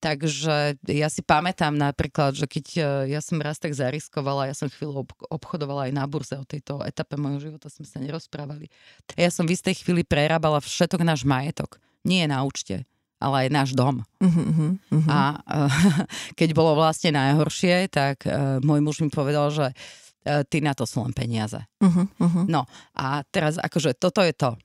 Takže 0.00 0.80
ja 0.88 1.12
si 1.12 1.20
pamätám 1.20 1.76
napríklad, 1.76 2.32
že 2.32 2.48
keď 2.48 2.66
e, 2.72 2.80
ja 3.12 3.20
som 3.20 3.36
raz 3.36 3.60
tak 3.60 3.76
zariskovala, 3.76 4.48
ja 4.48 4.56
som 4.56 4.72
chvíľu 4.72 5.04
obchodovala 5.28 5.86
aj 5.86 5.92
na 5.92 6.08
burze 6.08 6.40
o 6.40 6.48
tejto 6.48 6.80
etape 6.80 7.20
môjho 7.20 7.52
života, 7.52 7.68
sme 7.68 7.84
sa 7.84 8.00
nerozprávali. 8.00 8.72
Ja 9.12 9.28
som 9.28 9.44
v 9.44 9.60
istej 9.60 9.84
chvíli 9.84 10.00
prerábala 10.00 10.64
všetok 10.64 11.04
náš 11.04 11.28
majetok. 11.28 11.76
Nie 12.00 12.24
na 12.24 12.40
účte, 12.48 12.88
ale 13.20 13.46
aj 13.46 13.48
náš 13.52 13.70
dom. 13.76 14.00
Uh-huh, 14.18 14.74
uh-huh. 14.90 15.06
A 15.06 15.38
uh, 15.38 15.70
keď 16.38 16.56
bolo 16.56 16.74
vlastne 16.74 17.12
najhoršie, 17.12 17.92
tak 17.92 18.24
uh, 18.24 18.58
môj 18.64 18.80
muž 18.80 18.96
mi 19.04 19.12
povedal, 19.12 19.52
že 19.52 19.70
uh, 19.70 20.42
ty 20.48 20.64
na 20.64 20.72
to 20.72 20.88
sú 20.88 21.04
len 21.04 21.12
peniaze. 21.12 21.60
Uh-huh, 21.84 22.08
uh-huh. 22.08 22.44
No 22.48 22.64
a 22.96 23.20
teraz 23.28 23.60
akože 23.60 23.94
toto 24.00 24.24
je 24.24 24.34
to 24.34 24.56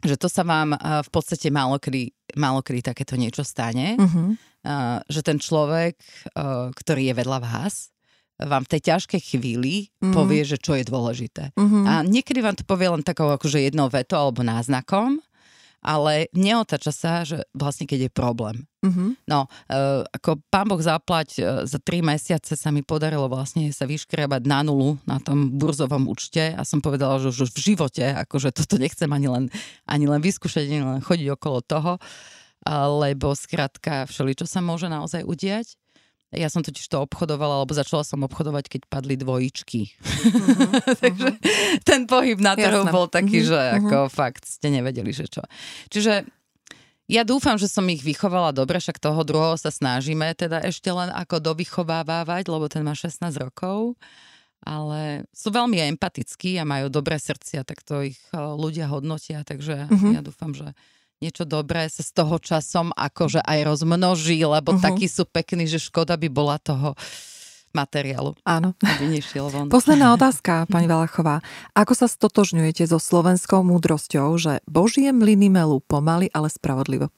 že 0.00 0.16
to 0.16 0.32
sa 0.32 0.48
vám 0.48 0.72
uh, 0.72 1.04
v 1.04 1.10
podstate 1.12 1.52
málo 1.52 1.76
kedy, 1.76 2.32
málo 2.40 2.64
kedy 2.64 2.80
takéto 2.88 3.20
niečo 3.20 3.44
stane. 3.44 4.00
Uh-huh 4.00 4.32
že 5.08 5.20
ten 5.24 5.40
človek, 5.40 5.96
ktorý 6.76 7.02
je 7.08 7.14
vedľa 7.16 7.38
vás, 7.40 7.88
vám 8.40 8.64
v 8.64 8.72
tej 8.76 8.80
ťažkej 8.92 9.20
chvíli 9.20 9.92
mm. 10.00 10.12
povie, 10.16 10.44
že 10.48 10.56
čo 10.56 10.72
je 10.72 10.84
dôležité. 10.88 11.52
Mm-hmm. 11.52 11.84
A 11.84 11.92
niekedy 12.08 12.40
vám 12.40 12.56
to 12.56 12.64
povie 12.64 12.88
len 12.88 13.04
takou 13.04 13.28
akože 13.28 13.60
jednou 13.60 13.92
vetou 13.92 14.16
alebo 14.16 14.40
náznakom, 14.40 15.20
ale 15.80 16.28
neotača 16.36 16.92
sa, 16.92 17.12
že 17.24 17.44
vlastne 17.56 17.88
keď 17.88 18.06
je 18.06 18.10
problém. 18.12 18.56
Mm-hmm. 18.80 19.28
No, 19.28 19.48
uh, 19.48 20.04
ako 20.12 20.40
pán 20.48 20.68
Boh 20.68 20.80
zaplať, 20.80 21.40
uh, 21.40 21.64
za 21.64 21.80
tri 21.80 22.00
mesiace 22.04 22.56
sa 22.56 22.68
mi 22.72 22.84
podarilo 22.84 23.28
vlastne 23.28 23.68
sa 23.72 23.88
vyškriabať 23.88 24.44
na 24.44 24.60
nulu 24.64 25.00
na 25.08 25.20
tom 25.20 25.56
burzovom 25.56 26.08
účte 26.08 26.52
a 26.52 26.62
som 26.64 26.84
povedala, 26.84 27.20
že 27.20 27.32
už 27.32 27.52
v 27.56 27.72
živote, 27.72 28.04
akože 28.04 28.52
toto 28.52 28.76
nechcem 28.76 29.08
ani 29.08 29.28
len, 29.28 29.44
ani 29.88 30.04
len 30.04 30.20
vyskúšať, 30.20 30.68
ani 30.68 30.80
len 30.84 31.00
chodiť 31.00 31.28
okolo 31.32 31.60
toho. 31.64 31.92
Lebo 33.00 33.32
skrátka 33.32 34.04
všeličo 34.04 34.44
sa 34.44 34.60
môže 34.60 34.84
naozaj 34.84 35.24
udiať. 35.24 35.79
Ja 36.30 36.46
som 36.46 36.62
totiž 36.62 36.86
to 36.86 37.02
obchodovala, 37.02 37.62
alebo 37.62 37.74
začala 37.74 38.06
som 38.06 38.22
obchodovať, 38.22 38.70
keď 38.70 38.80
padli 38.86 39.18
dvojičky. 39.18 39.80
Uh-huh, 39.98 40.94
Takže 41.04 41.28
uh-huh. 41.34 41.82
ten 41.82 42.06
pohyb 42.06 42.38
na 42.38 42.54
trhu 42.54 42.86
bol 42.86 43.10
taký, 43.10 43.42
uh-huh, 43.42 43.50
že 43.50 43.60
ako 43.82 43.98
uh-huh. 44.06 44.14
fakt 44.14 44.46
ste 44.46 44.70
nevedeli, 44.70 45.10
že 45.10 45.26
čo. 45.26 45.42
Čiže 45.90 46.22
ja 47.10 47.26
dúfam, 47.26 47.58
že 47.58 47.66
som 47.66 47.82
ich 47.90 48.06
vychovala 48.06 48.54
dobre, 48.54 48.78
však 48.78 49.02
toho 49.02 49.26
druhého 49.26 49.58
sa 49.58 49.74
snažíme 49.74 50.30
teda 50.38 50.62
ešte 50.62 50.94
len 50.94 51.10
ako 51.10 51.42
dovychovávávať, 51.42 52.46
lebo 52.46 52.70
ten 52.70 52.86
má 52.86 52.94
16 52.94 53.18
rokov 53.42 53.98
ale 54.60 55.24
sú 55.32 55.48
veľmi 55.48 55.80
empatickí 55.96 56.60
a 56.60 56.68
majú 56.68 56.92
dobré 56.92 57.16
srdcia, 57.16 57.64
tak 57.64 57.80
to 57.80 58.04
ich 58.04 58.20
eh, 58.32 58.36
ľudia 58.36 58.92
hodnotia, 58.92 59.40
takže 59.40 59.88
uh-huh. 59.88 60.12
ja 60.12 60.20
dúfam, 60.20 60.52
že 60.52 60.76
niečo 61.20 61.44
dobré 61.44 61.86
sa 61.92 62.00
z 62.00 62.10
toho 62.16 62.40
časom 62.40 62.90
akože 62.96 63.44
aj 63.44 63.58
rozmnoží, 63.68 64.40
lebo 64.40 64.74
uh-huh. 64.74 64.82
takí 64.82 65.06
sú 65.06 65.28
pekní, 65.28 65.68
že 65.68 65.76
škoda 65.76 66.16
by 66.16 66.28
bola 66.32 66.56
toho 66.56 66.96
materiálu. 67.70 68.34
Áno. 68.42 68.74
Aby 68.82 69.20
nešiel 69.20 69.46
von. 69.52 69.70
Posledná 69.76 70.16
otázka, 70.16 70.66
pani 70.66 70.90
Valachová. 70.90 71.44
Ako 71.76 71.94
sa 71.94 72.10
stotožňujete 72.10 72.88
so 72.88 72.98
slovenskou 72.98 73.62
múdrosťou, 73.62 74.34
že 74.40 74.58
Božie 74.66 75.14
mlyny 75.14 75.52
melú 75.52 75.78
pomaly, 75.84 76.32
ale 76.34 76.50
spravodlivo? 76.50 77.14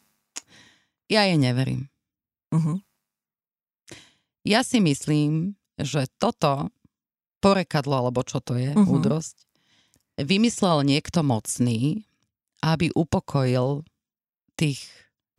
Ja 1.08 1.24
jej 1.24 1.40
neverím. 1.40 1.88
Uh-huh. 2.52 2.84
Ja 4.44 4.66
si 4.66 4.82
myslím, 4.82 5.56
že 5.80 6.10
toto 6.20 6.68
porekadlo, 7.40 8.06
alebo 8.06 8.20
čo 8.26 8.42
to 8.42 8.58
je, 8.58 8.74
uh-huh. 8.74 8.84
múdrosť, 8.84 9.48
vymyslel 10.20 10.84
niekto 10.84 11.24
mocný, 11.24 12.04
aby 12.62 12.92
upokojil 12.92 13.82
tých 14.56 14.84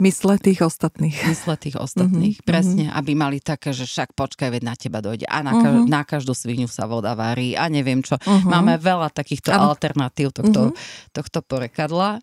Mysle 0.02 0.42
tých 0.42 0.58
ostatných. 0.58 1.14
Mysle 1.14 1.54
tých 1.54 1.78
ostatných, 1.78 2.42
mm-hmm, 2.42 2.50
presne, 2.50 2.90
mm-hmm. 2.90 2.98
aby 2.98 3.12
mali 3.14 3.38
také, 3.38 3.70
že 3.70 3.86
však 3.86 4.18
počkaj, 4.18 4.50
veď 4.50 4.62
na 4.66 4.74
teba 4.74 4.98
dojde. 4.98 5.22
A 5.30 5.38
na, 5.46 5.54
mm-hmm. 5.54 5.86
na 5.86 6.02
každú 6.02 6.34
svinu 6.34 6.66
sa 6.66 6.90
voda 6.90 7.14
varí 7.14 7.54
a 7.54 7.70
neviem 7.70 8.02
čo. 8.02 8.18
Mm-hmm. 8.18 8.50
Máme 8.50 8.74
veľa 8.82 9.14
takýchto 9.14 9.54
ano. 9.54 9.70
alternatív 9.70 10.34
tohto, 10.34 10.74
mm-hmm. 10.74 11.14
tohto 11.14 11.38
porekadla. 11.46 12.18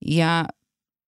Ja 0.00 0.48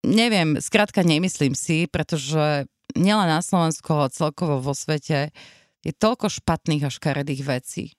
neviem, 0.04 0.60
skrátka 0.60 1.00
nemyslím 1.00 1.56
si, 1.56 1.88
pretože 1.88 2.68
nielen 2.92 3.28
na 3.32 3.40
Slovensku, 3.40 3.88
ale 3.88 4.12
celkovo 4.12 4.60
vo 4.60 4.76
svete 4.76 5.32
je 5.80 5.92
toľko 5.96 6.28
špatných 6.28 6.84
a 6.84 6.92
škaredých 6.92 7.40
vecí. 7.40 7.96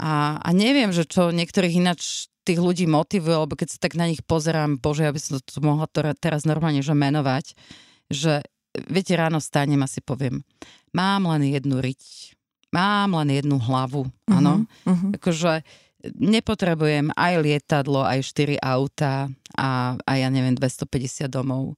A, 0.00 0.40
a 0.40 0.48
neviem, 0.56 0.96
že 0.96 1.04
čo 1.04 1.28
niektorých 1.28 1.76
ináč 1.76 2.32
tých 2.46 2.62
ľudí 2.62 2.86
motivuje, 2.86 3.34
lebo 3.34 3.58
keď 3.58 3.74
sa 3.74 3.78
tak 3.82 3.98
na 3.98 4.06
nich 4.06 4.22
pozerám, 4.22 4.78
bože, 4.78 5.02
aby 5.02 5.18
som 5.18 5.42
to 5.42 5.58
mohla 5.58 5.90
to 5.90 6.06
teraz 6.22 6.46
normálne 6.46 6.78
že 6.78 6.94
menovať, 6.94 7.58
že 8.06 8.46
viete, 8.86 9.18
ráno 9.18 9.42
stanem 9.42 9.82
a 9.82 9.90
si 9.90 9.98
poviem, 9.98 10.46
mám 10.94 11.26
len 11.26 11.50
jednu 11.50 11.82
riť, 11.82 12.32
mám 12.70 13.18
len 13.18 13.34
jednu 13.34 13.58
hlavu, 13.58 14.06
áno. 14.30 14.62
Uh-huh, 14.62 14.94
uh-huh. 14.94 15.10
Akože 15.18 15.66
nepotrebujem 16.14 17.10
aj 17.18 17.34
lietadlo, 17.42 18.06
aj 18.06 18.22
4 18.22 18.62
auta 18.62 19.26
a, 19.58 19.98
a 19.98 20.12
ja 20.14 20.30
neviem, 20.30 20.54
250 20.54 21.26
domov, 21.26 21.74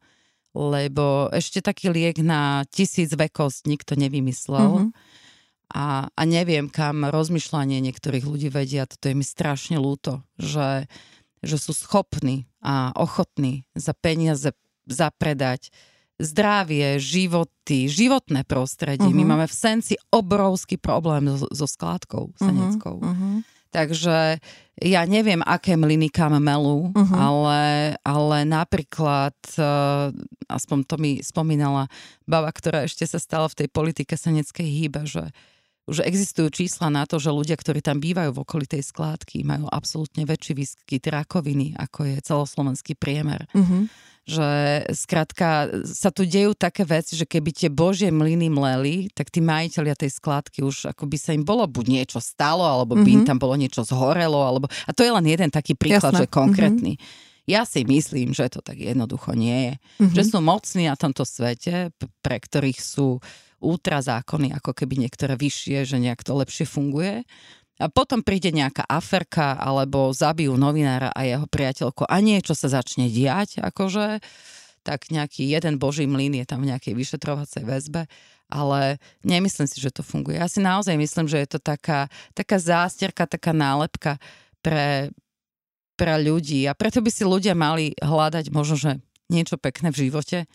lebo 0.52 1.32
ešte 1.32 1.64
taký 1.64 1.88
liek 1.88 2.20
na 2.20 2.68
tisíc 2.68 3.16
vekosť 3.16 3.64
nikto 3.64 3.96
nevymyslel. 3.96 4.92
Uh-huh 4.92 4.92
a, 5.68 6.08
a 6.08 6.22
neviem, 6.24 6.72
kam 6.72 7.04
rozmýšľanie 7.04 7.84
niektorých 7.84 8.24
ľudí 8.24 8.48
vedia. 8.48 8.88
Toto 8.88 9.12
je 9.12 9.14
mi 9.16 9.24
strašne 9.24 9.76
ľúto, 9.76 10.24
že, 10.40 10.88
že 11.44 11.56
sú 11.60 11.76
schopní 11.76 12.48
a 12.64 12.90
ochotní 12.96 13.68
za 13.76 13.92
peniaze 13.92 14.56
zapredať 14.88 15.68
zdravie, 16.18 16.98
životy, 16.98 17.86
životné 17.86 18.42
prostredie. 18.42 19.06
Uh-huh. 19.06 19.18
My 19.22 19.24
mhm. 19.24 19.30
máme 19.30 19.46
v 19.46 19.54
Senci 19.54 19.94
obrovský 20.10 20.76
problém 20.76 21.30
so, 21.30 21.46
so 21.54 21.66
skládkou 21.68 22.34
mhm, 22.34 22.36
seneckou. 22.36 22.96
Uh-huh. 22.98 23.46
Takže 23.68 24.40
ja 24.80 25.02
neviem, 25.04 25.44
aké 25.44 25.76
mlyny 25.76 26.08
kam 26.08 26.32
melú, 26.40 26.88
uh-huh. 26.90 27.12
ale, 27.14 27.62
ale 28.00 28.48
napríklad, 28.48 29.36
uh, 29.60 30.08
aspoň 30.48 30.78
to 30.88 30.96
mi 30.96 31.20
spomínala 31.20 31.92
baba, 32.24 32.48
ktorá 32.48 32.88
ešte 32.88 33.04
sa 33.04 33.20
stala 33.20 33.46
v 33.52 33.64
tej 33.64 33.68
politike 33.68 34.16
seneckej 34.16 34.64
hýbe, 34.64 35.04
že 35.04 35.30
už 35.89 36.05
existujú 36.05 36.53
čísla 36.53 36.93
na 36.93 37.09
to, 37.09 37.16
že 37.16 37.32
ľudia, 37.32 37.56
ktorí 37.56 37.81
tam 37.81 37.97
bývajú 37.97 38.36
v 38.36 38.43
okolí 38.44 38.69
tej 38.69 38.85
skládky, 38.85 39.40
majú 39.40 39.65
absolútne 39.73 40.28
väčší 40.28 40.52
výskyt 40.52 41.09
rakoviny, 41.09 41.73
ako 41.81 42.05
je 42.05 42.16
celoslovenský 42.20 42.93
priemer. 42.93 43.48
Mm-hmm. 43.56 43.82
Že 44.28 44.48
skrátka 44.93 45.73
sa 45.89 46.12
tu 46.12 46.28
dejú 46.28 46.52
také 46.52 46.85
veci, 46.85 47.16
že 47.16 47.24
keby 47.24 47.48
tie 47.56 47.73
božie 47.73 48.12
mlyny 48.12 48.52
mleli, 48.52 49.09
tak 49.16 49.32
tí 49.32 49.40
majiteľia 49.40 49.97
tej 49.97 50.12
skládky 50.12 50.60
už 50.60 50.93
ako 50.93 51.09
by 51.09 51.16
sa 51.16 51.32
im 51.32 51.48
bolo 51.48 51.65
buď 51.65 51.86
niečo 51.89 52.20
stalo, 52.20 52.69
alebo 52.69 52.93
by 52.93 53.01
mm-hmm. 53.01 53.24
im 53.24 53.28
tam 53.28 53.40
bolo 53.40 53.56
niečo 53.56 53.81
zhorelo, 53.89 54.44
alebo... 54.44 54.69
A 54.85 54.93
to 54.93 55.01
je 55.01 55.09
len 55.09 55.24
jeden 55.24 55.48
taký 55.48 55.73
príklad, 55.73 56.12
Jasné. 56.12 56.28
že 56.28 56.28
konkrétny. 56.28 57.01
Mm-hmm. 57.01 57.27
Ja 57.48 57.65
si 57.65 57.81
myslím, 57.89 58.36
že 58.36 58.52
to 58.52 58.60
tak 58.60 58.77
jednoducho 58.77 59.32
nie 59.32 59.73
je. 59.73 59.74
Mm-hmm. 60.05 60.12
Že 60.20 60.23
sú 60.28 60.39
mocní 60.44 60.85
na 60.93 61.01
tomto 61.01 61.24
svete, 61.24 61.97
pre 62.20 62.36
ktorých 62.36 62.77
sú 62.77 63.16
ultra 63.16 63.47
zákony, 63.60 64.55
ako 64.55 64.72
keby 64.74 64.98
niektoré 65.02 65.35
vyššie, 65.35 65.85
že 65.85 65.97
nejak 65.98 66.22
to 66.22 66.39
lepšie 66.39 66.66
funguje. 66.66 67.26
A 67.78 67.86
potom 67.86 68.26
príde 68.26 68.51
nejaká 68.51 68.82
aferka, 68.90 69.55
alebo 69.55 70.10
zabijú 70.10 70.59
novinára 70.59 71.14
a 71.14 71.22
jeho 71.22 71.47
priateľko 71.47 72.10
a 72.10 72.18
niečo 72.18 72.59
sa 72.59 72.66
začne 72.66 73.06
diať, 73.06 73.62
akože 73.62 74.18
tak 74.82 75.14
nejaký 75.14 75.47
jeden 75.47 75.78
boží 75.78 76.09
mlyn 76.09 76.43
je 76.43 76.47
tam 76.48 76.66
v 76.66 76.74
nejakej 76.74 76.94
vyšetrovacej 76.98 77.62
väzbe 77.62 78.10
ale 78.48 78.97
nemyslím 79.22 79.68
si, 79.68 79.78
že 79.78 79.93
to 79.93 80.01
funguje. 80.01 80.40
Ja 80.40 80.48
si 80.48 80.64
naozaj 80.64 80.97
myslím, 80.97 81.28
že 81.28 81.44
je 81.44 81.48
to 81.56 81.60
taká, 81.60 82.09
taká 82.32 82.56
zástierka, 82.56 83.28
taká 83.28 83.52
nálepka 83.52 84.16
pre, 84.64 85.12
pre 86.01 86.16
ľudí 86.16 86.64
a 86.64 86.72
preto 86.72 87.05
by 87.05 87.10
si 87.12 87.28
ľudia 87.28 87.52
mali 87.52 87.93
hľadať 88.01 88.48
možno, 88.48 88.76
že 88.80 88.90
niečo 89.28 89.60
pekné 89.60 89.93
v 89.93 90.09
živote 90.09 90.48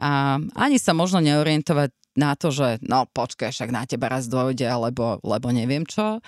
a 0.00 0.42
ani 0.58 0.76
sa 0.82 0.90
možno 0.90 1.22
neorientovať 1.22 1.94
na 2.20 2.36
to, 2.36 2.52
že 2.52 2.76
no 2.84 3.08
počkaj, 3.08 3.48
však 3.48 3.72
na 3.72 3.88
teba 3.88 4.12
raz 4.12 4.28
dojde, 4.28 4.68
alebo, 4.68 5.16
lebo 5.24 5.48
neviem 5.48 5.88
čo, 5.88 6.20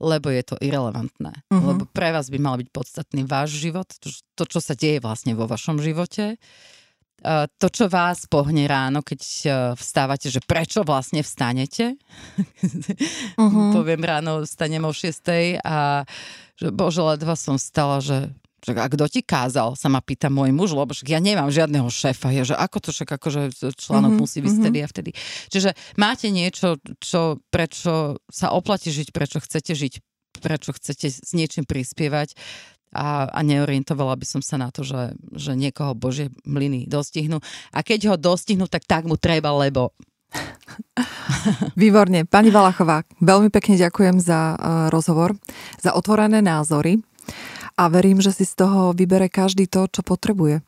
lebo 0.00 0.30
je 0.30 0.42
to 0.46 0.56
irrelevantné. 0.62 1.44
Uh-huh. 1.50 1.74
Lebo 1.74 1.84
pre 1.90 2.14
vás 2.14 2.30
by 2.30 2.38
mal 2.38 2.56
byť 2.56 2.70
podstatný 2.70 3.26
váš 3.26 3.58
život, 3.58 3.90
to, 3.98 4.08
to, 4.38 4.44
čo 4.46 4.62
sa 4.62 4.78
deje 4.78 5.02
vlastne 5.02 5.34
vo 5.34 5.44
vašom 5.50 5.82
živote. 5.82 6.40
Eh, 7.20 7.46
to, 7.60 7.68
čo 7.68 7.84
vás 7.92 8.24
pohne 8.24 8.64
ráno, 8.64 9.04
keď 9.04 9.20
eh, 9.20 9.52
vstávate, 9.76 10.32
že 10.32 10.40
prečo 10.40 10.80
vlastne 10.88 11.20
vstanete. 11.20 12.00
Uh-huh. 13.36 13.70
Poviem 13.76 14.00
ráno, 14.00 14.40
vstanem 14.48 14.80
o 14.88 14.92
6 14.92 15.60
a 15.60 16.08
že 16.56 16.68
bože, 16.72 17.04
ledva 17.04 17.36
som 17.36 17.60
stala, 17.60 18.00
že 18.00 18.32
že 18.60 18.76
a 18.76 18.88
kto 18.88 19.08
ti 19.08 19.20
kázal, 19.24 19.72
sa 19.72 19.88
ma 19.88 20.04
pýta 20.04 20.28
môj 20.28 20.52
muž, 20.52 20.76
lebo 20.76 20.92
však 20.92 21.08
ja 21.08 21.20
nemám 21.20 21.48
žiadneho 21.48 21.88
šéfa, 21.88 22.28
je, 22.36 22.52
že 22.52 22.56
ako 22.56 22.78
to 22.84 22.88
však 22.92 23.08
akože 23.16 23.40
článok 23.76 24.12
mm-hmm, 24.12 24.20
musí 24.20 24.38
byť 24.44 24.46
mm-hmm. 24.52 24.60
vtedy 24.60 24.78
a 24.84 24.86
vtedy. 24.86 25.10
Čiže 25.48 25.70
máte 25.96 26.28
niečo, 26.28 26.76
čo, 27.00 27.40
prečo 27.48 28.20
sa 28.28 28.52
oplatí 28.52 28.92
žiť, 28.92 29.16
prečo 29.16 29.40
chcete 29.40 29.72
žiť, 29.72 29.94
prečo 30.44 30.76
chcete 30.76 31.08
s 31.08 31.30
niečím 31.32 31.64
prispievať 31.64 32.36
a, 32.90 33.30
a 33.30 33.40
neorientovala 33.46 34.18
by 34.18 34.26
som 34.26 34.42
sa 34.42 34.58
na 34.58 34.68
to, 34.74 34.82
že, 34.82 35.14
že 35.32 35.54
niekoho 35.54 35.94
Božie 35.94 36.34
mlyny 36.42 36.90
dostihnú. 36.90 37.38
A 37.70 37.78
keď 37.86 38.14
ho 38.14 38.16
dostihnú, 38.18 38.66
tak 38.66 38.84
tak 38.84 39.06
mu 39.06 39.14
treba, 39.14 39.54
lebo... 39.54 39.94
Výborne. 41.80 42.22
Pani 42.26 42.54
Valachová, 42.54 43.02
veľmi 43.18 43.50
pekne 43.50 43.74
ďakujem 43.74 44.22
za 44.22 44.54
uh, 44.54 44.58
rozhovor, 44.90 45.34
za 45.82 45.94
otvorené 45.94 46.38
názory 46.38 47.02
a 47.80 47.88
verím, 47.88 48.20
že 48.20 48.36
si 48.36 48.44
z 48.44 48.60
toho 48.60 48.92
vybere 48.92 49.32
každý 49.32 49.64
to, 49.64 49.88
čo 49.88 50.04
potrebuje 50.04 50.60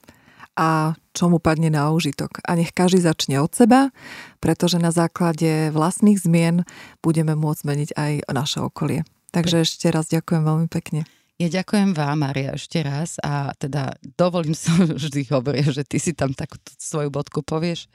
a 0.57 0.97
čo 1.13 1.29
mu 1.29 1.37
padne 1.37 1.69
na 1.69 1.93
užitok. 1.93 2.41
A 2.49 2.57
nech 2.57 2.73
každý 2.73 3.05
začne 3.05 3.37
od 3.45 3.53
seba, 3.53 3.93
pretože 4.41 4.81
na 4.81 4.89
základe 4.89 5.69
vlastných 5.77 6.17
zmien 6.17 6.65
budeme 7.05 7.37
môcť 7.37 7.61
zmeniť 7.69 7.91
aj 7.97 8.13
naše 8.33 8.59
okolie. 8.65 9.05
Takže 9.33 9.65
ešte 9.65 9.93
raz 9.93 10.09
ďakujem 10.09 10.41
veľmi 10.41 10.69
pekne. 10.73 11.05
Ja 11.37 11.49
ďakujem 11.53 11.93
vám, 11.93 12.25
Maria, 12.25 12.57
ešte 12.57 12.81
raz 12.81 13.21
a 13.21 13.53
teda 13.61 13.97
dovolím 14.17 14.57
sa 14.57 14.73
vždy 15.01 15.29
hovoriť, 15.29 15.65
že 15.69 15.85
ty 15.85 16.01
si 16.01 16.17
tam 16.17 16.33
takú 16.33 16.57
svoju 16.81 17.13
bodku 17.13 17.45
povieš. 17.45 17.93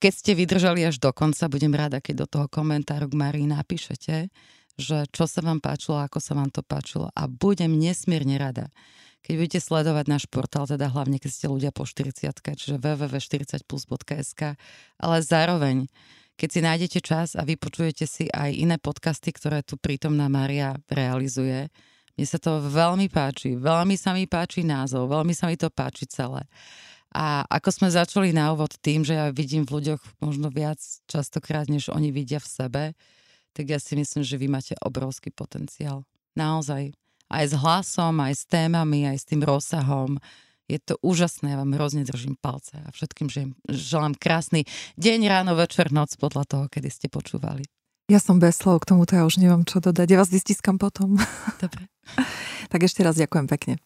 Keď 0.00 0.12
ste 0.12 0.32
vydržali 0.36 0.84
až 0.84 1.00
do 1.00 1.08
konca, 1.16 1.48
budem 1.48 1.72
rada, 1.72 2.04
keď 2.04 2.24
do 2.24 2.26
toho 2.28 2.46
komentáru 2.52 3.08
k 3.08 3.16
Marii 3.16 3.48
napíšete, 3.48 4.28
že 4.74 5.06
čo 5.14 5.24
sa 5.30 5.40
vám 5.40 5.62
páčilo, 5.62 6.02
ako 6.02 6.18
sa 6.18 6.34
vám 6.34 6.50
to 6.50 6.62
páčilo. 6.66 7.10
A 7.14 7.30
budem 7.30 7.78
nesmierne 7.78 8.38
rada, 8.38 8.70
keď 9.24 9.32
budete 9.40 9.60
sledovať 9.62 10.04
náš 10.10 10.24
portál, 10.28 10.68
teda 10.68 10.90
hlavne 10.92 11.16
keď 11.16 11.30
ste 11.30 11.46
ľudia 11.48 11.70
po 11.72 11.88
40 11.88 12.34
čiže 12.34 12.76
www.40plus.sk, 12.76 14.42
ale 15.00 15.16
zároveň 15.22 15.88
keď 16.34 16.48
si 16.50 16.60
nájdete 16.66 16.98
čas 16.98 17.38
a 17.38 17.46
vypočujete 17.46 18.04
si 18.10 18.26
aj 18.26 18.50
iné 18.50 18.74
podcasty, 18.82 19.30
ktoré 19.30 19.62
tu 19.62 19.78
prítomná 19.78 20.26
Maria 20.26 20.74
realizuje, 20.90 21.70
mne 22.14 22.26
sa 22.26 22.38
to 22.38 22.58
veľmi 22.58 23.06
páči, 23.10 23.54
veľmi 23.58 23.94
sa 23.94 24.14
mi 24.14 24.26
páči 24.26 24.66
názov, 24.66 25.10
veľmi 25.10 25.34
sa 25.34 25.50
mi 25.50 25.54
to 25.58 25.70
páči 25.70 26.06
celé. 26.10 26.46
A 27.14 27.46
ako 27.46 27.70
sme 27.70 27.88
začali 27.94 28.34
na 28.34 28.50
úvod 28.50 28.74
tým, 28.82 29.06
že 29.06 29.14
ja 29.14 29.30
vidím 29.30 29.62
v 29.62 29.78
ľuďoch 29.78 30.02
možno 30.18 30.50
viac 30.50 30.82
častokrát, 31.06 31.70
než 31.70 31.86
oni 31.90 32.10
vidia 32.10 32.42
v 32.42 32.50
sebe, 32.50 32.82
tak 33.54 33.70
ja 33.70 33.78
si 33.78 33.94
myslím, 33.94 34.26
že 34.26 34.34
vy 34.34 34.50
máte 34.50 34.74
obrovský 34.82 35.30
potenciál. 35.30 36.02
Naozaj. 36.34 36.90
Aj 37.30 37.44
s 37.46 37.54
hlasom, 37.54 38.18
aj 38.20 38.34
s 38.34 38.44
témami, 38.50 39.06
aj 39.06 39.22
s 39.22 39.24
tým 39.30 39.40
rozsahom. 39.46 40.18
Je 40.66 40.82
to 40.82 40.98
úžasné, 41.00 41.54
ja 41.54 41.60
vám 41.60 41.76
hrozne 41.76 42.02
držím 42.02 42.34
palce 42.40 42.76
a 42.82 42.88
všetkým 42.90 43.28
želám 43.68 44.16
krásny 44.16 44.64
deň, 44.96 45.20
ráno, 45.28 45.52
večer, 45.54 45.92
noc 45.92 46.16
podľa 46.16 46.44
toho, 46.48 46.64
kedy 46.72 46.88
ste 46.88 47.06
počúvali. 47.12 47.64
Ja 48.08 48.20
som 48.20 48.36
bez 48.36 48.60
slov, 48.60 48.84
k 48.84 48.92
tomuto 48.92 49.16
ja 49.16 49.24
už 49.24 49.40
nemám 49.40 49.64
čo 49.64 49.80
dodať. 49.80 50.06
Ja 50.12 50.20
vás 50.20 50.28
vystiskam 50.28 50.76
potom. 50.76 51.16
Dobre. 51.62 51.88
tak 52.72 52.80
ešte 52.84 53.00
raz 53.00 53.16
ďakujem 53.16 53.48
pekne. 53.48 53.80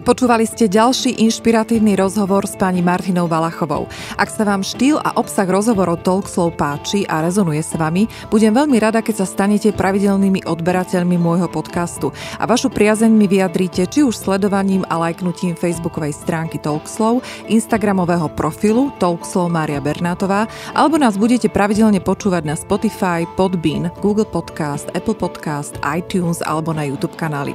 Počúvali 0.00 0.48
ste 0.48 0.64
ďalší 0.64 1.20
inšpiratívny 1.28 1.92
rozhovor 1.92 2.48
s 2.48 2.56
pani 2.56 2.80
Martinou 2.80 3.28
Valachovou. 3.28 3.84
Ak 4.16 4.32
sa 4.32 4.48
vám 4.48 4.64
štýl 4.64 4.96
a 4.96 5.12
obsah 5.20 5.44
rozhovorov 5.44 6.00
Talkslow 6.00 6.48
páči 6.56 7.04
a 7.04 7.20
rezonuje 7.20 7.60
s 7.60 7.76
vami, 7.76 8.08
budem 8.32 8.48
veľmi 8.48 8.80
rada, 8.80 9.04
keď 9.04 9.20
sa 9.20 9.26
stanete 9.28 9.76
pravidelnými 9.76 10.48
odberateľmi 10.48 11.20
môjho 11.20 11.52
podcastu 11.52 12.16
a 12.40 12.48
vašu 12.48 12.72
priazeň 12.72 13.12
mi 13.12 13.28
vyjadríte 13.28 13.84
či 13.92 14.00
už 14.00 14.16
sledovaním 14.16 14.88
a 14.88 14.96
lajknutím 14.96 15.52
facebookovej 15.52 16.16
stránky 16.16 16.56
Talkslow, 16.56 17.20
instagramového 17.52 18.32
profilu 18.32 18.88
Talkslow 18.96 19.52
Mária 19.52 19.84
Bernátová, 19.84 20.48
alebo 20.72 20.96
nás 20.96 21.20
budete 21.20 21.52
pravidelne 21.52 22.00
počúvať 22.00 22.48
na 22.48 22.56
Spotify, 22.56 23.28
Podbean, 23.36 23.92
Google 24.00 24.24
Podcast, 24.24 24.88
Apple 24.96 25.18
Podcast, 25.20 25.76
iTunes 25.84 26.40
alebo 26.40 26.72
na 26.72 26.88
YouTube 26.88 27.20
kanály. 27.20 27.52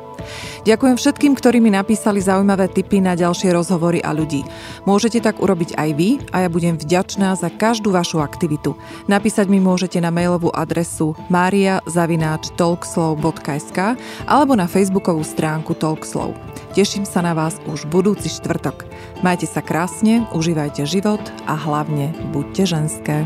Ďakujem 0.65 0.97
všetkým, 0.97 1.33
ktorí 1.37 1.57
mi 1.57 1.73
napísali 1.73 2.21
zaujímavé 2.35 2.67
tipy 2.67 2.99
na 2.99 3.15
ďalšie 3.15 3.55
rozhovory 3.55 4.03
a 4.03 4.11
ľudí. 4.11 4.43
Môžete 4.83 5.23
tak 5.23 5.39
urobiť 5.39 5.79
aj 5.79 5.89
vy 5.95 6.19
a 6.35 6.43
ja 6.43 6.51
budem 6.51 6.75
vďačná 6.75 7.31
za 7.39 7.47
každú 7.47 7.95
vašu 7.95 8.19
aktivitu. 8.19 8.75
Napísať 9.07 9.47
mi 9.47 9.63
môžete 9.63 10.03
na 10.03 10.11
mailovú 10.11 10.51
adresu 10.51 11.15
maria.talkslow.sk 11.31 13.79
alebo 14.27 14.59
na 14.59 14.67
facebookovú 14.67 15.23
stránku 15.23 15.79
Talkslow. 15.79 16.35
Teším 16.75 17.07
sa 17.07 17.23
na 17.23 17.31
vás 17.31 17.55
už 17.71 17.87
budúci 17.87 18.27
štvrtok. 18.27 18.83
Majte 19.23 19.47
sa 19.47 19.63
krásne, 19.63 20.27
užívajte 20.35 20.83
život 20.83 21.23
a 21.47 21.55
hlavne 21.55 22.11
buďte 22.35 22.67
ženské. 22.67 23.23